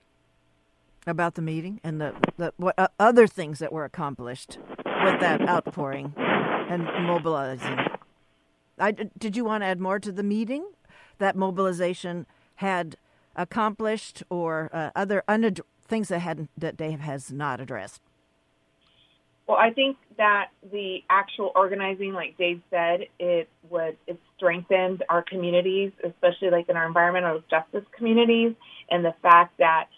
About 1.07 1.35
the 1.35 1.41
meeting 1.41 1.79
and 1.81 2.01
the, 2.01 2.13
the 2.35 2.53
what 2.57 2.75
uh, 2.77 2.89
other 2.99 3.25
things 3.25 3.59
that 3.59 3.71
were 3.71 3.85
accomplished 3.85 4.57
with 5.05 5.21
that 5.21 5.47
outpouring 5.47 6.13
and 6.17 6.83
mobilizing. 7.07 7.79
I, 8.77 8.91
did 8.91 9.37
you 9.37 9.45
want 9.45 9.61
to 9.63 9.67
add 9.67 9.79
more 9.79 9.97
to 9.97 10.11
the 10.11 10.23
meeting? 10.23 10.65
That 11.19 11.37
mobilization 11.37 12.25
had 12.55 12.97
accomplished 13.35 14.23
or 14.29 14.69
uh, 14.73 14.91
other 14.95 15.23
unad- 15.27 15.61
things 15.87 16.07
that 16.09 16.19
had 16.19 16.47
that 16.57 16.77
Dave 16.77 16.99
has 16.99 17.31
not 17.31 17.59
addressed? 17.59 18.01
Well, 19.47 19.57
I 19.57 19.71
think 19.71 19.97
that 20.17 20.51
the 20.71 21.03
actual 21.09 21.51
organizing, 21.55 22.13
like 22.13 22.37
Dave 22.37 22.61
said, 22.69 23.07
it 23.19 23.49
would 23.69 23.97
it 24.07 24.19
strengthened 24.37 25.03
our 25.09 25.21
communities, 25.21 25.91
especially 26.03 26.49
like 26.49 26.69
in 26.69 26.77
our 26.77 26.87
environmental 26.87 27.43
justice 27.49 27.83
communities, 27.97 28.55
and 28.89 29.03
the 29.03 29.13
fact 29.21 29.57
that 29.59 29.89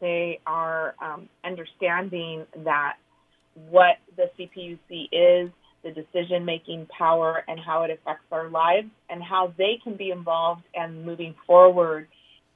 they 0.00 0.40
are 0.46 0.94
um, 1.02 1.28
understanding 1.44 2.46
that 2.64 2.94
what 3.68 3.98
the 4.16 4.30
CPUC 4.38 5.08
is, 5.10 5.50
the 5.82 5.90
decision 5.90 6.44
making 6.44 6.86
power, 6.86 7.44
and 7.48 7.58
how 7.58 7.82
it 7.82 7.90
affects 7.90 8.24
our 8.30 8.48
lives, 8.48 8.88
and 9.10 9.20
how 9.20 9.52
they 9.58 9.80
can 9.82 9.96
be 9.96 10.10
involved 10.10 10.62
and 10.74 11.04
moving 11.04 11.34
forward 11.44 12.06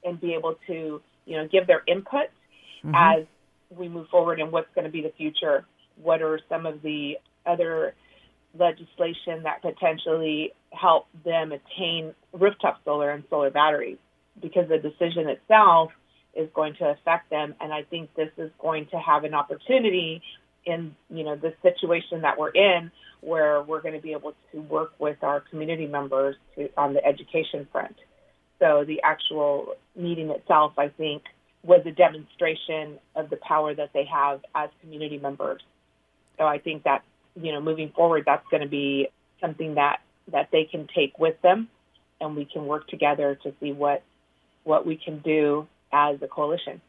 and 0.06 0.20
be 0.20 0.34
able 0.34 0.56
to, 0.66 1.02
you 1.26 1.36
know, 1.36 1.46
give 1.48 1.66
their 1.66 1.82
input 1.86 2.30
mm-hmm. 2.84 2.94
as 2.94 3.26
we 3.76 3.88
move 3.88 4.08
forward 4.08 4.40
and 4.40 4.52
what's 4.52 4.72
going 4.74 4.84
to 4.84 4.90
be 4.90 5.02
the 5.02 5.12
future 5.16 5.66
what 6.02 6.22
are 6.22 6.38
some 6.48 6.66
of 6.66 6.82
the 6.82 7.18
other 7.46 7.94
legislation 8.58 9.42
that 9.42 9.62
potentially 9.62 10.52
help 10.70 11.06
them 11.24 11.52
attain 11.52 12.14
rooftop 12.32 12.80
solar 12.84 13.10
and 13.10 13.24
solar 13.28 13.50
batteries 13.50 13.98
because 14.40 14.68
the 14.68 14.78
decision 14.78 15.28
itself 15.28 15.90
is 16.34 16.48
going 16.54 16.74
to 16.74 16.84
affect 16.84 17.30
them 17.30 17.54
and 17.60 17.72
I 17.72 17.82
think 17.82 18.14
this 18.14 18.30
is 18.36 18.50
going 18.58 18.86
to 18.92 18.98
have 18.98 19.24
an 19.24 19.34
opportunity 19.34 20.22
in 20.64 20.94
you 21.10 21.24
know 21.24 21.36
the 21.36 21.54
situation 21.62 22.22
that 22.22 22.38
we're 22.38 22.50
in 22.50 22.90
where 23.20 23.62
we're 23.62 23.80
going 23.80 23.94
to 23.94 24.00
be 24.00 24.12
able 24.12 24.34
to 24.52 24.60
work 24.62 24.92
with 24.98 25.16
our 25.22 25.40
community 25.40 25.86
members 25.86 26.36
to 26.54 26.68
on 26.76 26.92
the 26.92 27.04
education 27.04 27.66
front. 27.72 27.96
So 28.58 28.84
the 28.84 29.02
actual 29.02 29.74
meeting 29.94 30.30
itself 30.30 30.72
I 30.78 30.88
think 30.88 31.22
was 31.62 31.82
a 31.84 31.90
demonstration 31.90 32.98
of 33.14 33.28
the 33.30 33.36
power 33.36 33.74
that 33.74 33.92
they 33.92 34.04
have 34.04 34.40
as 34.54 34.70
community 34.82 35.18
members 35.18 35.62
so 36.38 36.44
I 36.44 36.58
think 36.58 36.84
that, 36.84 37.02
you 37.34 37.52
know, 37.52 37.60
moving 37.60 37.90
forward, 37.90 38.24
that's 38.26 38.46
going 38.50 38.62
to 38.62 38.68
be 38.68 39.08
something 39.40 39.74
that, 39.74 40.00
that 40.32 40.48
they 40.52 40.64
can 40.64 40.88
take 40.94 41.18
with 41.18 41.40
them 41.42 41.68
and 42.20 42.36
we 42.36 42.44
can 42.44 42.66
work 42.66 42.88
together 42.88 43.38
to 43.42 43.54
see 43.60 43.72
what, 43.72 44.02
what 44.64 44.86
we 44.86 44.96
can 44.96 45.18
do 45.20 45.66
as 45.92 46.20
a 46.22 46.26
coalition. 46.26 46.80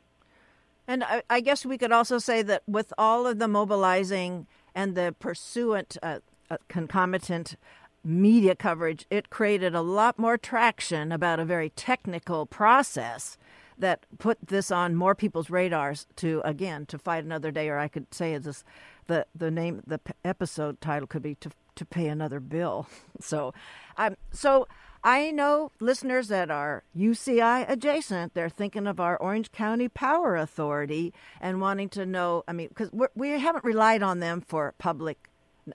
And 0.88 1.04
I, 1.04 1.24
I 1.30 1.42
guess 1.42 1.66
we 1.66 1.78
could 1.78 1.92
also 1.92 2.18
say 2.18 2.42
that 2.44 2.64
with 2.66 2.94
all 2.98 3.28
of 3.28 3.40
the 3.40 3.48
mobilizing 3.48 4.48
and 4.74 4.96
the 4.96 5.14
pursuant 5.20 5.98
uh, 6.02 6.20
uh, 6.50 6.58
concomitant 6.70 7.58
media 8.04 8.56
coverage, 8.56 9.06
it 9.10 9.30
created 9.30 9.76
a 9.76 9.82
lot 9.82 10.18
more 10.18 10.38
traction 10.38 11.12
about 11.12 11.40
a 11.40 11.46
very 11.46 11.70
technical 11.70 12.46
process 12.46 13.38
that 13.78 14.06
put 14.18 14.38
this 14.48 14.72
on 14.72 14.96
more 14.96 15.14
people's 15.14 15.50
radars 15.50 16.08
to 16.16 16.42
again 16.44 16.86
to 16.88 16.98
fight 16.98 17.24
another 17.24 17.52
day 17.52 17.70
or 17.70 17.78
i 17.78 17.88
could 17.88 18.12
say 18.12 18.36
this 18.40 18.64
the 19.06 19.24
the 19.36 19.52
name 19.52 19.84
the 19.86 20.00
episode 20.26 20.82
title 20.82 21.06
could 21.06 21.22
be 21.22 21.36
to 21.36 21.52
to 21.78 21.86
pay 21.86 22.08
another 22.08 22.40
bill. 22.40 22.88
So, 23.20 23.52
um, 23.98 24.16
so 24.32 24.68
I 25.04 25.32
know 25.32 25.72
listeners 25.80 26.28
that 26.28 26.52
are 26.52 26.84
UCI 26.96 27.68
adjacent. 27.68 28.36
They're 28.36 28.48
thinking 28.48 28.86
of 28.86 29.00
our 29.00 29.18
Orange 29.18 29.52
County 29.52 29.90
Power 29.90 30.36
Authority 30.36 31.16
and 31.42 31.60
wanting 31.60 31.90
to 31.90 32.06
know. 32.06 32.44
I 32.48 32.54
mean, 32.54 32.68
because 32.68 32.92
we 33.16 33.30
haven't 33.40 33.64
relied 33.64 34.04
on 34.04 34.20
them 34.20 34.42
for 34.42 34.76
public 34.78 35.32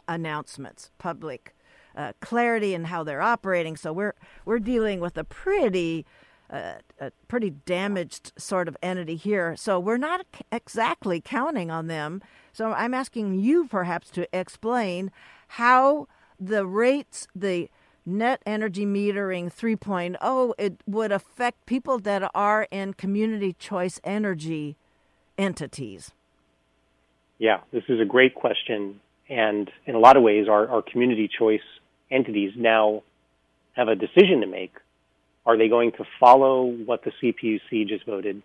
announcements, 0.06 0.92
public 0.98 1.52
uh, 1.96 2.12
clarity 2.20 2.74
in 2.74 2.84
how 2.84 3.02
they're 3.02 3.22
operating. 3.22 3.76
So 3.76 3.92
we're 3.92 4.14
we're 4.44 4.58
dealing 4.58 5.00
with 5.00 5.16
a 5.16 5.24
pretty 5.24 6.06
uh, 6.50 6.74
a 7.00 7.10
pretty 7.28 7.50
damaged 7.50 8.32
sort 8.36 8.68
of 8.68 8.76
entity 8.82 9.16
here. 9.16 9.56
So 9.56 9.80
we're 9.80 9.96
not 9.96 10.26
exactly 10.50 11.20
counting 11.20 11.70
on 11.70 11.86
them 11.86 12.22
so 12.52 12.72
I'm 12.72 12.92
asking 12.92 13.40
you 13.40 13.66
perhaps 13.66 14.10
to 14.10 14.28
explain 14.38 15.10
how 15.48 16.06
the 16.38 16.66
rates, 16.66 17.26
the 17.34 17.70
net 18.04 18.42
energy 18.44 18.84
metering 18.84 19.52
3.0, 19.52 20.52
it 20.58 20.80
would 20.86 21.12
affect 21.12 21.66
people 21.66 21.98
that 22.00 22.30
are 22.34 22.68
in 22.70 22.94
community 22.94 23.54
choice 23.54 24.00
energy 24.04 24.76
entities. 25.38 26.12
Yeah, 27.38 27.60
this 27.72 27.84
is 27.88 28.00
a 28.00 28.04
great 28.04 28.34
question. 28.34 29.00
And 29.28 29.70
in 29.86 29.94
a 29.94 29.98
lot 29.98 30.16
of 30.16 30.22
ways, 30.22 30.46
our, 30.48 30.68
our 30.68 30.82
community 30.82 31.28
choice 31.28 31.60
entities 32.12 32.52
now 32.56 33.02
have 33.72 33.88
a 33.88 33.94
decision 33.94 34.40
to 34.42 34.46
make. 34.46 34.74
Are 35.44 35.56
they 35.56 35.68
going 35.68 35.92
to 35.92 36.04
follow 36.20 36.66
what 36.66 37.02
the 37.04 37.12
CPUC 37.22 37.88
just 37.88 38.06
voted 38.06 38.42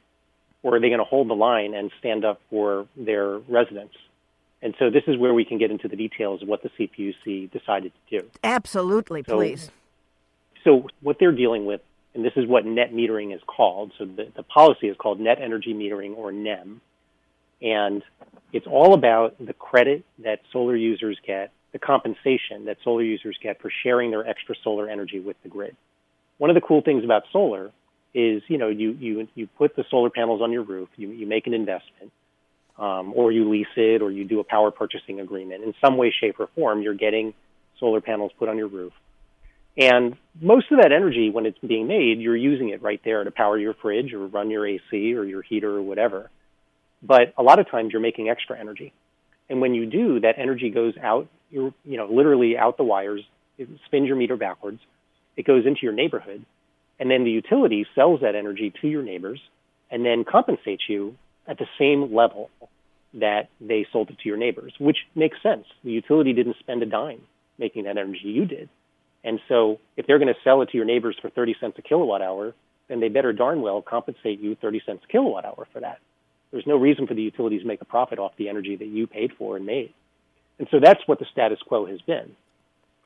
or 0.63 0.75
are 0.75 0.79
they 0.79 0.89
going 0.89 0.99
to 0.99 1.05
hold 1.05 1.29
the 1.29 1.35
line 1.35 1.73
and 1.73 1.91
stand 1.99 2.25
up 2.25 2.41
for 2.49 2.87
their 2.95 3.37
residents? 3.37 3.95
And 4.61 4.73
so 4.79 4.89
this 4.89 5.03
is 5.07 5.17
where 5.17 5.33
we 5.33 5.45
can 5.45 5.59
get 5.59 5.69
into 5.69 5.87
the 5.87 5.95
details 5.95 6.41
of 6.41 6.47
what 6.47 6.63
the 6.63 6.69
CPUC 6.69 7.51
decided 7.51 7.91
to 8.09 8.19
do. 8.19 8.27
Absolutely, 8.43 9.23
so, 9.27 9.35
please. 9.35 9.69
So 10.63 10.87
what 11.01 11.17
they're 11.19 11.31
dealing 11.31 11.65
with, 11.65 11.81
and 12.15 12.25
this 12.25 12.33
is 12.35 12.47
what 12.47 12.65
net 12.65 12.91
metering 12.91 13.35
is 13.35 13.41
called. 13.45 13.91
So 13.97 14.05
the, 14.05 14.31
the 14.35 14.43
policy 14.43 14.87
is 14.87 14.97
called 14.97 15.19
net 15.19 15.37
energy 15.41 15.73
metering 15.73 16.17
or 16.17 16.31
NEM. 16.31 16.81
And 17.61 18.03
it's 18.51 18.67
all 18.67 18.93
about 18.93 19.35
the 19.39 19.53
credit 19.53 20.03
that 20.19 20.41
solar 20.51 20.75
users 20.75 21.19
get, 21.25 21.51
the 21.77 21.85
compensation 21.85 22.65
that 22.65 22.77
solar 22.83 23.03
users 23.03 23.37
get 23.41 23.61
for 23.61 23.71
sharing 23.83 24.09
their 24.09 24.27
extra 24.27 24.55
solar 24.63 24.89
energy 24.89 25.19
with 25.19 25.37
the 25.43 25.49
grid. 25.49 25.75
One 26.39 26.49
of 26.49 26.55
the 26.55 26.61
cool 26.61 26.81
things 26.81 27.03
about 27.03 27.23
solar 27.31 27.71
is, 28.13 28.41
you 28.47 28.57
know, 28.57 28.69
you, 28.69 28.97
you, 28.99 29.27
you 29.35 29.47
put 29.57 29.75
the 29.75 29.83
solar 29.91 30.09
panels 30.09 30.41
on 30.41 30.51
your 30.51 30.63
roof, 30.63 30.89
you, 30.95 31.09
you 31.09 31.27
make 31.27 31.45
an 31.45 31.53
investment, 31.53 32.11
um, 32.79 33.13
or 33.15 33.31
you 33.31 33.49
lease 33.49 33.67
it, 33.75 34.01
or 34.01 34.09
you 34.11 34.23
do 34.25 34.39
a 34.39 34.43
power 34.43 34.71
purchasing 34.71 35.19
agreement. 35.19 35.63
In 35.63 35.73
some 35.83 35.97
way, 35.97 36.13
shape, 36.19 36.39
or 36.39 36.47
form, 36.55 36.81
you're 36.81 36.95
getting 36.95 37.33
solar 37.79 38.01
panels 38.01 38.31
put 38.39 38.49
on 38.49 38.57
your 38.57 38.67
roof. 38.67 38.93
And 39.77 40.17
most 40.41 40.71
of 40.71 40.79
that 40.81 40.91
energy, 40.91 41.29
when 41.29 41.45
it's 41.45 41.59
being 41.59 41.87
made, 41.87 42.19
you're 42.19 42.35
using 42.35 42.69
it 42.69 42.81
right 42.81 42.99
there 43.05 43.23
to 43.23 43.29
power 43.29 43.59
your 43.59 43.75
fridge 43.75 44.13
or 44.13 44.25
run 44.25 44.49
your 44.49 44.65
AC 44.65 45.13
or 45.13 45.23
your 45.23 45.43
heater 45.43 45.75
or 45.75 45.83
whatever. 45.83 46.31
But 47.03 47.33
a 47.37 47.43
lot 47.43 47.59
of 47.59 47.69
times 47.69 47.91
you're 47.91 48.01
making 48.01 48.29
extra 48.29 48.59
energy. 48.59 48.93
And 49.49 49.61
when 49.61 49.73
you 49.73 49.85
do, 49.85 50.19
that 50.19 50.35
energy 50.37 50.69
goes 50.69 50.93
out, 51.01 51.27
you 51.49 51.73
know, 51.85 52.07
literally 52.11 52.57
out 52.57 52.77
the 52.77 52.83
wires, 52.83 53.21
it 53.57 53.69
spins 53.85 54.07
your 54.07 54.17
meter 54.17 54.35
backwards. 54.35 54.79
It 55.35 55.45
goes 55.45 55.65
into 55.65 55.81
your 55.83 55.93
neighborhood. 55.93 56.45
And 56.99 57.09
then 57.09 57.23
the 57.23 57.31
utility 57.31 57.85
sells 57.95 58.21
that 58.21 58.35
energy 58.35 58.73
to 58.81 58.87
your 58.87 59.03
neighbors 59.03 59.39
and 59.89 60.05
then 60.05 60.25
compensates 60.29 60.83
you 60.89 61.15
at 61.47 61.57
the 61.57 61.67
same 61.79 62.13
level 62.13 62.49
that 63.13 63.49
they 63.61 63.87
sold 63.91 64.09
it 64.09 64.19
to 64.19 64.27
your 64.27 64.37
neighbors, 64.37 64.73
which 64.79 64.97
makes 65.15 65.41
sense. 65.41 65.65
The 65.83 65.91
utility 65.91 66.33
didn't 66.33 66.57
spend 66.59 66.83
a 66.83 66.85
dime 66.85 67.21
making 67.57 67.85
that 67.85 67.97
energy, 67.97 68.19
you 68.25 68.45
did. 68.45 68.69
And 69.23 69.39
so 69.47 69.79
if 69.95 70.05
they're 70.05 70.19
going 70.19 70.33
to 70.33 70.39
sell 70.43 70.61
it 70.61 70.69
to 70.69 70.77
your 70.77 70.85
neighbors 70.85 71.15
for 71.21 71.29
30 71.29 71.55
cents 71.59 71.75
a 71.79 71.81
kilowatt 71.81 72.21
hour, 72.21 72.53
then 72.87 72.99
they 72.99 73.09
better 73.09 73.33
darn 73.33 73.61
well 73.61 73.81
compensate 73.81 74.39
you 74.39 74.55
30 74.55 74.81
cents 74.85 75.03
a 75.07 75.11
kilowatt 75.11 75.45
hour 75.45 75.67
for 75.71 75.79
that. 75.79 75.99
There's 76.51 76.67
no 76.67 76.77
reason 76.77 77.07
for 77.07 77.13
the 77.13 77.21
utilities 77.21 77.61
to 77.61 77.67
make 77.67 77.81
a 77.81 77.85
profit 77.85 78.19
off 78.19 78.31
the 78.37 78.49
energy 78.49 78.75
that 78.75 78.87
you 78.87 79.07
paid 79.07 79.31
for 79.37 79.57
and 79.57 79.65
made. 79.65 79.93
And 80.59 80.67
so 80.71 80.79
that's 80.81 81.01
what 81.05 81.19
the 81.19 81.25
status 81.31 81.59
quo 81.67 81.85
has 81.85 82.01
been. 82.01 82.35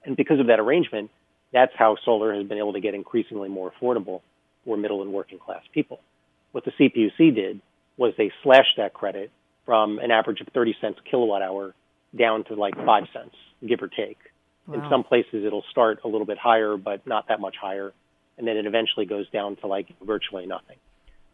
And 0.06 0.16
because 0.16 0.40
of 0.40 0.48
that 0.48 0.60
arrangement, 0.60 1.10
that's 1.52 1.74
how 1.76 1.98
solar 2.06 2.34
has 2.34 2.48
been 2.48 2.58
able 2.58 2.74
to 2.74 2.80
get 2.80 2.94
increasingly 2.94 3.50
more 3.50 3.72
affordable 3.72 4.22
for 4.64 4.78
middle 4.78 5.02
and 5.02 5.12
working 5.12 5.40
class 5.40 5.64
people. 5.74 6.00
What 6.52 6.66
the 6.66 6.72
CPUC 6.72 7.36
did 7.36 7.62
was 7.98 8.14
they 8.18 8.32
slashed 8.44 8.78
that 8.78 8.94
credit 8.94 9.32
from 9.66 10.00
an 10.00 10.12
average 10.12 10.42
of 10.42 10.48
30 10.54 10.76
cents 10.82 11.00
a 11.06 11.10
kilowatt 11.10 11.42
hour 11.42 11.74
down 12.18 12.44
to 12.46 12.56
like 12.56 12.76
five 12.76 13.04
cents, 13.14 13.36
give 13.66 13.82
or 13.82 13.88
take. 13.88 14.18
Wow. 14.68 14.76
In 14.76 14.90
some 14.90 15.04
places, 15.04 15.46
it'll 15.46 15.64
start 15.72 16.00
a 16.04 16.08
little 16.08 16.26
bit 16.26 16.38
higher, 16.38 16.78
but 16.78 17.06
not 17.08 17.28
that 17.28 17.40
much 17.40 17.56
higher, 17.62 17.94
and 18.38 18.48
then 18.48 18.58
it 18.58 18.66
eventually 18.66 19.06
goes 19.06 19.30
down 19.30 19.56
to 19.58 19.68
like 19.68 19.88
virtually 20.06 20.46
nothing. 20.46 20.78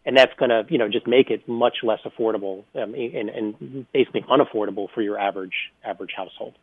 And 0.07 0.15
that's 0.15 0.33
going 0.39 0.49
to, 0.49 0.65
you 0.69 0.79
know, 0.79 0.87
just 0.87 1.05
make 1.05 1.29
it 1.29 1.47
much 1.47 1.77
less 1.83 1.99
affordable 2.05 2.63
um, 2.75 2.95
and, 2.95 3.29
and 3.29 3.85
basically 3.93 4.23
unaffordable 4.23 4.87
for 4.95 5.01
your 5.01 5.19
average 5.19 5.53
average 5.83 6.11
household. 6.15 6.53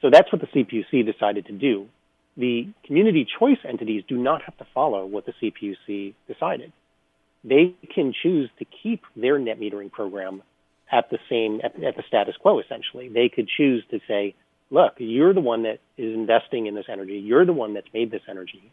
So 0.00 0.08
that's 0.10 0.32
what 0.32 0.40
the 0.40 0.46
CPUC 0.46 1.04
decided 1.04 1.46
to 1.46 1.52
do. 1.52 1.88
The 2.36 2.68
community 2.86 3.26
choice 3.38 3.58
entities 3.68 4.04
do 4.08 4.16
not 4.16 4.42
have 4.42 4.56
to 4.58 4.66
follow 4.72 5.04
what 5.04 5.26
the 5.26 5.32
CPUC 5.42 6.14
decided 6.26 6.72
they 7.44 7.74
can 7.94 8.12
choose 8.22 8.50
to 8.58 8.66
keep 8.82 9.02
their 9.16 9.38
net 9.38 9.58
metering 9.58 9.90
program 9.90 10.42
at 10.90 11.08
the 11.10 11.18
same 11.28 11.60
at, 11.62 11.82
at, 11.82 11.96
the 11.96 12.02
status 12.06 12.34
quo 12.40 12.60
essentially 12.60 13.08
they 13.08 13.28
could 13.28 13.48
choose 13.48 13.82
to 13.90 14.00
say 14.06 14.34
look 14.70 14.94
you're 14.98 15.32
the 15.32 15.40
one 15.40 15.62
that 15.62 15.78
is 15.96 16.14
investing 16.14 16.66
in 16.66 16.74
this 16.74 16.86
energy 16.88 17.18
you're 17.18 17.46
the 17.46 17.52
one 17.52 17.74
that's 17.74 17.88
made 17.94 18.10
this 18.10 18.22
energy 18.28 18.70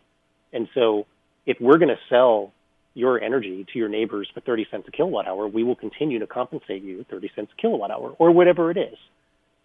and 0.52 0.68
so 0.74 1.06
if 1.46 1.58
we're 1.62 1.78
going 1.78 1.90
to 1.90 2.00
sell 2.10 2.52
your 2.98 3.22
energy 3.22 3.66
to 3.72 3.80
your 3.80 3.90
neighbors 3.90 4.30
for 4.34 4.42
30 4.42 4.68
cents 4.72 4.88
a 4.88 4.92
kilowatt 4.92 5.28
hour 5.28 5.48
we 5.48 5.64
will 5.64 5.76
continue 5.76 6.20
to 6.20 6.28
compensate 6.28 6.84
you 6.84 7.06
30 7.10 7.32
cents 7.36 7.52
a 7.58 7.62
kilowatt 7.62 7.92
hour 7.92 8.16
or 8.20 8.32
whatever 8.32 8.72
it 8.72 8.78
is 8.78 8.98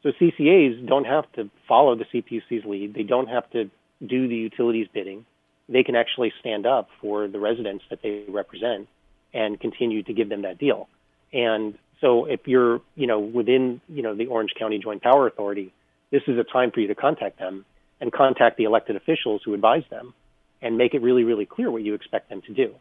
so 0.03 0.11
CCAs 0.20 0.87
don't 0.87 1.05
have 1.05 1.30
to 1.33 1.49
follow 1.68 1.95
the 1.97 2.05
CPUC's 2.05 2.64
lead 2.64 2.95
they 2.95 3.03
don't 3.03 3.28
have 3.28 3.49
to 3.51 3.70
do 4.05 4.28
the 4.28 4.37
utilities 4.37 4.89
bidding 4.93 5.24
they 5.68 5.83
can 5.83 5.97
actually 5.97 6.33
stand 6.41 6.66
up 6.66 6.89
for 7.01 7.28
the 7.28 7.41
residents 7.41 7.85
that 7.91 8.01
they 8.03 8.24
represent 8.28 8.89
and 9.33 9.59
continue 9.59 10.03
to 10.03 10.12
give 10.12 10.28
them 10.28 10.43
that 10.43 10.59
deal. 10.59 10.89
And 11.33 11.78
so 12.01 12.26
if 12.26 12.41
you're, 12.47 12.80
you 12.95 13.07
know, 13.07 13.20
within, 13.20 13.80
you 13.89 14.03
know, 14.03 14.14
the 14.14 14.26
Orange 14.26 14.53
County 14.59 14.78
Joint 14.78 15.03
Power 15.03 15.26
Authority, 15.26 15.72
this 16.11 16.22
is 16.26 16.39
a 16.39 16.45
time 16.45 16.70
for 16.72 16.80
you 16.80 16.89
to 16.89 16.95
contact 16.95 17.39
them 17.39 17.64
and 18.01 18.12
contact 18.12 18.59
the 18.59 18.64
elected 18.64 18.97
officials 18.97 19.43
who 19.45 19.55
advise 19.55 19.85
them 19.91 20.12
and 20.61 20.76
make 20.76 20.95
it 20.95 21.01
really, 21.01 21.24
really 21.24 21.47
clear 21.47 21.70
what 21.70 21.83
you 21.83 21.95
expect 21.95 22.28
them 22.28 22.43
to 22.43 22.53
do. 22.53 22.74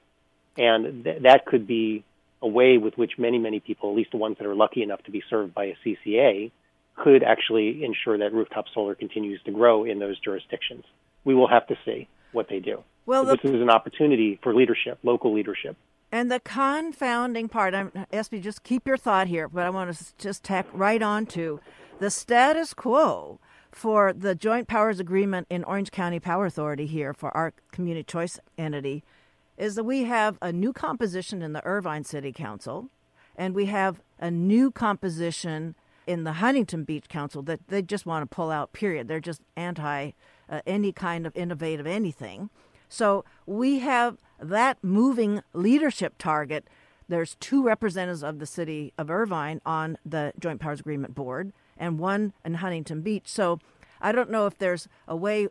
And 0.58 1.04
th- 1.04 1.24
that 1.24 1.46
could 1.46 1.68
be 1.68 2.04
a 2.42 2.48
way 2.48 2.78
with 2.78 2.98
which 2.98 3.14
many, 3.18 3.38
many 3.38 3.60
people, 3.60 3.92
at 3.92 3.96
least 3.96 4.12
the 4.12 4.18
ones 4.18 4.38
that 4.40 4.48
are 4.48 4.56
lucky 4.56 4.82
enough 4.82 5.04
to 5.04 5.12
be 5.12 5.24
served 5.30 5.54
by 5.54 5.66
a 5.66 5.76
CCA, 5.86 6.52
could 6.96 7.24
actually 7.24 7.84
ensure 7.84 8.18
that 8.18 8.34
rooftop 8.34 8.66
solar 8.74 8.96
continues 8.96 9.42
to 9.44 9.52
grow 9.52 9.86
in 9.86 10.00
those 10.00 10.20
jurisdictions. 10.20 10.84
We 11.24 11.36
will 11.36 11.48
have 11.48 11.68
to 11.68 11.76
see 11.86 12.08
what 12.32 12.48
they 12.50 12.60
do. 12.60 12.84
Well, 13.06 13.26
the, 13.26 13.38
this 13.38 13.52
is 13.52 13.62
an 13.62 13.70
opportunity 13.70 14.40
for 14.44 14.54
leadership, 14.54 15.00
local 15.04 15.34
leadership. 15.34 15.76
And 16.12 16.30
the 16.30 16.40
confounding 16.40 17.48
part, 17.48 17.74
I'm, 17.74 17.92
just 18.12 18.64
keep 18.64 18.86
your 18.86 18.98
thought 18.98 19.28
here, 19.28 19.48
but 19.48 19.66
I 19.66 19.70
want 19.70 19.96
to 19.96 20.06
just 20.18 20.44
tack 20.44 20.68
right 20.74 21.02
on 21.02 21.26
to 21.28 21.62
the 22.00 22.10
status 22.10 22.74
quo 22.74 23.40
for 23.72 24.12
the 24.12 24.36
joint 24.36 24.68
powers 24.68 25.00
agreement 25.00 25.48
in 25.50 25.64
Orange 25.64 25.92
County 25.92 26.20
Power 26.20 26.46
Authority 26.46 26.86
here 26.86 27.14
for 27.14 27.36
our 27.36 27.54
community 27.72 28.04
choice 28.04 28.40
entity 28.58 29.04
is 29.62 29.76
that 29.76 29.84
we 29.84 30.06
have 30.06 30.40
a 30.42 30.52
new 30.52 30.74
composition 30.74 31.44
in 31.44 31.54
the 31.54 31.64
Irvine 31.64 32.04
City 32.04 32.34
Council 32.34 32.90
and 33.36 33.54
we 33.54 33.68
have 33.68 34.02
a 34.20 34.32
new 34.32 34.72
composition 34.72 35.76
in 36.08 36.24
the 36.24 36.34
Huntington 36.34 36.84
Beach 36.84 37.08
Council 37.08 37.44
that 37.44 37.68
they 37.68 37.84
just 37.84 38.08
want 38.08 38.24
to 38.24 38.36
pull 38.36 38.50
out, 38.50 38.74
period. 38.74 39.08
They're 39.08 39.20
just 39.20 39.42
anti 39.56 40.12
uh, 40.50 40.62
any 40.66 40.92
kind 40.92 41.28
of 41.28 41.36
innovative 41.36 41.86
anything. 41.86 42.50
So 42.90 43.24
we 43.46 43.80
have 43.80 44.18
that 44.40 44.84
moving 44.84 45.44
leadership 45.54 46.16
target. 46.18 46.68
There's 47.08 47.36
two 47.36 47.64
representatives 47.64 48.24
of 48.24 48.40
the 48.40 48.48
city 48.48 48.94
of 48.98 49.12
Irvine 49.12 49.62
on 49.64 50.00
the 50.04 50.34
Joint 50.40 50.60
Powers 50.60 50.80
Agreement 50.80 51.14
Board 51.14 51.54
and 51.78 52.00
one 52.00 52.34
in 52.44 52.56
Huntington 52.56 53.02
Beach. 53.02 53.28
So 53.28 53.60
I 54.02 54.12
don't 54.12 54.32
know 54.32 54.48
if 54.48 54.58
there's 54.58 54.88
a 55.08 55.16
way 55.16 55.50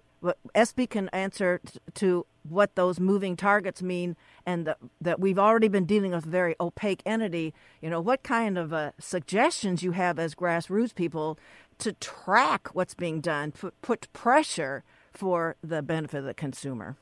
Espe 0.54 0.88
can 0.88 1.08
answer 1.10 1.60
t- 1.64 1.78
to 1.94 2.26
what 2.48 2.74
those 2.74 2.98
moving 2.98 3.36
targets 3.36 3.82
mean, 3.82 4.16
and 4.46 4.66
the, 4.66 4.76
that 5.00 5.20
we've 5.20 5.38
already 5.38 5.68
been 5.68 5.84
dealing 5.84 6.12
with 6.12 6.26
a 6.26 6.28
very 6.28 6.54
opaque 6.60 7.02
entity. 7.04 7.54
You 7.80 7.90
know, 7.90 8.00
what 8.00 8.22
kind 8.22 8.58
of 8.58 8.72
uh, 8.72 8.92
suggestions 8.98 9.82
you 9.82 9.92
have 9.92 10.18
as 10.18 10.34
grassroots 10.34 10.94
people 10.94 11.38
to 11.78 11.92
track 11.94 12.68
what's 12.74 12.94
being 12.94 13.20
done, 13.20 13.52
put, 13.52 13.80
put 13.82 14.12
pressure 14.12 14.84
for 15.12 15.56
the 15.62 15.82
benefit 15.82 16.18
of 16.18 16.24
the 16.24 16.34
consumer? 16.34 16.96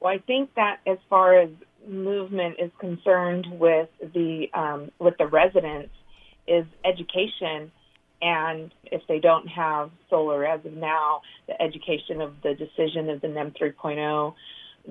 Well, 0.00 0.12
I 0.12 0.18
think 0.18 0.54
that 0.54 0.80
as 0.86 0.98
far 1.08 1.38
as 1.38 1.50
movement 1.86 2.56
is 2.58 2.70
concerned 2.78 3.46
with 3.50 3.88
the 4.00 4.48
um, 4.54 4.90
with 4.98 5.16
the 5.18 5.26
residents, 5.26 5.92
is 6.46 6.64
education 6.84 7.70
and 8.22 8.72
if 8.84 9.02
they 9.08 9.18
don't 9.18 9.46
have 9.48 9.90
solar 10.08 10.44
as 10.46 10.64
of 10.64 10.72
now, 10.74 11.22
the 11.46 11.60
education 11.60 12.20
of 12.20 12.34
the 12.42 12.54
decision 12.54 13.08
of 13.08 13.20
the 13.20 13.28
NEM 13.28 13.52
3.0 13.52 14.34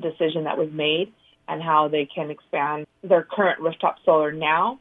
decision 0.02 0.44
that 0.46 0.58
was 0.58 0.70
made 0.72 1.14
and 1.48 1.62
how 1.62 1.88
they 1.88 2.08
can 2.14 2.30
expand 2.30 2.86
their 3.04 3.24
current 3.24 3.60
rooftop 3.60 3.98
solar 4.06 4.32
now. 4.32 4.80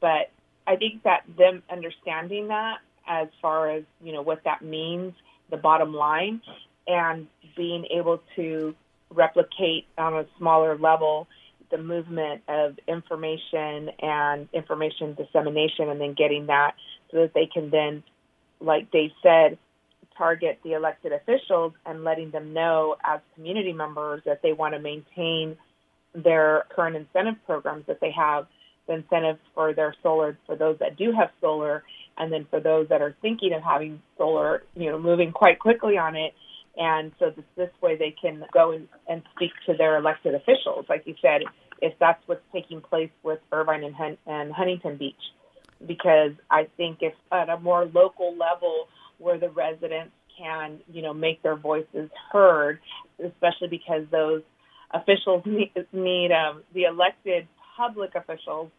But 0.00 0.30
I 0.66 0.76
think 0.76 1.02
that 1.02 1.24
them 1.36 1.62
understanding 1.70 2.48
that 2.48 2.78
as 3.08 3.28
far 3.42 3.70
as, 3.70 3.84
you 4.02 4.12
know, 4.12 4.22
what 4.22 4.44
that 4.44 4.62
means, 4.62 5.14
the 5.50 5.56
bottom 5.56 5.92
line, 5.94 6.40
and 6.86 7.26
being 7.56 7.86
able 7.90 8.22
to 8.36 8.74
replicate 9.10 9.86
on 9.98 10.14
a 10.14 10.26
smaller 10.38 10.78
level 10.78 11.26
the 11.70 11.78
movement 11.78 12.42
of 12.48 12.78
information 12.88 13.90
and 14.00 14.48
information 14.52 15.14
dissemination 15.14 15.88
and 15.88 16.00
then 16.00 16.14
getting 16.14 16.46
that 16.46 16.74
so 17.10 17.18
that 17.18 17.34
they 17.34 17.46
can 17.52 17.70
then, 17.70 18.02
like 18.60 18.90
Dave 18.90 19.10
said, 19.22 19.58
target 20.16 20.58
the 20.64 20.72
elected 20.72 21.12
officials 21.12 21.72
and 21.86 22.04
letting 22.04 22.30
them 22.30 22.52
know 22.52 22.96
as 23.04 23.20
community 23.34 23.72
members 23.72 24.20
that 24.26 24.40
they 24.42 24.52
want 24.52 24.74
to 24.74 24.80
maintain 24.80 25.56
their 26.14 26.64
current 26.74 26.96
incentive 26.96 27.36
programs 27.46 27.84
that 27.86 28.00
they 28.00 28.10
have, 28.10 28.46
the 28.86 28.94
incentives 28.94 29.38
for 29.54 29.72
their 29.72 29.94
solar 30.02 30.36
for 30.46 30.56
those 30.56 30.76
that 30.80 30.96
do 30.96 31.12
have 31.18 31.30
solar, 31.40 31.84
and 32.18 32.32
then 32.32 32.46
for 32.50 32.60
those 32.60 32.88
that 32.88 33.00
are 33.00 33.14
thinking 33.22 33.52
of 33.54 33.62
having 33.62 34.02
solar, 34.18 34.62
you 34.74 34.90
know, 34.90 34.98
moving 34.98 35.32
quite 35.32 35.58
quickly 35.58 35.96
on 35.96 36.16
it. 36.16 36.34
And 36.76 37.12
so 37.18 37.30
this, 37.34 37.44
this 37.56 37.70
way 37.82 37.96
they 37.96 38.14
can 38.20 38.44
go 38.52 38.72
and, 38.72 38.88
and 39.08 39.22
speak 39.34 39.50
to 39.66 39.74
their 39.76 39.96
elected 39.96 40.34
officials, 40.34 40.86
like 40.88 41.02
you 41.06 41.14
said, 41.22 41.42
if 41.80 41.94
that's 41.98 42.22
what's 42.26 42.42
taking 42.52 42.80
place 42.80 43.10
with 43.22 43.38
Irvine 43.52 43.84
and, 43.84 43.94
Hun- 43.94 44.18
and 44.26 44.52
Huntington 44.52 44.96
Beach 44.98 45.14
because 45.86 46.32
I 46.50 46.68
think 46.76 46.98
if 47.00 47.14
at 47.32 47.48
a 47.48 47.58
more 47.58 47.84
local 47.86 48.36
level 48.36 48.88
where 49.18 49.38
the 49.38 49.50
residents 49.50 50.12
can, 50.38 50.78
you 50.92 51.02
know, 51.02 51.14
make 51.14 51.42
their 51.42 51.56
voices 51.56 52.10
heard, 52.32 52.80
especially 53.24 53.68
because 53.68 54.04
those 54.10 54.42
officials 54.92 55.42
need, 55.46 55.72
need 55.92 56.32
um, 56.32 56.62
the 56.74 56.84
elected 56.84 57.46
public 57.76 58.14
officials, 58.14 58.70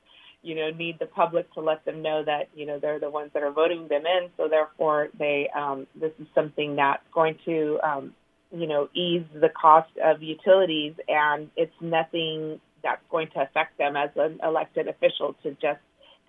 you 0.44 0.56
know, 0.56 0.72
need 0.72 0.98
the 1.00 1.06
public 1.06 1.52
to 1.54 1.62
let 1.62 1.86
them 1.86 2.02
know 2.02 2.24
that, 2.26 2.50
you 2.56 2.66
know, 2.66 2.80
they're 2.80 3.00
the 3.00 3.10
ones 3.10 3.30
that 3.34 3.44
are 3.44 3.52
voting 3.52 3.88
them 3.88 4.04
in. 4.06 4.30
So 4.38 4.48
therefore, 4.48 5.10
they 5.18 5.50
um, 5.56 5.86
this 5.96 6.12
is 6.20 6.28
something 6.34 6.76
that's 6.76 7.04
going 7.14 7.38
to, 7.46 7.80
um, 7.84 8.16
you 8.52 8.68
know, 8.68 8.90
ease 8.96 9.24
the 9.34 9.50
cost 9.50 9.92
of 10.04 10.24
utilities, 10.24 10.94
and 11.08 11.50
it's 11.56 11.74
nothing 11.80 12.60
that's 12.84 13.02
going 13.12 13.28
to 13.36 13.42
affect 13.42 13.78
them 13.78 13.96
as 13.96 14.10
an 14.16 14.40
elected 14.44 14.88
official 14.88 15.36
to 15.44 15.52
just 15.52 15.80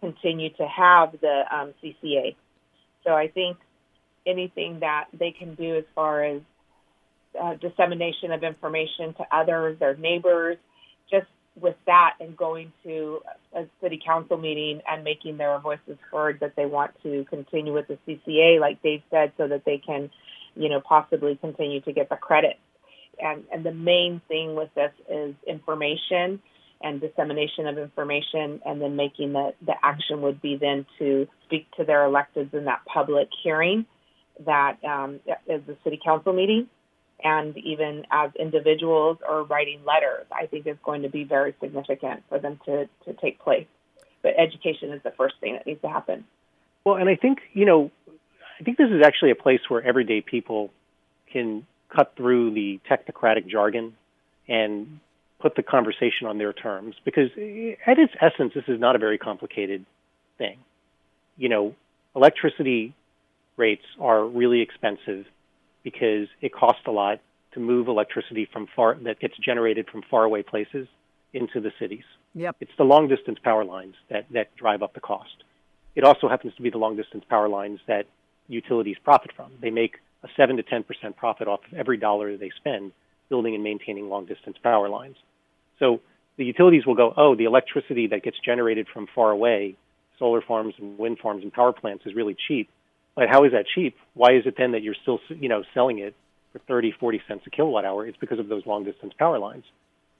continue 0.03 0.50
to 0.50 0.66
have 0.66 1.12
the 1.20 1.42
um, 1.50 1.72
CCA. 1.82 2.34
So 3.05 3.12
I 3.12 3.28
think 3.28 3.57
anything 4.26 4.80
that 4.80 5.07
they 5.16 5.30
can 5.30 5.55
do 5.55 5.76
as 5.76 5.84
far 5.94 6.24
as 6.24 6.42
uh, 7.40 7.55
dissemination 7.55 8.32
of 8.32 8.42
information 8.42 9.14
to 9.14 9.24
others, 9.32 9.78
their 9.78 9.96
neighbors, 9.96 10.59
just 11.09 11.26
with 11.61 11.76
that 11.86 12.14
and 12.20 12.36
going 12.36 12.72
to 12.82 13.20
a 13.55 13.64
city 13.80 14.00
council 14.05 14.36
meeting 14.36 14.80
and 14.90 15.05
making 15.05 15.36
their 15.36 15.59
voices 15.61 15.98
heard 16.11 16.40
that 16.40 16.55
they 16.57 16.66
want 16.66 16.90
to 17.03 17.24
continue 17.30 17.72
with 17.72 17.86
the 17.86 17.98
CCA, 18.07 18.59
like 18.59 18.82
Dave 18.82 19.03
said, 19.11 19.32
so 19.36 19.46
that 19.46 19.64
they 19.64 19.78
can, 19.78 20.11
you 20.57 20.68
know, 20.68 20.80
possibly 20.80 21.36
continue 21.36 21.80
to 21.82 21.92
get 21.92 22.09
the 22.09 22.16
credit. 22.16 22.59
And, 23.20 23.44
and 23.53 23.64
the 23.64 23.72
main 23.72 24.20
thing 24.28 24.55
with 24.57 24.70
this 24.74 24.92
is 25.09 25.34
information 25.46 26.40
and 26.82 27.00
dissemination 27.00 27.66
of 27.66 27.78
information, 27.78 28.60
and 28.64 28.80
then 28.80 28.96
making 28.96 29.32
the, 29.32 29.54
the 29.64 29.74
action 29.82 30.22
would 30.22 30.40
be 30.42 30.56
then 30.56 30.86
to 30.98 31.28
speak 31.44 31.70
to 31.76 31.84
their 31.84 32.00
electeds 32.00 32.52
in 32.54 32.64
that 32.64 32.80
public 32.84 33.28
hearing 33.42 33.86
that 34.46 34.82
um, 34.84 35.20
is 35.46 35.60
the 35.66 35.76
city 35.84 36.00
council 36.02 36.32
meeting, 36.32 36.68
and 37.22 37.56
even 37.58 38.04
as 38.10 38.30
individuals 38.38 39.18
or 39.28 39.44
writing 39.44 39.80
letters, 39.84 40.26
I 40.32 40.46
think 40.46 40.66
is 40.66 40.76
going 40.82 41.02
to 41.02 41.08
be 41.08 41.24
very 41.24 41.54
significant 41.60 42.24
for 42.28 42.38
them 42.38 42.58
to, 42.66 42.88
to 43.04 43.12
take 43.20 43.38
place. 43.38 43.66
But 44.22 44.34
education 44.38 44.92
is 44.92 45.02
the 45.02 45.12
first 45.12 45.34
thing 45.40 45.54
that 45.54 45.66
needs 45.66 45.80
to 45.82 45.88
happen. 45.88 46.24
Well, 46.84 46.96
and 46.96 47.08
I 47.08 47.16
think, 47.16 47.38
you 47.52 47.64
know, 47.64 47.90
I 48.58 48.64
think 48.64 48.78
this 48.78 48.90
is 48.90 49.02
actually 49.04 49.30
a 49.30 49.36
place 49.36 49.60
where 49.68 49.82
everyday 49.82 50.20
people 50.20 50.70
can 51.32 51.66
cut 51.94 52.14
through 52.16 52.54
the 52.54 52.80
technocratic 52.90 53.46
jargon 53.46 53.94
and 54.48 55.00
put 55.43 55.57
the 55.57 55.62
conversation 55.62 56.26
on 56.28 56.38
their 56.38 56.53
terms 56.53 56.95
because 57.05 57.30
at 57.86 57.99
its 57.99 58.12
essence 58.20 58.53
this 58.55 58.64
is 58.68 58.80
not 58.80 58.95
a 58.95 58.99
very 58.99 59.18
complicated 59.18 59.84
thing. 60.38 60.59
You 61.36 61.49
know 61.49 61.74
electricity 62.14 62.95
rates 63.57 63.84
are 64.01 64.24
really 64.24 64.61
expensive 64.61 65.26
because 65.82 66.28
it 66.40 66.55
costs 66.55 66.82
a 66.86 66.90
lot 66.90 67.20
to 67.53 67.61
move 67.61 67.88
electricity 67.88 68.49
from 68.51 68.66
far 68.74 68.95
that 69.03 69.18
gets 69.20 69.36
generated 69.36 69.88
from 69.90 70.03
faraway 70.09 70.43
places 70.43 70.86
into 71.34 71.61
the 71.61 71.72
cities. 71.78 72.05
Yep. 72.34 72.57
It's 72.61 72.72
the 72.78 72.84
long 72.84 73.09
distance 73.09 73.38
power 73.43 73.64
lines 73.64 73.95
that 74.11 74.26
that 74.30 74.55
drive 74.57 74.82
up 74.82 74.95
the 74.95 75.01
cost. 75.01 75.45
It 75.95 76.05
also 76.05 76.28
happens 76.28 76.55
to 76.55 76.62
be 76.62 76.70
the 76.70 76.78
long 76.78 76.97
distance 76.97 77.24
power 77.28 77.49
lines 77.49 77.80
that 77.86 78.07
utilities 78.49 78.97
profit 79.03 79.32
from. 79.36 79.51
They 79.61 79.70
make 79.70 79.97
a 80.22 80.28
7 80.36 80.57
to 80.57 80.62
10% 80.62 80.84
profit 81.16 81.49
off 81.49 81.61
of 81.66 81.76
every 81.76 81.97
dollar 81.97 82.36
they 82.36 82.51
spend 82.57 82.93
building 83.28 83.55
and 83.55 83.64
maintaining 83.64 84.09
long 84.09 84.24
distance 84.26 84.57
power 84.62 84.88
lines 84.88 85.16
so 85.78 86.00
the 86.36 86.44
utilities 86.44 86.86
will 86.86 86.94
go, 86.94 87.12
oh, 87.16 87.34
the 87.36 87.44
electricity 87.44 88.08
that 88.08 88.22
gets 88.22 88.36
generated 88.44 88.86
from 88.92 89.06
far 89.14 89.30
away, 89.30 89.76
solar 90.18 90.40
farms 90.40 90.74
and 90.78 90.98
wind 90.98 91.18
farms 91.22 91.42
and 91.42 91.52
power 91.52 91.72
plants 91.72 92.04
is 92.06 92.14
really 92.14 92.36
cheap. 92.48 92.70
But 93.14 93.28
how 93.28 93.44
is 93.44 93.52
that 93.52 93.66
cheap? 93.74 93.96
Why 94.14 94.32
is 94.34 94.46
it 94.46 94.54
then 94.56 94.72
that 94.72 94.82
you're 94.82 94.96
still, 95.02 95.20
you 95.28 95.48
know, 95.48 95.62
selling 95.74 95.98
it 95.98 96.14
for 96.52 96.60
30, 96.60 96.92
40 96.98 97.22
cents 97.28 97.42
a 97.46 97.50
kilowatt 97.50 97.84
hour? 97.84 98.06
It's 98.06 98.16
because 98.18 98.38
of 98.38 98.48
those 98.48 98.64
long 98.64 98.84
distance 98.84 99.12
power 99.18 99.38
lines. 99.38 99.64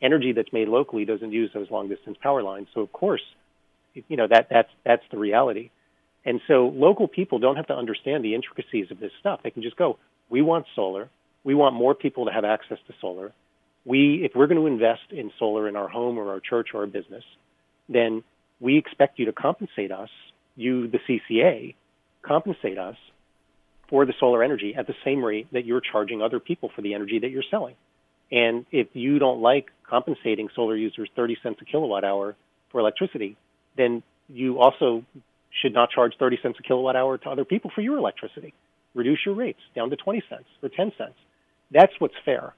Energy 0.03 0.33
that's 0.33 0.53
made 0.53 0.69
locally 0.69 1.05
doesn't 1.05 1.33
use 1.33 1.51
those 1.55 1.71
long 1.71 1.89
distance 1.89 2.19
power 2.23 2.43
lines. 2.43 2.69
So 2.75 2.81
of 2.81 2.93
course, 2.93 3.23
you 3.95 4.17
know, 4.17 4.27
that, 4.29 4.49
that's, 4.51 4.69
that's 4.85 5.05
the 5.11 5.19
reality. 5.19 5.71
And 6.25 6.41
so 6.47 6.69
local 6.75 7.09
people 7.09 7.39
don't 7.39 7.57
have 7.57 7.69
to 7.69 7.75
understand 7.75 8.25
the 8.25 8.35
intricacies 8.35 8.91
of 8.91 9.01
this 9.01 9.13
stuff. 9.21 9.41
They 9.43 9.51
can 9.51 9.63
just 9.63 9.77
go, 9.77 9.99
we 10.29 10.43
want 10.43 10.67
solar. 10.75 11.09
We 11.45 11.55
want 11.55 11.75
more 11.75 11.95
people 11.95 12.27
to 12.27 12.33
have 12.33 12.45
access 12.45 12.79
to 12.87 12.95
solar 13.01 13.33
we, 13.85 14.25
if 14.25 14.33
we're 14.35 14.47
going 14.47 14.61
to 14.61 14.67
invest 14.67 15.11
in 15.11 15.31
solar 15.39 15.69
in 15.69 15.77
our 15.77 15.89
home 15.89 16.19
or 16.19 16.31
our 16.31 16.41
church 16.41 16.69
or 16.75 16.81
our 16.81 16.87
business, 16.87 17.25
then 17.89 18.23
we 18.61 18.79
expect 18.79 19.19
you 19.19 19.27
to 19.27 19.33
compensate 19.33 19.91
us, 19.91 20.09
you, 20.57 20.89
the 20.89 20.99
CCA, 21.09 21.75
compensate 22.23 22.79
us 22.79 22.97
for 23.89 24.07
the 24.07 24.15
solar 24.21 24.43
energy 24.43 24.75
at 24.77 24.87
the 24.87 24.95
same 25.05 25.25
rate 25.25 25.49
that 25.53 25.67
you're 25.67 25.81
charging 25.81 26.23
other 26.23 26.41
people 26.41 26.71
for 26.75 26.83
the 26.83 26.95
energy 26.95 27.19
that 27.19 27.31
you're 27.31 27.43
selling. 27.51 27.75
And 28.31 28.65
if 28.71 28.89
you 28.95 29.19
don't 29.19 29.43
like 29.43 29.67
compensating 29.89 30.49
solar 30.55 30.77
users 30.77 31.11
30 31.15 31.37
cents 31.43 31.59
a 31.61 31.65
kilowatt 31.65 32.05
hour 32.05 32.35
for 32.71 32.81
electricity, 32.81 33.37
then 33.77 34.03
you 34.29 34.61
also 34.61 35.05
should 35.61 35.75
not 35.75 35.91
charge 35.91 36.15
30 36.19 36.39
cents 36.43 36.57
a 36.59 36.63
kilowatt 36.63 36.97
hour 36.97 37.19
to 37.19 37.29
other 37.29 37.45
people 37.45 37.71
for 37.75 37.83
your 37.83 37.99
electricity. 37.99 38.55
Reduce 38.95 39.19
your 39.27 39.35
rates 39.35 39.61
down 39.75 39.91
to 39.91 39.97
20 39.97 40.23
cents 40.31 40.47
or 40.63 40.71
10 40.71 40.93
cents. 40.97 41.15
That's 41.71 41.93
what's 41.99 42.15
fair. 42.25 42.55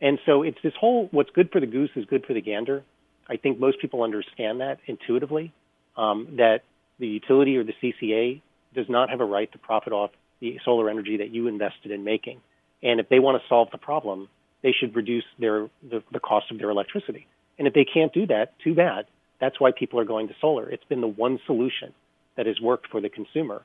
And 0.00 0.18
so 0.26 0.42
it's 0.42 0.58
this 0.62 0.74
whole 0.78 1.08
what's 1.10 1.30
good 1.30 1.50
for 1.50 1.60
the 1.60 1.66
goose 1.66 1.90
is 1.96 2.04
good 2.06 2.24
for 2.26 2.34
the 2.34 2.40
gander. 2.40 2.82
I 3.28 3.36
think 3.36 3.58
most 3.58 3.80
people 3.80 4.02
understand 4.02 4.60
that 4.60 4.78
intuitively, 4.86 5.52
um, 5.96 6.36
that 6.36 6.60
the 6.98 7.06
utility 7.06 7.56
or 7.56 7.64
the 7.64 7.72
CCA 7.82 8.42
does 8.74 8.86
not 8.88 9.10
have 9.10 9.20
a 9.20 9.24
right 9.24 9.50
to 9.52 9.58
profit 9.58 9.92
off 9.92 10.10
the 10.40 10.58
solar 10.64 10.90
energy 10.90 11.18
that 11.18 11.30
you 11.30 11.46
invested 11.46 11.90
in 11.90 12.04
making. 12.04 12.40
And 12.82 13.00
if 13.00 13.08
they 13.08 13.18
want 13.18 13.40
to 13.40 13.48
solve 13.48 13.68
the 13.72 13.78
problem, 13.78 14.28
they 14.62 14.72
should 14.78 14.94
reduce 14.94 15.24
their 15.38 15.68
the, 15.82 16.02
the 16.12 16.20
cost 16.20 16.50
of 16.50 16.58
their 16.58 16.70
electricity. 16.70 17.26
And 17.58 17.66
if 17.68 17.74
they 17.74 17.84
can't 17.84 18.12
do 18.12 18.26
that, 18.26 18.58
too 18.62 18.74
bad. 18.74 19.06
That's 19.40 19.60
why 19.60 19.72
people 19.76 20.00
are 20.00 20.04
going 20.04 20.28
to 20.28 20.34
solar. 20.40 20.68
It's 20.68 20.84
been 20.84 21.00
the 21.00 21.06
one 21.06 21.38
solution 21.46 21.92
that 22.36 22.46
has 22.46 22.60
worked 22.60 22.88
for 22.88 23.00
the 23.00 23.08
consumer. 23.08 23.62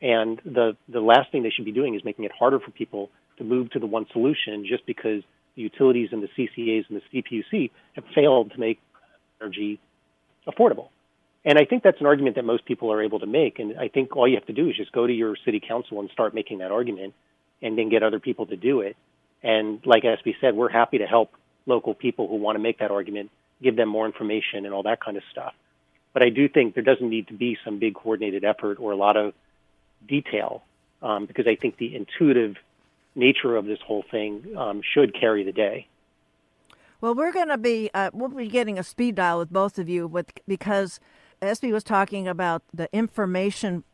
And 0.00 0.40
the 0.44 0.76
the 0.88 1.00
last 1.00 1.30
thing 1.30 1.42
they 1.42 1.50
should 1.50 1.64
be 1.64 1.72
doing 1.72 1.94
is 1.94 2.04
making 2.04 2.24
it 2.24 2.32
harder 2.32 2.58
for 2.58 2.70
people 2.70 3.10
to 3.38 3.44
move 3.44 3.70
to 3.70 3.78
the 3.78 3.86
one 3.86 4.06
solution 4.12 4.66
just 4.68 4.86
because 4.86 5.22
the 5.56 5.62
utilities 5.62 6.10
and 6.12 6.22
the 6.22 6.28
CCAs 6.28 6.86
and 6.88 7.00
the 7.00 7.22
CPUC 7.22 7.70
have 7.94 8.04
failed 8.14 8.52
to 8.52 8.60
make 8.60 8.80
energy 9.40 9.80
affordable. 10.46 10.88
And 11.44 11.58
I 11.58 11.64
think 11.64 11.82
that's 11.82 12.00
an 12.00 12.06
argument 12.06 12.36
that 12.36 12.44
most 12.44 12.64
people 12.66 12.92
are 12.92 13.02
able 13.02 13.20
to 13.20 13.26
make. 13.26 13.58
And 13.58 13.78
I 13.78 13.88
think 13.88 14.16
all 14.16 14.28
you 14.28 14.34
have 14.36 14.46
to 14.46 14.52
do 14.52 14.68
is 14.68 14.76
just 14.76 14.92
go 14.92 15.06
to 15.06 15.12
your 15.12 15.36
city 15.44 15.60
council 15.60 16.00
and 16.00 16.10
start 16.10 16.34
making 16.34 16.58
that 16.58 16.70
argument 16.70 17.14
and 17.62 17.78
then 17.78 17.88
get 17.88 18.02
other 18.02 18.20
people 18.20 18.46
to 18.46 18.56
do 18.56 18.80
it. 18.80 18.96
And 19.42 19.80
like 19.86 20.02
Espe 20.02 20.34
said, 20.40 20.54
we're 20.54 20.68
happy 20.68 20.98
to 20.98 21.06
help 21.06 21.32
local 21.66 21.94
people 21.94 22.28
who 22.28 22.36
want 22.36 22.56
to 22.56 22.60
make 22.60 22.78
that 22.78 22.90
argument, 22.90 23.30
give 23.62 23.76
them 23.76 23.88
more 23.88 24.04
information 24.04 24.66
and 24.66 24.74
all 24.74 24.82
that 24.82 25.00
kind 25.02 25.16
of 25.16 25.22
stuff. 25.30 25.54
But 26.12 26.22
I 26.22 26.28
do 26.28 26.48
think 26.48 26.74
there 26.74 26.82
doesn't 26.82 27.08
need 27.08 27.28
to 27.28 27.34
be 27.34 27.56
some 27.64 27.78
big 27.78 27.94
coordinated 27.94 28.44
effort 28.44 28.78
or 28.80 28.92
a 28.92 28.96
lot 28.96 29.16
of 29.16 29.32
detail 30.06 30.62
um, 31.02 31.26
because 31.26 31.46
I 31.46 31.54
think 31.54 31.76
the 31.76 31.94
intuitive 31.94 32.56
nature 33.14 33.56
of 33.56 33.66
this 33.66 33.78
whole 33.86 34.04
thing 34.10 34.54
um, 34.56 34.82
should 34.94 35.18
carry 35.18 35.44
the 35.44 35.52
day. 35.52 35.88
Well, 37.00 37.14
we're 37.14 37.32
going 37.32 37.48
to 37.48 37.58
be 37.58 37.90
uh, 37.94 38.10
we'll 38.12 38.28
be 38.28 38.48
getting 38.48 38.78
a 38.78 38.84
speed 38.84 39.14
dial 39.14 39.38
with 39.38 39.50
both 39.50 39.78
of 39.78 39.88
you 39.88 40.06
with 40.06 40.32
because 40.46 41.00
Espe 41.40 41.72
was 41.72 41.82
talking 41.82 42.28
about 42.28 42.62
the 42.74 42.88
information 42.92 43.84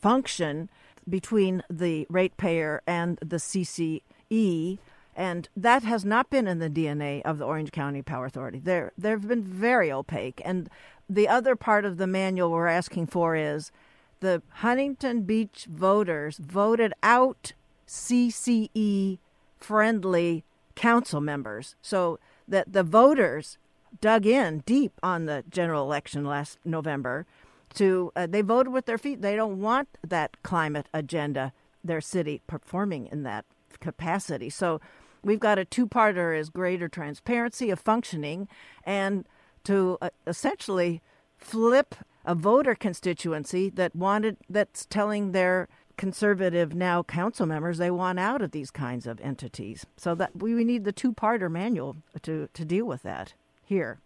function 0.00 0.70
between 1.08 1.62
the 1.70 2.06
ratepayer 2.08 2.82
and 2.86 3.18
the 3.18 3.36
CCE, 3.36 4.78
and 5.16 5.48
that 5.56 5.82
has 5.82 6.04
not 6.04 6.30
been 6.30 6.46
in 6.46 6.58
the 6.58 6.70
DNA 6.70 7.22
of 7.22 7.38
the 7.38 7.44
Orange 7.44 7.72
County 7.72 8.02
Power 8.02 8.26
Authority. 8.26 8.60
They're, 8.62 8.92
they've 8.96 9.26
been 9.26 9.42
very 9.42 9.90
opaque. 9.90 10.40
And 10.44 10.68
the 11.08 11.28
other 11.28 11.56
part 11.56 11.84
of 11.84 11.96
the 11.96 12.06
manual 12.06 12.50
we're 12.50 12.66
asking 12.68 13.06
for 13.06 13.34
is 13.34 13.72
the 14.20 14.42
Huntington 14.48 15.22
Beach 15.22 15.66
voters 15.68 16.38
voted 16.38 16.92
out 17.02 17.52
CCE 17.88 19.18
friendly 19.58 20.44
council 20.76 21.20
members. 21.20 21.74
So 21.82 22.20
that 22.46 22.72
the 22.72 22.84
voters 22.84 23.58
dug 24.00 24.26
in 24.26 24.60
deep 24.60 24.92
on 25.02 25.26
the 25.26 25.44
general 25.48 25.84
election 25.84 26.24
last 26.24 26.58
November 26.64 27.26
to 27.74 28.12
uh, 28.16 28.26
they 28.26 28.40
voted 28.40 28.72
with 28.72 28.86
their 28.86 28.98
feet. 28.98 29.22
They 29.22 29.36
don't 29.36 29.60
want 29.60 29.88
that 30.06 30.42
climate 30.42 30.86
agenda 30.94 31.52
their 31.84 32.00
city 32.00 32.42
performing 32.46 33.06
in 33.06 33.22
that 33.24 33.44
capacity. 33.80 34.50
So 34.50 34.80
we've 35.22 35.40
got 35.40 35.58
a 35.58 35.64
two-parter 35.64 36.38
is 36.38 36.50
greater 36.50 36.88
transparency 36.88 37.70
of 37.70 37.78
functioning 37.78 38.48
and 38.84 39.26
to 39.64 39.98
uh, 40.00 40.10
essentially 40.26 41.02
flip 41.36 41.94
a 42.24 42.34
voter 42.34 42.74
constituency 42.74 43.70
that 43.70 43.94
wanted 43.94 44.36
that's 44.48 44.86
telling 44.86 45.32
their 45.32 45.68
conservative 45.98 46.74
now 46.74 47.02
council 47.02 47.44
members 47.44 47.76
they 47.76 47.90
want 47.90 48.18
out 48.18 48.40
of 48.40 48.52
these 48.52 48.70
kinds 48.70 49.06
of 49.06 49.20
entities. 49.20 49.84
So 49.98 50.14
that 50.14 50.34
we, 50.34 50.54
we 50.54 50.64
need 50.64 50.84
the 50.84 50.92
two-parter 50.92 51.50
manual 51.50 51.96
to 52.22 52.48
to 52.54 52.64
deal 52.64 52.86
with 52.86 53.02
that 53.02 53.34
here 53.66 53.98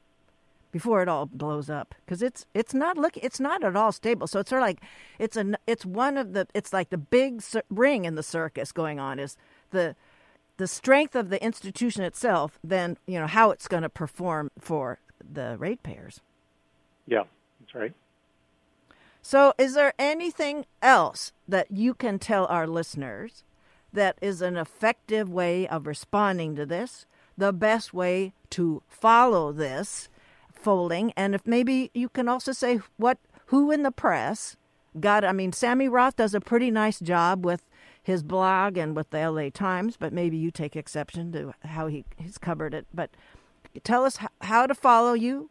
before 0.72 1.02
it 1.02 1.08
all 1.08 1.26
blows 1.26 1.70
up. 1.70 1.94
Because 2.04 2.22
it's 2.22 2.46
it's 2.54 2.74
not 2.74 2.96
look 2.96 3.16
it's 3.18 3.38
not 3.38 3.62
at 3.62 3.76
all 3.76 3.92
stable. 3.92 4.26
So 4.26 4.40
it's 4.40 4.50
sort 4.50 4.62
of 4.62 4.66
like 4.66 4.80
it's 5.20 5.36
a 5.36 5.54
it's 5.68 5.86
one 5.86 6.16
of 6.16 6.32
the 6.32 6.48
it's 6.54 6.72
like 6.72 6.90
the 6.90 6.98
big 6.98 7.42
ring 7.70 8.06
in 8.06 8.16
the 8.16 8.22
circus 8.24 8.72
going 8.72 8.98
on 8.98 9.20
is 9.20 9.36
the 9.70 9.94
the 10.56 10.66
strength 10.66 11.14
of 11.14 11.28
the 11.28 11.42
institution 11.44 12.02
itself 12.02 12.58
then 12.64 12.96
you 13.06 13.20
know 13.20 13.26
how 13.26 13.50
it's 13.50 13.68
going 13.68 13.82
to 13.82 13.88
perform 13.88 14.50
for 14.58 14.98
the 15.20 15.56
ratepayers. 15.58 16.20
Yeah 17.06 17.24
that's 17.60 17.74
right 17.74 17.92
so 19.22 19.54
is 19.56 19.74
there 19.74 19.94
anything 19.98 20.66
else 20.82 21.32
that 21.48 21.70
you 21.70 21.94
can 21.94 22.18
tell 22.18 22.46
our 22.46 22.66
listeners 22.66 23.44
that 23.92 24.18
is 24.20 24.42
an 24.42 24.56
effective 24.56 25.28
way 25.28 25.66
of 25.68 25.86
responding 25.86 26.56
to 26.56 26.66
this 26.66 27.06
the 27.36 27.52
best 27.52 27.94
way 27.94 28.32
to 28.50 28.82
follow 28.88 29.52
this 29.52 30.08
folding, 30.52 31.12
and 31.16 31.34
if 31.34 31.46
maybe 31.46 31.90
you 31.94 32.08
can 32.08 32.28
also 32.28 32.52
say 32.52 32.80
what 32.96 33.18
who 33.46 33.70
in 33.70 33.82
the 33.82 33.90
press 33.90 34.56
got. 35.00 35.24
I 35.24 35.32
mean, 35.32 35.52
Sammy 35.52 35.88
Roth 35.88 36.16
does 36.16 36.34
a 36.34 36.40
pretty 36.40 36.70
nice 36.70 37.00
job 37.00 37.44
with 37.44 37.62
his 38.02 38.22
blog 38.22 38.76
and 38.76 38.96
with 38.96 39.10
the 39.10 39.18
L.A. 39.18 39.50
Times, 39.50 39.96
but 39.96 40.12
maybe 40.12 40.36
you 40.36 40.50
take 40.50 40.76
exception 40.76 41.32
to 41.32 41.54
how 41.64 41.86
he 41.86 42.04
he's 42.16 42.38
covered 42.38 42.74
it. 42.74 42.86
But 42.92 43.10
tell 43.84 44.04
us 44.04 44.18
how 44.42 44.66
to 44.66 44.74
follow 44.74 45.12
you, 45.14 45.50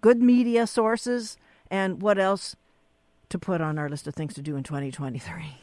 good 0.00 0.20
media 0.22 0.66
sources, 0.66 1.36
and 1.70 2.02
what 2.02 2.18
else 2.18 2.56
to 3.30 3.38
put 3.38 3.60
on 3.60 3.78
our 3.78 3.88
list 3.88 4.06
of 4.06 4.14
things 4.14 4.34
to 4.34 4.42
do 4.42 4.56
in 4.56 4.62
2023. 4.62 5.56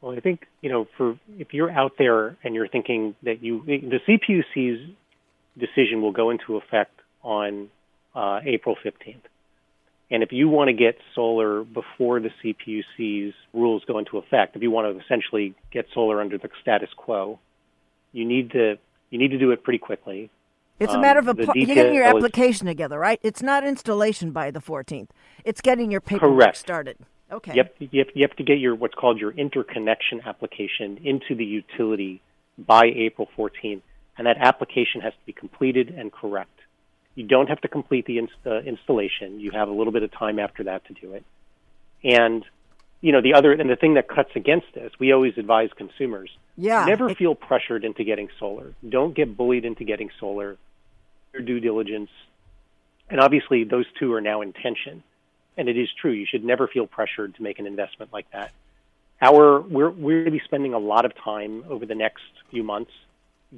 Well, 0.00 0.16
I 0.16 0.20
think 0.20 0.46
you 0.60 0.70
know, 0.70 0.86
for 0.96 1.18
if 1.38 1.54
you're 1.54 1.70
out 1.70 1.92
there 1.98 2.36
and 2.44 2.54
you're 2.54 2.68
thinking 2.68 3.14
that 3.22 3.42
you 3.42 3.62
the 3.64 4.00
CPUC's 4.06 4.90
decision 5.58 6.02
will 6.02 6.12
go 6.12 6.30
into 6.30 6.56
effect 6.56 7.00
on 7.22 7.68
uh, 8.14 8.40
April 8.44 8.76
15th. 8.84 9.22
And 10.10 10.22
if 10.22 10.30
you 10.30 10.48
want 10.48 10.68
to 10.68 10.74
get 10.74 10.98
solar 11.14 11.64
before 11.64 12.20
the 12.20 12.30
CPUC's 12.42 13.34
rules 13.52 13.82
go 13.86 13.98
into 13.98 14.18
effect, 14.18 14.54
if 14.54 14.62
you 14.62 14.70
want 14.70 14.94
to 14.94 15.04
essentially 15.04 15.54
get 15.72 15.86
solar 15.92 16.20
under 16.20 16.38
the 16.38 16.48
status 16.62 16.90
quo, 16.96 17.40
you 18.12 18.24
need 18.24 18.52
to 18.52 18.78
you 19.10 19.18
need 19.18 19.32
to 19.32 19.38
do 19.38 19.50
it 19.50 19.64
pretty 19.64 19.78
quickly. 19.78 20.30
It's 20.78 20.92
a 20.92 20.98
matter 20.98 21.20
of 21.20 21.28
um, 21.28 21.38
you're 21.54 21.66
getting 21.66 21.94
your 21.94 22.04
application 22.04 22.66
together, 22.66 22.98
right? 22.98 23.18
It's 23.22 23.42
not 23.42 23.66
installation 23.66 24.30
by 24.30 24.50
the 24.50 24.60
14th. 24.60 25.08
It's 25.44 25.60
getting 25.60 25.90
your 25.90 26.00
paperwork 26.00 26.38
correct. 26.38 26.56
started. 26.58 26.98
Okay. 27.32 27.54
You 27.54 27.62
have, 27.62 27.70
you, 27.78 28.04
have, 28.04 28.08
you 28.14 28.22
have 28.22 28.36
to 28.36 28.44
get 28.44 28.58
your 28.58 28.74
what's 28.74 28.94
called 28.94 29.18
your 29.18 29.32
interconnection 29.32 30.20
application 30.24 30.98
into 31.02 31.34
the 31.34 31.44
utility 31.44 32.20
by 32.58 32.84
April 32.94 33.28
14th, 33.36 33.82
and 34.16 34.26
that 34.26 34.36
application 34.38 35.00
has 35.00 35.12
to 35.12 35.26
be 35.26 35.32
completed 35.32 35.88
and 35.88 36.12
correct. 36.12 36.50
You 37.14 37.24
don't 37.24 37.48
have 37.48 37.60
to 37.62 37.68
complete 37.68 38.06
the 38.06 38.18
inst- 38.18 38.34
uh, 38.46 38.58
installation. 38.58 39.40
You 39.40 39.50
have 39.52 39.68
a 39.68 39.72
little 39.72 39.92
bit 39.92 40.02
of 40.02 40.12
time 40.12 40.38
after 40.38 40.64
that 40.64 40.84
to 40.86 40.92
do 40.92 41.14
it. 41.14 41.24
And 42.04 42.44
you 43.00 43.12
know 43.12 43.20
the 43.20 43.34
other 43.34 43.52
and 43.52 43.68
the 43.68 43.76
thing 43.76 43.94
that 43.94 44.08
cuts 44.08 44.30
against 44.34 44.66
this, 44.74 44.92
we 44.98 45.12
always 45.12 45.34
advise 45.36 45.70
consumers: 45.76 46.30
yeah, 46.56 46.84
never 46.84 47.14
feel 47.14 47.34
pressured 47.34 47.84
into 47.84 48.04
getting 48.04 48.28
solar. 48.38 48.74
Don't 48.86 49.14
get 49.14 49.36
bullied 49.36 49.64
into 49.64 49.84
getting 49.84 50.10
solar. 50.18 50.56
Your 51.36 51.44
due 51.44 51.60
diligence, 51.60 52.10
and 53.10 53.20
obviously 53.20 53.64
those 53.64 53.84
two 53.98 54.14
are 54.14 54.22
now 54.22 54.40
in 54.40 54.54
tension. 54.54 55.02
And 55.58 55.68
it 55.68 55.76
is 55.76 55.88
true. 56.00 56.12
You 56.12 56.26
should 56.26 56.44
never 56.44 56.66
feel 56.66 56.86
pressured 56.86 57.34
to 57.36 57.42
make 57.42 57.58
an 57.58 57.66
investment 57.66 58.12
like 58.12 58.30
that. 58.32 58.52
Our 59.20 59.60
we're 59.60 59.90
we're 59.90 60.22
going 60.22 60.24
to 60.26 60.30
be 60.30 60.42
spending 60.44 60.74
a 60.74 60.78
lot 60.78 61.04
of 61.04 61.12
time 61.22 61.64
over 61.68 61.86
the 61.86 61.94
next 61.94 62.22
few 62.50 62.62
months 62.62 62.90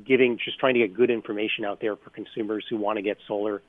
giving, 0.04 0.38
just 0.44 0.58
trying 0.58 0.74
to 0.74 0.80
get 0.80 0.94
good 0.94 1.10
information 1.10 1.64
out 1.64 1.80
there 1.80 1.96
for 1.96 2.10
consumers 2.10 2.64
who 2.68 2.76
want 2.76 2.96
to 2.96 3.02
get 3.02 3.18
solar, 3.26 3.62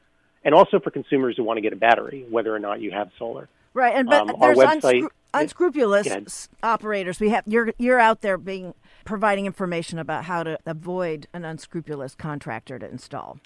and 0.44 0.54
also 0.54 0.80
for 0.80 0.92
consumers 0.92 1.38
who 1.38 1.44
want 1.44 1.58
to 1.58 1.62
get 1.62 1.74
a 1.74 1.76
battery, 1.76 2.26
whether 2.30 2.54
or 2.54 2.60
not 2.60 2.82
you 2.82 2.92
have 2.92 3.10
solar. 3.18 3.48
Right, 3.74 3.96
and 3.96 4.10
but 4.10 4.30
um, 4.30 4.36
there's 4.40 4.58
website, 4.58 5.02
unscru- 5.02 5.10
unscrupulous 5.34 6.50
operators. 6.64 7.20
We 7.20 7.30
have 7.30 7.44
you're 7.48 7.74
you're 7.78 8.00
out 8.00 8.22
there 8.22 8.38
being 8.38 8.74
providing 9.06 9.46
information 9.46 10.00
about 10.00 10.26
how 10.26 10.44
to 10.44 10.60
avoid 10.66 11.28
an 11.34 11.46
unscrupulous 11.46 12.16
contractor 12.16 12.80
to 12.80 12.90
install. 12.90 13.40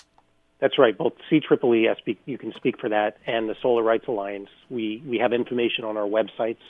That's 0.63 0.79
right. 0.79 0.97
Both 0.97 1.15
CEEE, 1.29 1.41
Espe, 1.89 2.15
you 2.25 2.37
can 2.37 2.53
speak 2.53 2.79
for 2.79 2.87
that, 2.87 3.17
and 3.27 3.49
the 3.49 3.55
Solar 3.61 3.83
Rights 3.83 4.07
Alliance. 4.07 4.47
We 4.69 5.03
we 5.05 5.17
have 5.17 5.33
information 5.33 5.83
on 5.83 5.97
our 5.97 6.07
websites 6.07 6.63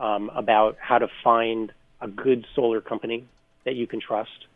um, 0.00 0.32
about 0.34 0.78
how 0.80 0.98
to 0.98 1.06
find 1.22 1.72
a 2.00 2.08
good 2.08 2.44
solar 2.56 2.80
company 2.80 3.28
that 3.64 3.76
you 3.76 3.86
can 3.86 4.00
trust 4.00 4.48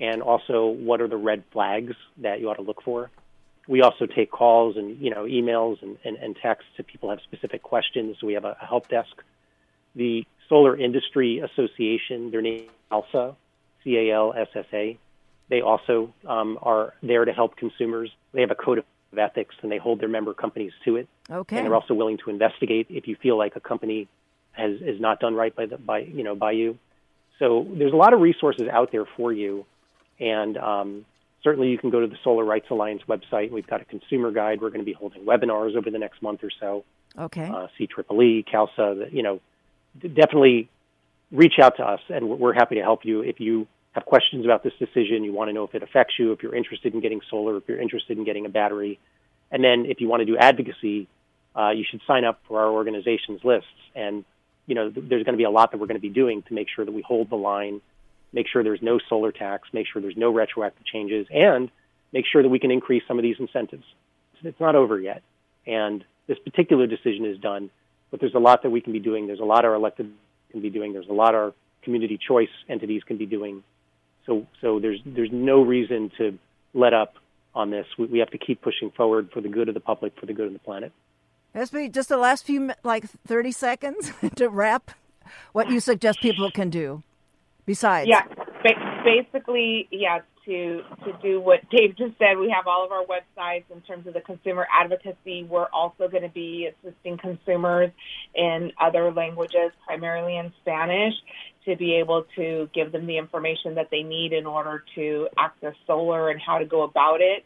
and 0.00 0.22
also 0.22 0.68
what 0.68 1.02
are 1.02 1.08
the 1.08 1.18
red 1.18 1.44
flags 1.52 1.92
that 2.22 2.40
you 2.40 2.48
ought 2.48 2.54
to 2.54 2.62
look 2.62 2.80
for. 2.82 3.10
We 3.68 3.82
also 3.82 4.06
take 4.06 4.30
calls 4.30 4.78
and 4.78 4.98
you 4.98 5.10
know 5.10 5.24
emails 5.24 5.82
and, 5.82 5.98
and, 6.02 6.16
and 6.16 6.34
texts 6.34 6.70
if 6.78 6.86
people 6.86 7.10
have 7.10 7.20
specific 7.20 7.62
questions. 7.62 8.22
We 8.22 8.32
have 8.32 8.46
a, 8.46 8.56
a 8.62 8.64
help 8.64 8.88
desk. 8.88 9.14
The 9.94 10.24
Solar 10.48 10.74
Industry 10.74 11.40
Association, 11.40 12.30
their 12.30 12.40
name 12.40 12.62
is 12.62 12.70
CALSSA, 12.90 13.36
C 13.84 13.98
A 13.98 14.14
L 14.14 14.32
S 14.34 14.48
S 14.54 14.64
A. 14.72 14.96
They 15.50 15.60
also 15.60 16.14
um, 16.26 16.58
are 16.62 16.94
there 17.02 17.26
to 17.26 17.32
help 17.34 17.56
consumers. 17.56 18.10
They 18.32 18.40
have 18.40 18.50
a 18.50 18.54
code 18.54 18.78
of 18.78 18.84
ethics 19.18 19.54
and 19.62 19.70
they 19.70 19.78
hold 19.78 20.00
their 20.00 20.08
member 20.08 20.34
companies 20.34 20.72
to 20.84 20.96
it. 20.96 21.08
Okay. 21.30 21.58
And 21.58 21.66
they're 21.66 21.74
also 21.74 21.94
willing 21.94 22.18
to 22.24 22.30
investigate 22.30 22.86
if 22.90 23.06
you 23.06 23.16
feel 23.16 23.36
like 23.36 23.56
a 23.56 23.60
company 23.60 24.08
has 24.52 24.80
is 24.80 25.00
not 25.00 25.20
done 25.20 25.34
right 25.34 25.54
by 25.54 25.66
the 25.66 25.78
by 25.78 26.00
you 26.00 26.22
know 26.22 26.34
by 26.34 26.52
you. 26.52 26.78
So 27.38 27.66
there's 27.76 27.92
a 27.92 27.96
lot 27.96 28.12
of 28.12 28.20
resources 28.20 28.68
out 28.70 28.92
there 28.92 29.04
for 29.16 29.32
you, 29.32 29.66
and 30.20 30.56
um, 30.58 31.04
certainly 31.42 31.70
you 31.70 31.78
can 31.78 31.90
go 31.90 32.00
to 32.00 32.06
the 32.06 32.18
Solar 32.22 32.44
Rights 32.44 32.66
Alliance 32.70 33.02
website. 33.08 33.50
We've 33.50 33.66
got 33.66 33.80
a 33.80 33.84
consumer 33.84 34.30
guide. 34.30 34.60
We're 34.60 34.68
going 34.68 34.80
to 34.80 34.86
be 34.86 34.92
holding 34.92 35.24
webinars 35.24 35.74
over 35.74 35.90
the 35.90 35.98
next 35.98 36.22
month 36.22 36.44
or 36.44 36.50
so. 36.60 36.84
Okay. 37.18 37.48
Uh, 37.48 37.66
CEEE, 37.78 38.44
CALSSA, 38.46 39.12
you 39.12 39.22
know, 39.22 39.40
definitely 40.00 40.68
reach 41.30 41.54
out 41.60 41.76
to 41.78 41.82
us, 41.82 42.00
and 42.08 42.28
we're 42.28 42.54
happy 42.54 42.76
to 42.76 42.82
help 42.82 43.04
you 43.04 43.22
if 43.22 43.40
you 43.40 43.66
have 43.92 44.04
questions 44.04 44.44
about 44.44 44.62
this 44.62 44.72
decision. 44.78 45.24
You 45.24 45.32
want 45.32 45.48
to 45.48 45.52
know 45.52 45.64
if 45.64 45.74
it 45.74 45.82
affects 45.82 46.14
you, 46.18 46.32
if 46.32 46.42
you're 46.42 46.54
interested 46.54 46.94
in 46.94 47.00
getting 47.00 47.20
solar, 47.30 47.56
if 47.56 47.64
you're 47.68 47.80
interested 47.80 48.18
in 48.18 48.24
getting 48.24 48.46
a 48.46 48.48
battery, 48.48 48.98
and 49.50 49.62
then 49.62 49.86
if 49.86 50.00
you 50.00 50.08
want 50.08 50.20
to 50.20 50.26
do 50.26 50.36
advocacy, 50.36 51.08
uh, 51.54 51.70
you 51.70 51.84
should 51.88 52.00
sign 52.06 52.24
up 52.24 52.40
for 52.48 52.60
our 52.60 52.70
organization's 52.70 53.44
lists. 53.44 53.68
And 53.94 54.24
you 54.66 54.74
know, 54.74 54.90
there's 54.90 55.24
going 55.24 55.34
to 55.34 55.38
be 55.38 55.44
a 55.44 55.50
lot 55.50 55.72
that 55.72 55.78
we're 55.78 55.86
going 55.86 55.98
to 55.98 56.02
be 56.02 56.08
doing 56.08 56.42
to 56.42 56.54
make 56.54 56.68
sure 56.74 56.84
that 56.84 56.92
we 56.92 57.02
hold 57.02 57.28
the 57.30 57.36
line, 57.36 57.80
make 58.32 58.46
sure 58.48 58.62
there's 58.62 58.82
no 58.82 58.98
solar 59.08 59.32
tax, 59.32 59.68
make 59.72 59.86
sure 59.92 60.00
there's 60.00 60.16
no 60.16 60.32
retroactive 60.32 60.86
changes, 60.86 61.26
and 61.30 61.70
make 62.12 62.24
sure 62.30 62.42
that 62.42 62.48
we 62.48 62.58
can 62.58 62.70
increase 62.70 63.02
some 63.08 63.18
of 63.18 63.22
these 63.22 63.36
incentives. 63.38 63.84
It's 64.42 64.60
not 64.60 64.74
over 64.74 64.98
yet, 64.98 65.22
and 65.66 66.04
this 66.26 66.38
particular 66.38 66.86
decision 66.86 67.26
is 67.26 67.38
done, 67.38 67.70
but 68.10 68.20
there's 68.20 68.34
a 68.34 68.40
lot 68.40 68.62
that 68.62 68.70
we 68.70 68.80
can 68.80 68.92
be 68.92 68.98
doing. 69.00 69.26
There's 69.26 69.40
a 69.40 69.44
lot 69.44 69.64
our 69.64 69.74
elected 69.74 70.10
can 70.50 70.60
be 70.60 70.70
doing. 70.70 70.92
There's 70.92 71.08
a 71.08 71.12
lot 71.12 71.34
our 71.34 71.52
community 71.82 72.18
choice 72.18 72.48
entities 72.68 73.02
can 73.04 73.18
be 73.18 73.26
doing. 73.26 73.62
So, 74.26 74.46
so 74.60 74.78
there's 74.78 75.00
there's 75.04 75.32
no 75.32 75.62
reason 75.62 76.10
to 76.18 76.38
let 76.74 76.94
up 76.94 77.14
on 77.54 77.70
this. 77.70 77.86
We, 77.98 78.06
we 78.06 78.18
have 78.20 78.30
to 78.30 78.38
keep 78.38 78.62
pushing 78.62 78.90
forward 78.90 79.30
for 79.32 79.40
the 79.40 79.48
good 79.48 79.68
of 79.68 79.74
the 79.74 79.80
public, 79.80 80.18
for 80.18 80.26
the 80.26 80.32
good 80.32 80.46
of 80.46 80.52
the 80.52 80.58
planet. 80.58 80.92
Espe, 81.54 81.92
just 81.92 82.08
the 82.08 82.16
last 82.16 82.44
few, 82.44 82.72
like 82.82 83.04
30 83.26 83.52
seconds 83.52 84.12
to 84.36 84.48
wrap 84.48 84.92
what 85.52 85.70
you 85.70 85.80
suggest 85.80 86.20
people 86.20 86.50
can 86.50 86.70
do 86.70 87.02
besides. 87.66 88.08
Yeah, 88.08 88.22
basically, 89.04 89.88
yeah, 89.90 90.20
to, 90.46 90.82
to 91.04 91.12
do 91.22 91.40
what 91.40 91.60
Dave 91.70 91.96
just 91.96 92.18
said, 92.18 92.38
we 92.38 92.50
have 92.50 92.66
all 92.66 92.84
of 92.84 92.90
our 92.90 93.04
websites 93.04 93.64
in 93.72 93.80
terms 93.82 94.06
of 94.06 94.14
the 94.14 94.20
consumer 94.20 94.66
advocacy. 94.72 95.44
We're 95.44 95.68
also 95.72 96.08
going 96.08 96.22
to 96.22 96.28
be 96.28 96.68
assisting 96.68 97.18
consumers 97.18 97.90
in 98.34 98.72
other 98.80 99.12
languages, 99.12 99.70
primarily 99.86 100.36
in 100.36 100.52
Spanish, 100.62 101.14
to 101.66 101.76
be 101.76 101.94
able 101.94 102.24
to 102.36 102.68
give 102.74 102.92
them 102.92 103.06
the 103.06 103.18
information 103.18 103.74
that 103.76 103.88
they 103.90 104.02
need 104.02 104.32
in 104.32 104.46
order 104.46 104.84
to 104.94 105.28
access 105.38 105.74
solar 105.86 106.30
and 106.30 106.40
how 106.40 106.58
to 106.58 106.64
go 106.64 106.82
about 106.82 107.20
it. 107.20 107.44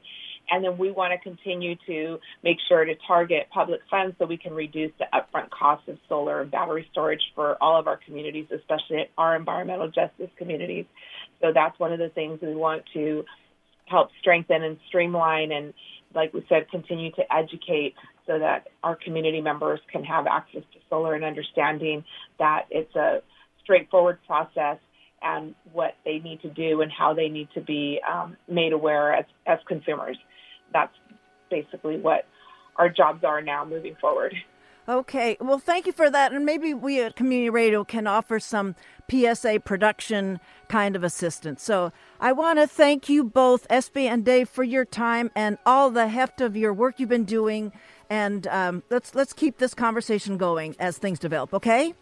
And 0.49 0.65
then 0.65 0.79
we 0.79 0.91
want 0.91 1.13
to 1.13 1.19
continue 1.19 1.75
to 1.87 2.19
make 2.45 2.59
sure 2.69 2.85
to 2.85 2.95
target 3.07 3.49
public 3.53 3.81
funds 3.91 4.15
so 4.19 4.27
we 4.27 4.37
can 4.37 4.55
reduce 4.55 4.93
the 4.99 5.07
upfront 5.13 5.51
cost 5.51 5.89
of 5.89 5.99
solar 6.09 6.41
and 6.41 6.51
battery 6.51 6.87
storage 6.93 7.23
for 7.35 7.57
all 7.61 7.79
of 7.79 7.89
our 7.89 7.99
communities, 8.07 8.47
especially 8.55 9.09
our 9.19 9.35
environmental 9.35 9.89
justice 9.89 10.31
communities. 10.39 10.85
So 11.41 11.53
that's 11.53 11.79
one 11.81 11.93
of 11.93 11.99
the 11.99 12.11
things 12.11 12.39
we 12.41 12.55
want 12.55 12.85
to 12.95 13.25
help 13.87 14.11
strengthen 14.21 14.63
and 14.63 14.79
streamline 14.89 15.53
and, 15.53 15.75
like 16.15 16.33
we 16.33 16.45
said, 16.49 16.71
continue 16.71 17.11
to 17.13 17.23
educate 17.35 17.95
so 18.27 18.39
that 18.39 18.69
our 18.83 18.97
community 18.97 19.41
members 19.41 19.81
can 19.91 20.05
have 20.05 20.27
access 20.27 20.63
to 20.73 20.79
solar 20.89 21.15
and 21.15 21.25
understanding 21.25 22.05
that 22.39 22.67
it's 22.71 22.95
a 22.95 23.21
straightforward 23.67 24.19
process 24.27 24.79
and 25.21 25.55
what 25.73 25.95
they 26.05 26.19
need 26.21 26.41
to 26.43 26.51
do 26.51 26.83
and 26.83 26.93
how 26.93 27.13
they 27.13 27.29
need 27.29 27.49
to 27.55 27.61
be 27.61 28.01
um, 28.09 28.37
made 28.49 28.73
aware 28.73 29.13
as, 29.13 29.25
as 29.47 29.59
consumers 29.67 30.17
that's 30.73 30.95
basically 31.51 31.99
what 31.99 32.27
our 32.77 32.89
jobs 32.89 33.25
are 33.25 33.41
now 33.41 33.65
moving 33.65 33.97
forward. 34.01 34.35
Okay, 34.89 35.37
well, 35.41 35.59
thank 35.59 35.87
you 35.87 35.93
for 35.93 36.09
that. 36.11 36.33
And 36.33 36.45
maybe 36.45 36.73
we 36.73 37.01
at 37.01 37.17
Community 37.17 37.51
Radio 37.51 37.83
can 37.83 38.07
offer 38.07 38.39
some 38.39 38.77
PSA 39.11 39.61
production 39.65 40.39
kind 40.69 40.95
of 40.95 41.03
assistance. 41.03 41.63
So 41.63 41.93
I 42.21 42.31
want 42.33 42.61
to 42.61 42.69
thank 42.69 43.09
you 43.09 43.25
both, 43.25 43.67
Espe 43.69 44.09
and 44.09 44.25
Dave, 44.25 44.49
for 44.49 44.63
your 44.63 44.85
time 44.85 45.33
and 45.35 45.59
all 45.67 45.91
the 45.91 46.07
heft 46.07 46.41
of 46.41 46.57
your 46.57 46.73
work 46.73 47.01
you've 47.01 47.09
been 47.09 47.25
doing. 47.25 47.73
And 48.09 48.47
um, 48.47 48.85
let's 48.89 49.17
let's 49.17 49.33
keep 49.33 49.59
this 49.59 49.75
conversation 49.75 50.37
going 50.37 50.77
as 50.79 50.99
things 50.99 51.19
develop. 51.19 51.53
Okay. 51.53 51.95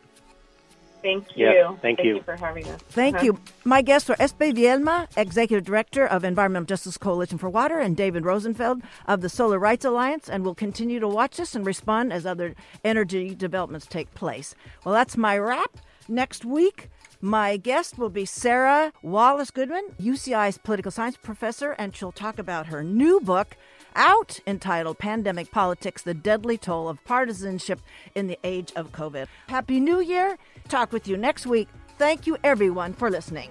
Thank 1.04 1.36
you. 1.36 1.46
Yeah, 1.46 1.68
thank, 1.68 1.82
thank 1.82 1.98
you. 2.02 2.16
you. 2.16 2.22
for 2.22 2.34
having 2.34 2.66
us. 2.66 2.80
Thank 2.88 3.16
uh-huh. 3.16 3.24
you. 3.26 3.38
My 3.62 3.82
guests 3.82 4.08
are 4.08 4.16
Espe 4.16 4.54
Vielma, 4.56 5.06
Executive 5.18 5.62
Director 5.62 6.06
of 6.06 6.24
Environmental 6.24 6.64
Justice 6.64 6.96
Coalition 6.96 7.36
for 7.36 7.50
Water, 7.50 7.78
and 7.78 7.94
David 7.94 8.24
Rosenfeld 8.24 8.80
of 9.06 9.20
the 9.20 9.28
Solar 9.28 9.58
Rights 9.58 9.84
Alliance, 9.84 10.30
and 10.30 10.44
we'll 10.44 10.54
continue 10.54 11.00
to 11.00 11.06
watch 11.06 11.36
this 11.36 11.54
and 11.54 11.66
respond 11.66 12.10
as 12.10 12.24
other 12.24 12.54
energy 12.82 13.34
developments 13.34 13.84
take 13.84 14.14
place. 14.14 14.54
Well, 14.82 14.94
that's 14.94 15.14
my 15.14 15.36
wrap. 15.36 15.76
Next 16.08 16.46
week, 16.46 16.88
my 17.20 17.58
guest 17.58 17.98
will 17.98 18.08
be 18.08 18.24
Sarah 18.24 18.90
Wallace 19.02 19.50
Goodman, 19.50 19.84
UCI's 20.00 20.56
political 20.56 20.90
science 20.90 21.18
professor, 21.18 21.72
and 21.72 21.94
she'll 21.94 22.12
talk 22.12 22.38
about 22.38 22.66
her 22.68 22.82
new 22.82 23.20
book, 23.20 23.58
out 23.94 24.40
entitled 24.46 24.98
Pandemic 24.98 25.50
Politics 25.50 26.02
The 26.02 26.14
Deadly 26.14 26.58
Toll 26.58 26.88
of 26.88 27.02
Partisanship 27.04 27.80
in 28.14 28.26
the 28.26 28.38
Age 28.44 28.72
of 28.76 28.92
COVID. 28.92 29.26
Happy 29.48 29.80
New 29.80 30.00
Year. 30.00 30.38
Talk 30.68 30.92
with 30.92 31.08
you 31.08 31.16
next 31.16 31.46
week. 31.46 31.68
Thank 31.98 32.26
you, 32.26 32.36
everyone, 32.42 32.92
for 32.92 33.10
listening. 33.10 33.50